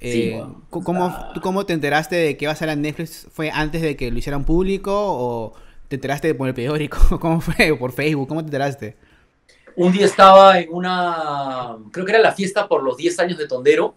Eh, 0.00 0.12
sí, 0.12 0.30
bueno, 0.30 0.62
¿cómo, 0.68 1.08
está... 1.08 1.40
¿Cómo 1.42 1.64
te 1.64 1.72
enteraste 1.72 2.16
de 2.16 2.36
que 2.36 2.44
iba 2.44 2.52
a 2.52 2.56
ser 2.56 2.68
en 2.68 2.82
Netflix? 2.82 3.28
¿Fue 3.32 3.50
antes 3.50 3.80
de 3.80 3.96
que 3.96 4.10
lo 4.10 4.18
hicieran 4.18 4.44
público 4.44 4.92
o 4.94 5.54
te 5.88 5.96
enteraste 5.96 6.34
por 6.34 6.48
el 6.48 6.54
periódico? 6.54 6.98
¿Cómo 7.20 7.40
fue? 7.40 7.70
¿O 7.70 7.78
por 7.78 7.92
Facebook? 7.92 8.28
¿Cómo 8.28 8.42
te 8.42 8.48
enteraste? 8.48 8.96
Un 9.76 9.92
día 9.92 10.04
estaba 10.04 10.58
en 10.58 10.68
una, 10.70 11.76
creo 11.92 12.04
que 12.04 12.12
era 12.12 12.20
la 12.20 12.32
fiesta 12.32 12.68
por 12.68 12.82
los 12.82 12.96
10 12.96 13.18
años 13.20 13.38
de 13.38 13.46
Tondero. 13.46 13.94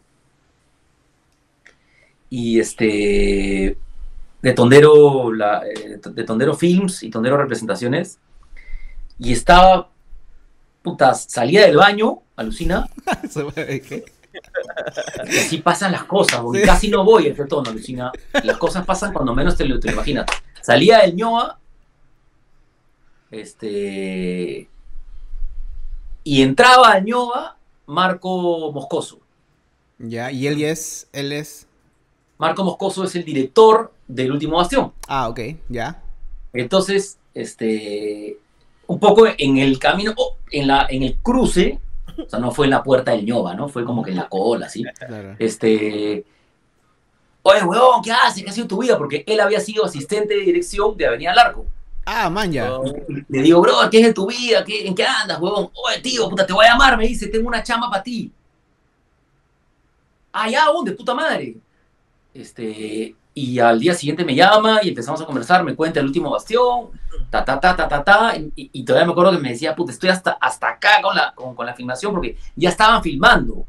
Y 2.35 2.59
este, 2.59 3.77
de 4.41 4.53
Tondero, 4.53 5.31
la, 5.31 5.61
eh, 5.67 5.99
de 6.03 6.23
Tondero 6.23 6.55
Films 6.55 7.03
y 7.03 7.11
Tondero 7.11 7.37
Representaciones. 7.37 8.17
Y 9.19 9.33
estaba, 9.33 9.91
puta, 10.81 11.13
salía 11.13 11.67
del 11.67 11.77
baño, 11.77 12.23
alucina. 12.35 12.89
Y 15.31 15.37
así 15.37 15.59
pasan 15.59 15.91
las 15.91 16.05
cosas, 16.05 16.41
sí. 16.51 16.63
casi 16.65 16.89
no 16.89 17.05
voy 17.05 17.27
a 17.27 17.29
este 17.29 17.45
tono, 17.45 17.69
alucina. 17.69 18.11
Las 18.43 18.57
cosas 18.57 18.83
pasan 18.83 19.13
cuando 19.13 19.35
menos 19.35 19.55
te 19.55 19.63
lo, 19.63 19.79
te 19.79 19.89
lo 19.89 19.93
imaginas. 19.93 20.25
Salía 20.59 21.01
del 21.01 21.15
ñoa, 21.15 21.59
este, 23.29 24.67
y 26.23 26.41
entraba 26.41 26.93
a 26.93 26.99
ñoa 26.99 27.57
Marco 27.85 28.71
Moscoso. 28.71 29.19
Ya, 29.99 30.31
y 30.31 30.47
él 30.47 30.63
es, 30.63 31.07
él 31.13 31.31
es... 31.31 31.67
Marco 32.37 32.63
Moscoso 32.63 33.03
es 33.03 33.15
el 33.15 33.23
director 33.23 33.93
del 34.07 34.31
Último 34.31 34.57
Bastión. 34.57 34.93
Ah, 35.07 35.29
ok, 35.29 35.39
ya. 35.69 36.01
Entonces, 36.53 37.17
este, 37.33 38.37
un 38.87 38.99
poco 38.99 39.25
en 39.37 39.57
el 39.57 39.79
camino, 39.79 40.13
oh, 40.17 40.37
en, 40.51 40.67
la, 40.67 40.87
en 40.89 41.03
el 41.03 41.17
cruce, 41.17 41.79
o 42.17 42.29
sea, 42.29 42.39
no 42.39 42.51
fue 42.51 42.65
en 42.67 42.71
la 42.71 42.83
puerta 42.83 43.11
del 43.11 43.25
ñoba, 43.25 43.55
¿no? 43.55 43.69
Fue 43.69 43.85
como 43.85 44.03
que 44.03 44.11
en 44.11 44.17
la 44.17 44.29
cola, 44.29 44.69
¿sí? 44.69 44.83
Claro. 45.07 45.35
Este, 45.39 46.23
oye, 47.41 47.63
weón, 47.63 48.01
¿qué 48.03 48.11
haces? 48.11 48.43
¿Qué 48.43 48.49
ha 48.49 48.53
sido 48.53 48.67
tu 48.67 48.81
vida? 48.81 48.97
Porque 48.97 49.23
él 49.25 49.39
había 49.39 49.59
sido 49.59 49.85
asistente 49.85 50.35
de 50.35 50.41
dirección 50.41 50.95
de 50.97 51.07
Avenida 51.07 51.33
Largo. 51.33 51.65
Ah, 52.05 52.29
man, 52.29 52.51
ya. 52.51 52.69
Le 53.29 53.41
digo, 53.41 53.61
bro, 53.61 53.89
¿qué 53.89 54.01
es 54.01 54.07
de 54.07 54.13
tu 54.13 54.27
vida? 54.27 54.63
¿Qué, 54.65 54.85
¿En 54.85 54.93
qué 54.93 55.05
andas, 55.05 55.39
huevón? 55.39 55.69
Oye, 55.73 56.01
tío, 56.01 56.29
puta, 56.29 56.45
te 56.45 56.53
voy 56.53 56.65
a 56.65 56.69
llamar, 56.71 56.97
me 56.97 57.07
dice, 57.07 57.27
tengo 57.27 57.47
una 57.47 57.63
chamba 57.63 57.89
para 57.89 58.03
ti. 58.03 58.31
Ah, 60.33 60.49
ya, 60.49 60.65
¿dónde? 60.65 60.91
Puta 60.91 61.13
madre. 61.13 61.55
Este, 62.33 63.15
y 63.35 63.59
al 63.59 63.79
día 63.79 63.93
siguiente 63.93 64.25
me 64.25 64.35
llama 64.35 64.79
y 64.83 64.89
empezamos 64.89 65.21
a 65.21 65.25
conversar, 65.25 65.63
me 65.63 65.75
cuenta 65.75 65.99
el 65.99 66.07
último 66.07 66.31
bastión, 66.31 66.89
ta, 67.29 67.43
ta, 67.43 67.59
ta, 67.59 67.75
ta, 67.75 67.87
ta, 67.87 68.03
ta, 68.03 68.35
y, 68.37 68.51
y 68.55 68.83
todavía 68.83 69.05
me 69.05 69.11
acuerdo 69.11 69.31
que 69.31 69.39
me 69.39 69.49
decía, 69.49 69.75
puta, 69.75 69.91
estoy 69.91 70.09
hasta, 70.09 70.37
hasta 70.39 70.69
acá 70.69 71.01
con 71.01 71.15
la, 71.15 71.33
con, 71.33 71.55
con 71.55 71.65
la 71.65 71.73
filmación 71.73 72.13
porque 72.13 72.37
ya 72.55 72.69
estaban 72.69 73.01
filmando. 73.01 73.65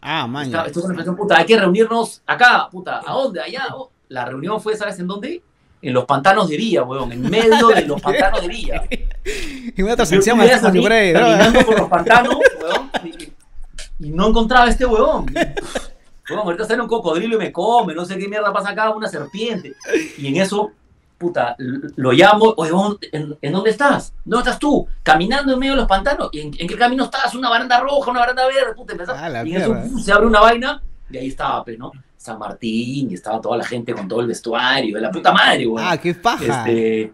Ah, 0.00 0.26
man. 0.26 0.46
Estaba, 0.46 0.66
estoy 0.66 0.82
con 0.82 0.90
la 0.90 0.94
filmación, 0.94 1.16
puta, 1.16 1.38
hay 1.38 1.46
que 1.46 1.58
reunirnos 1.58 2.22
acá, 2.26 2.68
puta, 2.70 3.02
¿a 3.06 3.12
dónde? 3.12 3.40
Allá. 3.40 3.68
Oh. 3.72 3.90
La 4.08 4.24
reunión 4.24 4.60
fue, 4.60 4.76
¿sabes 4.76 4.98
en 4.98 5.06
dónde? 5.06 5.42
En 5.80 5.92
los 5.92 6.04
pantanos 6.04 6.48
de 6.48 6.56
Villa, 6.56 6.82
weón, 6.82 7.12
en 7.12 7.22
medio 7.22 7.68
de 7.68 7.82
los 7.82 8.00
pantanos 8.00 8.40
de 8.42 8.48
Villa. 8.48 8.84
y 9.76 9.82
una 9.82 9.96
transacción 9.96 10.38
más 10.38 10.60
caminando 10.60 11.60
por 11.64 11.78
los 11.78 11.88
pantanos, 11.88 12.36
weón, 12.60 12.90
y, 13.04 14.06
y 14.06 14.10
no 14.10 14.28
encontraba 14.28 14.66
a 14.66 14.70
este 14.70 14.86
weón. 14.86 15.26
Bueno, 16.28 16.42
ahorita 16.42 16.64
sale 16.64 16.80
un 16.80 16.88
cocodrilo 16.88 17.36
y 17.36 17.38
me 17.38 17.52
come, 17.52 17.94
no 17.94 18.04
sé 18.04 18.16
qué 18.16 18.28
mierda 18.28 18.52
pasa 18.52 18.70
acá, 18.70 18.90
una 18.90 19.08
serpiente. 19.08 19.74
Y 20.16 20.28
en 20.28 20.36
eso, 20.36 20.70
puta, 21.18 21.54
lo 21.58 22.12
llamo, 22.12 22.54
oye, 22.56 22.72
¿en, 23.12 23.36
¿en 23.42 23.52
dónde 23.52 23.70
estás? 23.70 24.14
¿Dónde 24.24 24.44
estás 24.48 24.58
tú? 24.58 24.86
Caminando 25.02 25.52
en 25.52 25.58
medio 25.58 25.72
de 25.72 25.80
los 25.80 25.88
pantanos. 25.88 26.30
¿Y 26.32 26.40
en, 26.40 26.50
en 26.58 26.66
qué 26.66 26.76
camino 26.76 27.04
estás? 27.04 27.34
Una 27.34 27.50
baranda 27.50 27.78
roja, 27.80 28.10
una 28.10 28.20
baranda 28.20 28.46
verde, 28.46 28.74
puta, 28.74 28.94
ah, 29.08 29.44
y 29.44 29.54
en 29.54 29.60
eso 29.60 29.70
uh, 29.72 29.98
se 29.98 30.12
abre 30.12 30.26
una 30.26 30.40
vaina 30.40 30.82
y 31.10 31.18
ahí 31.18 31.28
estaba, 31.28 31.62
pues, 31.62 31.78
¿no? 31.78 31.92
San 32.16 32.38
Martín, 32.38 33.10
y 33.10 33.14
estaba 33.14 33.38
toda 33.38 33.58
la 33.58 33.64
gente 33.64 33.92
con 33.92 34.08
todo 34.08 34.22
el 34.22 34.26
vestuario, 34.26 34.94
de 34.96 35.02
la 35.02 35.10
puta 35.10 35.30
madre, 35.30 35.66
güey. 35.66 35.84
Ah, 35.86 35.98
qué 35.98 36.14
paja. 36.14 36.42
Este, 36.42 37.12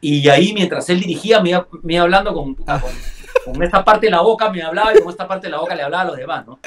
y 0.00 0.28
ahí, 0.28 0.52
mientras 0.52 0.90
él 0.90 0.98
dirigía, 0.98 1.40
me 1.40 1.50
iba, 1.50 1.68
me 1.84 1.94
iba 1.94 2.02
hablando 2.02 2.34
con, 2.34 2.56
puta, 2.56 2.80
con, 2.80 2.90
con 3.44 3.62
esta 3.62 3.84
parte 3.84 4.06
de 4.06 4.10
la 4.10 4.22
boca, 4.22 4.50
me 4.50 4.60
hablaba 4.60 4.92
y 4.92 5.00
con 5.00 5.10
esta 5.10 5.28
parte 5.28 5.46
de 5.46 5.52
la 5.52 5.60
boca 5.60 5.76
le 5.76 5.82
hablaba 5.82 6.02
a 6.02 6.06
los 6.06 6.16
demás, 6.16 6.44
¿no? 6.48 6.58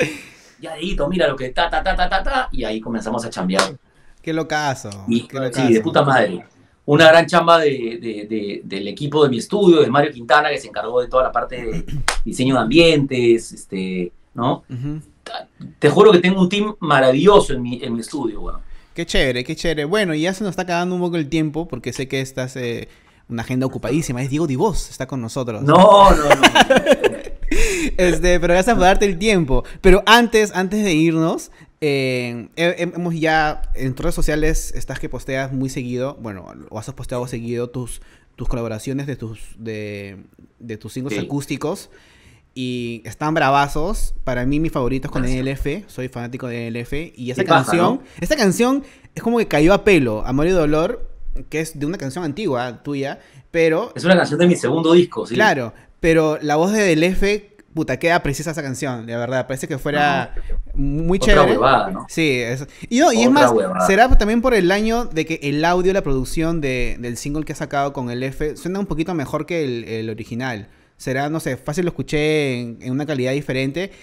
Ya 0.63 0.75
dedito, 0.75 1.07
mira 1.09 1.27
lo 1.27 1.35
que 1.35 1.49
ta, 1.49 1.69
ta, 1.69 1.83
ta, 1.83 1.95
ta, 1.95 2.09
ta, 2.09 2.23
ta, 2.23 2.49
y 2.51 2.63
ahí 2.63 2.79
comenzamos 2.79 3.23
a 3.25 3.29
chambear. 3.29 3.77
Qué 4.21 4.31
locazo. 4.31 4.89
Y, 5.09 5.27
qué 5.27 5.37
locazo. 5.37 5.67
Sí, 5.67 5.73
de 5.73 5.81
puta 5.81 6.01
madre. 6.03 6.45
Una 6.85 7.07
gran 7.09 7.25
chamba 7.25 7.59
de, 7.59 7.69
de, 8.01 8.27
de, 8.27 8.61
del 8.63 8.87
equipo 8.87 9.23
de 9.23 9.29
mi 9.29 9.37
estudio, 9.37 9.81
de 9.81 9.89
Mario 9.89 10.11
Quintana, 10.11 10.49
que 10.49 10.57
se 10.57 10.67
encargó 10.67 11.01
de 11.01 11.07
toda 11.09 11.23
la 11.23 11.31
parte 11.31 11.55
de 11.63 11.85
diseño 12.25 12.55
de 12.55 12.61
ambientes, 12.61 13.51
este, 13.51 14.11
¿no? 14.33 14.63
Uh 14.69 14.73
-huh. 14.73 15.01
Te 15.79 15.89
juro 15.89 16.11
que 16.11 16.19
tengo 16.19 16.41
un 16.41 16.49
team 16.49 16.75
maravilloso 16.79 17.53
en 17.53 17.61
mi, 17.61 17.81
en 17.83 17.93
mi 17.93 17.99
estudio, 17.99 18.41
bueno. 18.41 18.61
Qué 18.93 19.05
chévere, 19.05 19.43
qué 19.43 19.55
chévere. 19.55 19.85
Bueno, 19.85 20.13
y 20.13 20.21
ya 20.21 20.33
se 20.33 20.43
nos 20.43 20.51
está 20.51 20.63
acabando 20.63 20.95
un 20.95 21.01
poco 21.01 21.17
el 21.17 21.27
tiempo, 21.27 21.67
porque 21.67 21.93
sé 21.93 22.07
que 22.07 22.21
estás 22.21 22.55
eh, 22.55 22.87
una 23.27 23.41
agenda 23.41 23.65
ocupadísima. 23.65 24.21
Es 24.21 24.29
Diego 24.29 24.47
Divos, 24.47 24.89
está 24.89 25.07
con 25.07 25.21
nosotros. 25.21 25.63
No, 25.63 26.11
no, 26.11 26.15
no. 26.15 27.12
este, 27.97 28.39
pero 28.39 28.53
gracias 28.53 28.75
por 28.75 28.83
darte 28.83 29.05
el 29.05 29.17
tiempo. 29.17 29.63
Pero 29.81 30.03
antes, 30.05 30.51
antes 30.53 30.83
de 30.83 30.93
irnos, 30.93 31.51
eh, 31.81 32.47
hemos 32.55 33.13
ya 33.19 33.61
en 33.75 33.95
redes 33.97 34.15
sociales 34.15 34.71
estás 34.75 34.99
que 34.99 35.09
posteas 35.09 35.51
muy 35.51 35.69
seguido, 35.69 36.17
bueno, 36.21 36.45
o 36.69 36.79
has 36.79 36.91
posteado 36.93 37.27
seguido 37.27 37.69
tus, 37.69 38.01
tus 38.35 38.47
colaboraciones 38.47 39.07
de 39.07 39.15
tus 39.15 39.39
de, 39.57 40.17
de 40.59 40.77
tus 40.77 40.93
singles 40.93 41.19
sí. 41.19 41.25
acústicos 41.25 41.89
y 42.55 43.01
están 43.05 43.33
bravazos. 43.33 44.15
Para 44.23 44.45
mí 44.45 44.59
mis 44.59 44.71
favoritos 44.71 45.11
con 45.11 45.23
NLF, 45.23 45.87
soy 45.87 46.07
fanático 46.07 46.47
de 46.47 46.71
NLF 46.71 46.93
y 47.15 47.31
esa 47.31 47.43
canción, 47.43 48.01
esta 48.19 48.35
canción 48.35 48.83
es 49.15 49.23
como 49.23 49.37
que 49.37 49.47
cayó 49.47 49.73
a 49.73 49.83
pelo, 49.83 50.25
Amor 50.25 50.47
y 50.47 50.51
Dolor, 50.51 51.09
que 51.49 51.59
es 51.59 51.79
de 51.79 51.85
una 51.85 51.97
canción 51.97 52.23
antigua 52.23 52.83
tuya, 52.83 53.19
pero 53.51 53.91
es 53.95 54.05
una 54.05 54.15
canción 54.15 54.39
de 54.39 54.47
mi 54.47 54.55
segundo 54.55 54.93
disco, 54.93 55.25
sí. 55.25 55.35
Claro, 55.35 55.73
pero 56.03 56.37
la 56.41 56.57
voz 56.57 56.73
de 56.73 56.93
DLF 56.93 57.53
puta, 57.73 57.97
queda 57.97 58.21
precisa 58.21 58.51
esa 58.51 58.61
canción, 58.61 59.05
de 59.05 59.15
verdad. 59.15 59.47
Parece 59.47 59.69
que 59.69 59.77
fuera 59.77 60.35
no, 60.73 60.81
muy 60.83 61.17
otra 61.17 61.33
chévere. 61.33 61.51
Huevada, 61.53 61.91
¿no? 61.91 62.05
Sí, 62.09 62.41
es, 62.41 62.67
y, 62.89 62.99
no, 62.99 63.13
y 63.13 63.23
es 63.23 63.31
más, 63.31 63.53
huevada. 63.53 63.87
será 63.87 64.09
también 64.17 64.41
por 64.41 64.53
el 64.53 64.69
año 64.69 65.05
de 65.05 65.25
que 65.25 65.39
el 65.43 65.63
audio, 65.63 65.93
la 65.93 66.01
producción 66.01 66.59
de, 66.59 66.97
del 66.99 67.15
single 67.15 67.45
que 67.45 67.53
ha 67.53 67.55
sacado 67.55 67.93
con 67.93 68.09
el 68.09 68.21
F 68.21 68.57
suena 68.57 68.79
un 68.79 68.85
poquito 68.85 69.13
mejor 69.13 69.45
que 69.45 69.63
el, 69.63 69.85
el 69.85 70.09
original. 70.09 70.67
Será, 70.97 71.29
no 71.29 71.39
sé, 71.39 71.55
fácil 71.55 71.85
lo 71.85 71.91
escuché 71.91 72.59
en, 72.59 72.79
en, 72.81 72.91
una 72.91 73.05
calidad 73.05 73.31
diferente, 73.31 73.93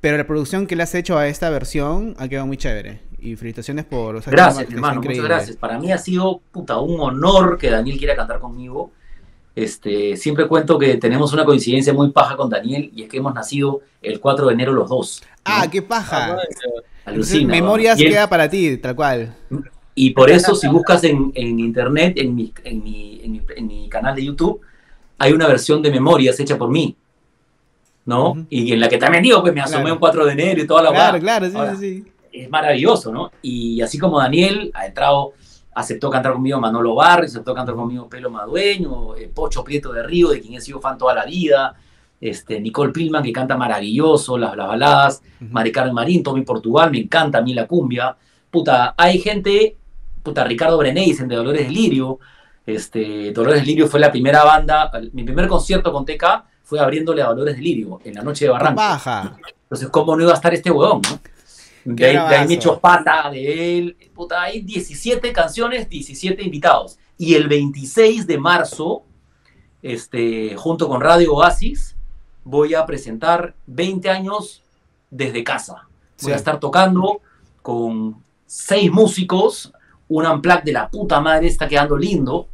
pero 0.00 0.16
la 0.16 0.28
producción 0.28 0.68
que 0.68 0.76
le 0.76 0.84
has 0.84 0.94
hecho 0.94 1.18
a 1.18 1.26
esta 1.26 1.50
versión 1.50 2.14
ha 2.18 2.28
quedado 2.28 2.46
muy 2.46 2.56
chévere. 2.56 3.00
Y 3.18 3.34
felicitaciones 3.34 3.84
por... 3.84 4.14
O 4.14 4.22
sea, 4.22 4.30
gracias, 4.30 4.70
hermano, 4.70 5.02
muchas 5.02 5.24
gracias. 5.24 5.56
Para 5.56 5.76
mí 5.80 5.90
ha 5.90 5.98
sido 5.98 6.40
puta, 6.52 6.78
un 6.78 7.00
honor 7.00 7.58
que 7.58 7.68
Daniel 7.68 7.98
quiera 7.98 8.14
cantar 8.14 8.38
conmigo 8.38 8.92
Este, 9.62 10.16
siempre 10.16 10.46
cuento 10.46 10.78
que 10.78 10.96
tenemos 10.98 11.32
una 11.32 11.44
coincidencia 11.44 11.92
muy 11.92 12.10
paja 12.10 12.36
con 12.36 12.48
Daniel 12.48 12.92
y 12.94 13.02
es 13.02 13.08
que 13.08 13.16
hemos 13.16 13.34
nacido 13.34 13.80
el 14.02 14.20
4 14.20 14.46
de 14.46 14.52
enero 14.54 14.72
los 14.72 14.88
dos. 14.88 15.20
¿no? 15.22 15.28
Ah, 15.44 15.66
qué 15.70 15.82
paja. 15.82 16.34
Ah, 16.36 16.38
Entonces, 17.06 17.34
Alucina. 17.34 17.50
memorias 17.54 17.98
él- 17.98 18.08
queda 18.10 18.28
para 18.28 18.48
ti, 18.48 18.76
tal 18.76 18.94
cual. 18.94 19.34
Y 19.96 20.10
por 20.10 20.30
eso, 20.30 20.54
si 20.54 20.68
buscas 20.68 21.02
en, 21.02 21.32
en 21.34 21.58
internet, 21.58 22.12
en 22.18 22.36
mi, 22.36 22.52
en, 22.62 22.84
mi, 22.84 23.20
en, 23.24 23.32
mi, 23.32 23.40
en 23.56 23.66
mi 23.66 23.88
canal 23.88 24.14
de 24.14 24.24
YouTube, 24.26 24.60
hay 25.18 25.32
una 25.32 25.48
versión 25.48 25.82
de 25.82 25.90
memorias 25.90 26.38
hecha 26.38 26.56
por 26.56 26.70
mí. 26.70 26.94
¿no? 28.06 28.46
Y 28.48 28.72
en 28.72 28.80
la 28.80 28.88
que 28.88 28.96
también 28.96 29.22
digo, 29.22 29.40
pues 29.42 29.52
me 29.52 29.60
asomé 29.60 29.80
Claro. 29.82 29.94
un 29.94 30.00
4 30.00 30.24
de 30.26 30.32
enero 30.32 30.62
y 30.62 30.66
toda 30.66 30.82
la 30.82 30.90
Claro, 30.90 31.12
hueá. 31.14 31.20
claro, 31.20 31.50
sí, 31.50 31.56
Ahora, 31.56 31.76
sí, 31.76 32.04
sí. 32.04 32.12
Es 32.32 32.48
maravilloso, 32.48 33.12
¿no? 33.12 33.32
Y 33.42 33.80
así 33.82 33.98
como 33.98 34.18
Daniel 34.18 34.70
ha 34.74 34.86
entrado, 34.86 35.32
aceptó 35.78 36.10
cantar 36.10 36.32
conmigo 36.32 36.60
Manolo 36.60 36.96
Barrio, 36.96 37.26
aceptó 37.26 37.54
cantar 37.54 37.76
conmigo 37.76 38.08
Pelo 38.08 38.30
Madueño, 38.30 39.14
eh, 39.14 39.30
Pocho 39.32 39.62
Prieto 39.62 39.92
de 39.92 40.02
Río, 40.02 40.30
de 40.30 40.40
quien 40.40 40.54
he 40.54 40.60
sido 40.60 40.80
fan 40.80 40.98
toda 40.98 41.14
la 41.14 41.24
vida, 41.24 41.76
este, 42.20 42.60
Nicole 42.60 42.92
Pilman, 42.92 43.22
que 43.22 43.30
canta 43.32 43.56
maravilloso, 43.56 44.36
las, 44.36 44.56
las 44.56 44.66
baladas, 44.66 45.22
Ujú. 45.40 45.52
Mari 45.52 45.70
Carmen 45.70 45.94
Marín, 45.94 46.22
Tommy 46.24 46.42
Portugal, 46.42 46.90
me 46.90 46.98
encanta 46.98 47.38
a 47.38 47.42
mí 47.42 47.54
la 47.54 47.68
cumbia. 47.68 48.16
Puta, 48.50 48.94
hay 48.96 49.20
gente, 49.20 49.76
puta, 50.22 50.42
Ricardo 50.42 50.78
Breneisen 50.78 51.28
de 51.28 51.36
Dolores 51.36 51.64
del 51.64 51.74
Lirio. 51.74 52.18
Este, 52.66 53.32
Dolores 53.32 53.60
del 53.60 53.68
Lirio 53.68 53.86
fue 53.86 54.00
la 54.00 54.10
primera 54.10 54.42
banda, 54.42 54.90
mi 55.12 55.22
primer 55.22 55.46
concierto 55.46 55.92
con 55.92 56.04
TK 56.04 56.24
fue 56.64 56.80
abriéndole 56.80 57.22
a 57.22 57.26
Dolores 57.28 57.54
del 57.54 57.64
Lirio 57.64 58.00
en 58.04 58.14
la 58.14 58.22
noche 58.22 58.46
de 58.46 58.50
Barranco. 58.50 58.80
Baja. 58.80 59.36
Entonces, 59.62 59.88
¿cómo 59.90 60.16
no 60.16 60.22
iba 60.24 60.32
a 60.32 60.34
estar 60.34 60.52
este 60.52 60.72
huevón, 60.72 61.02
no? 61.08 61.20
De 61.94 62.04
ahí, 62.06 62.12
de 62.12 62.34
ahí 62.36 62.48
me 62.48 62.54
echo 62.54 62.78
pata 62.78 63.30
de 63.30 63.78
él. 63.78 63.96
Puta, 64.14 64.42
hay 64.42 64.60
17 64.62 65.32
canciones, 65.32 65.88
17 65.88 66.42
invitados. 66.42 66.98
Y 67.16 67.34
el 67.34 67.48
26 67.48 68.26
de 68.26 68.38
marzo, 68.38 69.02
este, 69.82 70.54
junto 70.56 70.88
con 70.88 71.00
Radio 71.00 71.34
Oasis, 71.34 71.96
voy 72.44 72.74
a 72.74 72.84
presentar 72.86 73.54
20 73.66 74.10
años 74.10 74.62
desde 75.10 75.42
casa. 75.44 75.86
Voy 76.22 76.32
a 76.32 76.36
estar 76.36 76.58
tocando 76.58 77.20
con 77.62 78.16
seis 78.46 78.90
músicos, 78.90 79.72
un 80.08 80.26
unplug 80.26 80.62
de 80.64 80.72
la 80.72 80.88
puta 80.88 81.20
madre, 81.20 81.46
está 81.46 81.68
quedando 81.68 81.96
lindo. 81.96 82.48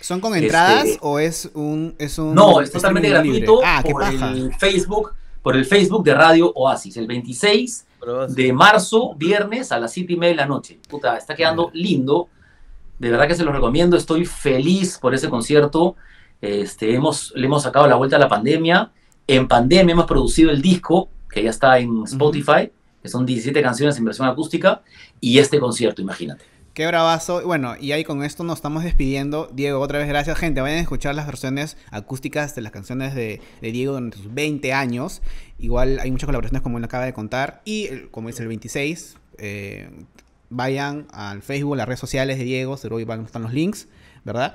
¿Son 0.00 0.20
con 0.20 0.34
Este- 0.34 0.46
entradas 0.46 0.86
o 1.00 1.18
es 1.18 1.50
un, 1.54 1.94
es 1.98 2.18
un 2.18 2.34
No, 2.34 2.60
es 2.60 2.70
totalmente 2.70 3.08
gratuito 3.08 3.60
Ah, 3.64 3.82
por 3.88 4.02
el 4.04 4.54
Facebook, 4.58 5.12
por 5.46 5.54
el 5.54 5.64
Facebook 5.64 6.02
de 6.02 6.12
Radio 6.12 6.50
Oasis, 6.56 6.96
el 6.96 7.06
26 7.06 7.86
Pero 8.00 8.26
de 8.26 8.52
marzo, 8.52 9.14
viernes 9.14 9.70
a 9.70 9.78
las 9.78 9.92
7 9.92 10.14
y 10.14 10.16
media 10.16 10.32
de 10.32 10.36
la 10.38 10.46
noche. 10.46 10.80
Puta, 10.88 11.16
está 11.16 11.36
quedando 11.36 11.70
lindo. 11.72 12.28
De 12.98 13.10
verdad 13.10 13.28
que 13.28 13.36
se 13.36 13.44
los 13.44 13.54
recomiendo. 13.54 13.96
Estoy 13.96 14.24
feliz 14.24 14.98
por 14.98 15.14
ese 15.14 15.30
concierto. 15.30 15.94
Este, 16.40 16.92
hemos, 16.96 17.32
le 17.36 17.46
hemos 17.46 17.62
sacado 17.62 17.86
la 17.86 17.94
vuelta 17.94 18.16
a 18.16 18.18
la 18.18 18.28
pandemia. 18.28 18.90
En 19.28 19.46
pandemia 19.46 19.92
hemos 19.92 20.06
producido 20.06 20.50
el 20.50 20.60
disco, 20.60 21.10
que 21.30 21.44
ya 21.44 21.50
está 21.50 21.78
en 21.78 22.02
Spotify, 22.02 22.72
que 23.00 23.08
son 23.08 23.24
17 23.24 23.62
canciones 23.62 23.96
en 23.98 24.04
versión 24.04 24.26
acústica, 24.26 24.82
y 25.20 25.38
este 25.38 25.60
concierto, 25.60 26.02
imagínate. 26.02 26.44
Qué 26.76 26.86
bravazo. 26.86 27.40
Bueno, 27.40 27.74
y 27.80 27.92
ahí 27.92 28.04
con 28.04 28.22
esto 28.22 28.44
nos 28.44 28.58
estamos 28.58 28.84
despidiendo. 28.84 29.48
Diego, 29.50 29.80
otra 29.80 29.98
vez 29.98 30.08
gracias, 30.08 30.36
gente. 30.36 30.60
Vayan 30.60 30.76
a 30.76 30.82
escuchar 30.82 31.14
las 31.14 31.26
versiones 31.26 31.78
acústicas 31.90 32.54
de 32.54 32.60
las 32.60 32.70
canciones 32.70 33.14
de, 33.14 33.40
de 33.62 33.72
Diego 33.72 33.94
durante 33.94 34.18
sus 34.18 34.34
20 34.34 34.74
años. 34.74 35.22
Igual 35.58 35.98
hay 36.00 36.10
muchas 36.10 36.26
colaboraciones 36.26 36.60
como 36.60 36.76
él 36.76 36.84
acaba 36.84 37.06
de 37.06 37.14
contar. 37.14 37.62
Y 37.64 37.88
como 38.10 38.28
es 38.28 38.38
el 38.40 38.48
26, 38.48 39.16
eh, 39.38 39.88
vayan 40.50 41.06
al 41.12 41.40
Facebook, 41.40 41.78
las 41.78 41.86
redes 41.86 41.98
sociales 42.00 42.36
de 42.36 42.44
Diego. 42.44 42.76
Seguro 42.76 42.98
ahí 42.98 43.04
van 43.04 43.22
a 43.22 43.24
estar 43.24 43.40
los 43.40 43.54
links, 43.54 43.88
¿verdad? 44.22 44.54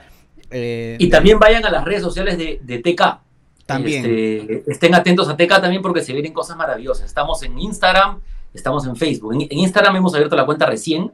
Eh, 0.52 0.98
Y 1.00 1.10
también 1.10 1.40
vayan 1.40 1.66
a 1.66 1.72
las 1.72 1.84
redes 1.84 2.04
sociales 2.04 2.38
de, 2.38 2.60
de 2.62 2.78
TK. 2.84 3.20
También. 3.66 4.06
Este, 4.06 4.72
estén 4.72 4.94
atentos 4.94 5.28
a 5.28 5.36
TK 5.36 5.60
también 5.60 5.82
porque 5.82 6.04
se 6.04 6.14
vienen 6.14 6.34
cosas 6.34 6.56
maravillosas. 6.56 7.08
Estamos 7.08 7.42
en 7.42 7.58
Instagram, 7.58 8.20
estamos 8.54 8.86
en 8.86 8.96
Facebook. 8.96 9.34
En, 9.34 9.42
en 9.42 9.58
Instagram 9.58 9.96
hemos 9.96 10.14
abierto 10.14 10.36
la 10.36 10.46
cuenta 10.46 10.68
recién, 10.68 11.12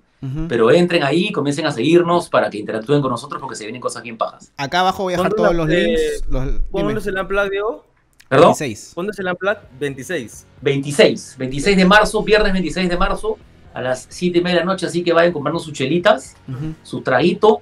pero 0.50 0.72
entren 0.72 1.04
ahí, 1.04 1.32
comiencen 1.32 1.66
a 1.68 1.72
seguirnos 1.72 2.28
para 2.30 2.50
que 2.50 2.58
interactúen 2.58 3.02
con 3.02 3.12
nosotros 3.12 3.40
porque 3.40 3.56
se 3.56 3.64
vienen 3.66 3.80
cosas 3.82 4.02
bien 4.04 4.18
pajas. 4.18 4.52
Acá 4.58 4.80
abajo 4.80 5.04
voy 5.04 5.14
a 5.14 5.18
dejar 5.18 5.34
¿Cuándo 5.36 5.50
todos 5.50 5.56
la- 5.56 5.64
los 5.64 5.74
eh, 5.74 5.86
links. 5.86 6.24
Los. 6.30 6.62
¿Cuándo 6.72 6.98
es 7.00 7.08
el 7.08 7.18
Unplugged, 7.20 7.52
Diego? 7.52 7.86
¿Perdón? 8.28 8.48
26. 8.58 8.92
¿Cuándo 8.96 9.12
es 9.14 9.20
el 9.20 9.28
Unplugged? 9.28 9.60
26. 9.80 10.48
26, 10.62 11.36
26 11.38 11.78
de 11.78 11.86
marzo, 11.86 12.24
viernes 12.24 12.52
26 12.52 12.90
de 12.90 12.98
marzo, 12.98 13.38
a 13.74 13.82
las 13.82 14.08
7 14.10 14.40
y 14.40 14.42
media 14.42 14.56
de 14.60 14.66
la 14.66 14.72
noche, 14.72 14.88
así 14.88 15.04
que 15.04 15.14
vayan 15.14 15.32
comprando 15.32 15.60
sus 15.60 15.72
chelitas, 15.74 16.36
Ujú. 16.48 16.74
su 16.84 17.02
traguito, 17.02 17.62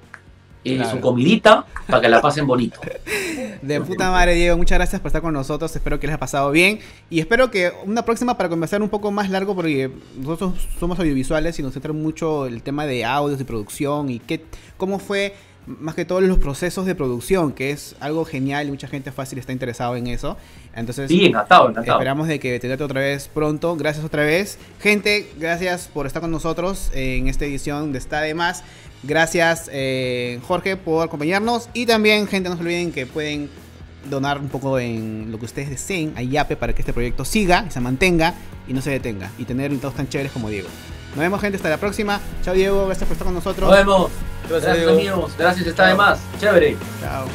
eh, 0.66 0.76
Claro. 0.76 0.92
su 0.92 1.00
comidita, 1.00 1.66
para 1.88 2.02
que 2.02 2.10
la 2.10 2.22
pasen 2.22 2.46
bonito. 2.48 2.80
De 3.62 3.82
puta 3.82 4.12
madre, 4.12 4.34
Diego. 4.34 4.58
Muchas 4.58 4.78
gracias 4.78 5.00
por 5.02 5.08
estar 5.10 5.22
con 5.22 5.34
nosotros. 5.34 5.74
Espero 5.76 6.00
que 6.00 6.08
les 6.08 6.14
haya 6.14 6.20
pasado 6.20 6.52
bien. 6.52 6.80
Y 7.10 7.20
espero 7.20 7.50
que 7.52 7.72
una 7.86 8.04
próxima 8.04 8.36
para 8.38 8.50
conversar 8.50 8.82
un 8.82 8.90
poco 8.90 9.12
más 9.12 9.30
largo, 9.30 9.56
porque 9.56 9.90
nosotros 10.18 10.54
somos 10.80 11.00
audiovisuales 11.00 11.58
y 11.60 11.64
nos 11.64 11.74
centra 11.74 11.94
mucho 11.94 12.46
el 12.48 12.62
tema 12.62 12.86
de 12.86 13.06
audios 13.06 13.40
y 13.40 13.44
producción 13.44 14.10
y 14.10 14.20
qué, 14.20 14.44
cómo 14.78 15.00
fue 15.00 15.34
más 15.68 15.96
que 15.96 16.06
todos 16.06 16.22
los 16.22 16.38
procesos 16.38 16.86
de 16.86 16.94
producción, 16.94 17.52
que 17.52 17.72
es 17.72 17.96
algo 18.00 18.24
genial 18.24 18.68
y 18.68 18.70
mucha 18.70 18.88
gente 18.88 19.12
fácil 19.12 19.40
está 19.40 19.52
interesado 19.52 19.96
en 19.96 20.06
eso. 20.06 20.38
Entonces, 20.76 21.08
Sí, 21.08 21.26
encantado, 21.26 21.70
encantado. 21.70 21.98
Esperamos 21.98 22.28
de 22.28 22.40
que 22.40 22.60
te 22.60 22.68
trate 22.68 22.84
otra 22.84 23.02
vez 23.02 23.28
pronto. 23.34 23.76
Gracias 23.76 24.06
otra 24.06 24.24
vez. 24.24 24.60
Gente, 24.80 25.32
gracias 25.40 25.88
por 25.92 26.06
estar 26.06 26.22
con 26.22 26.30
nosotros 26.30 26.92
en 26.94 27.28
esta 27.28 27.46
edición 27.46 27.94
de 27.94 27.98
Está 27.98 28.22
de 28.22 28.36
Más. 28.36 28.64
Gracias, 29.08 29.70
eh, 29.72 30.40
Jorge, 30.48 30.78
por 30.78 31.06
acompañarnos. 31.06 31.70
Y 31.74 31.86
también, 31.86 32.28
gente, 32.28 32.50
no 32.50 32.56
se 32.56 32.62
olviden 32.62 32.92
que 32.92 33.06
pueden 33.06 33.50
donar 34.10 34.40
un 34.40 34.50
poco 34.50 34.80
en 34.80 35.32
lo 35.32 35.40
que 35.40 35.46
ustedes 35.46 35.70
deseen 35.70 36.14
a 36.16 36.22
Yape 36.22 36.56
para 36.56 36.74
que 36.74 36.82
este 36.82 36.94
proyecto 36.94 37.26
siga, 37.26 37.66
y 37.68 37.72
se 37.72 37.80
mantenga 37.80 38.34
y 38.68 38.74
no 38.74 38.82
se 38.82 38.92
detenga. 38.92 39.32
Y 39.38 39.46
tener 39.46 39.72
invitados 39.72 39.96
tan 39.96 40.08
chéveres 40.08 40.32
como 40.32 40.50
Diego. 40.50 40.70
Nos 41.10 41.20
vemos, 41.20 41.40
gente. 41.40 41.58
Hasta 41.58 41.70
la 41.70 41.78
próxima. 41.78 42.20
Chao, 42.44 42.54
Diego. 42.54 42.86
Gracias 42.86 43.08
por 43.08 43.14
estar 43.14 43.26
con 43.26 43.36
nosotros. 43.36 43.70
Nos 43.70 43.78
vemos. 43.78 44.12
Gracias, 44.50 44.88
amigos. 44.88 45.34
Gracias, 45.38 45.68
está 45.68 45.88
de 45.88 45.96
más. 45.96 46.20
Chévere. 46.40 46.76
Chao. 47.02 47.26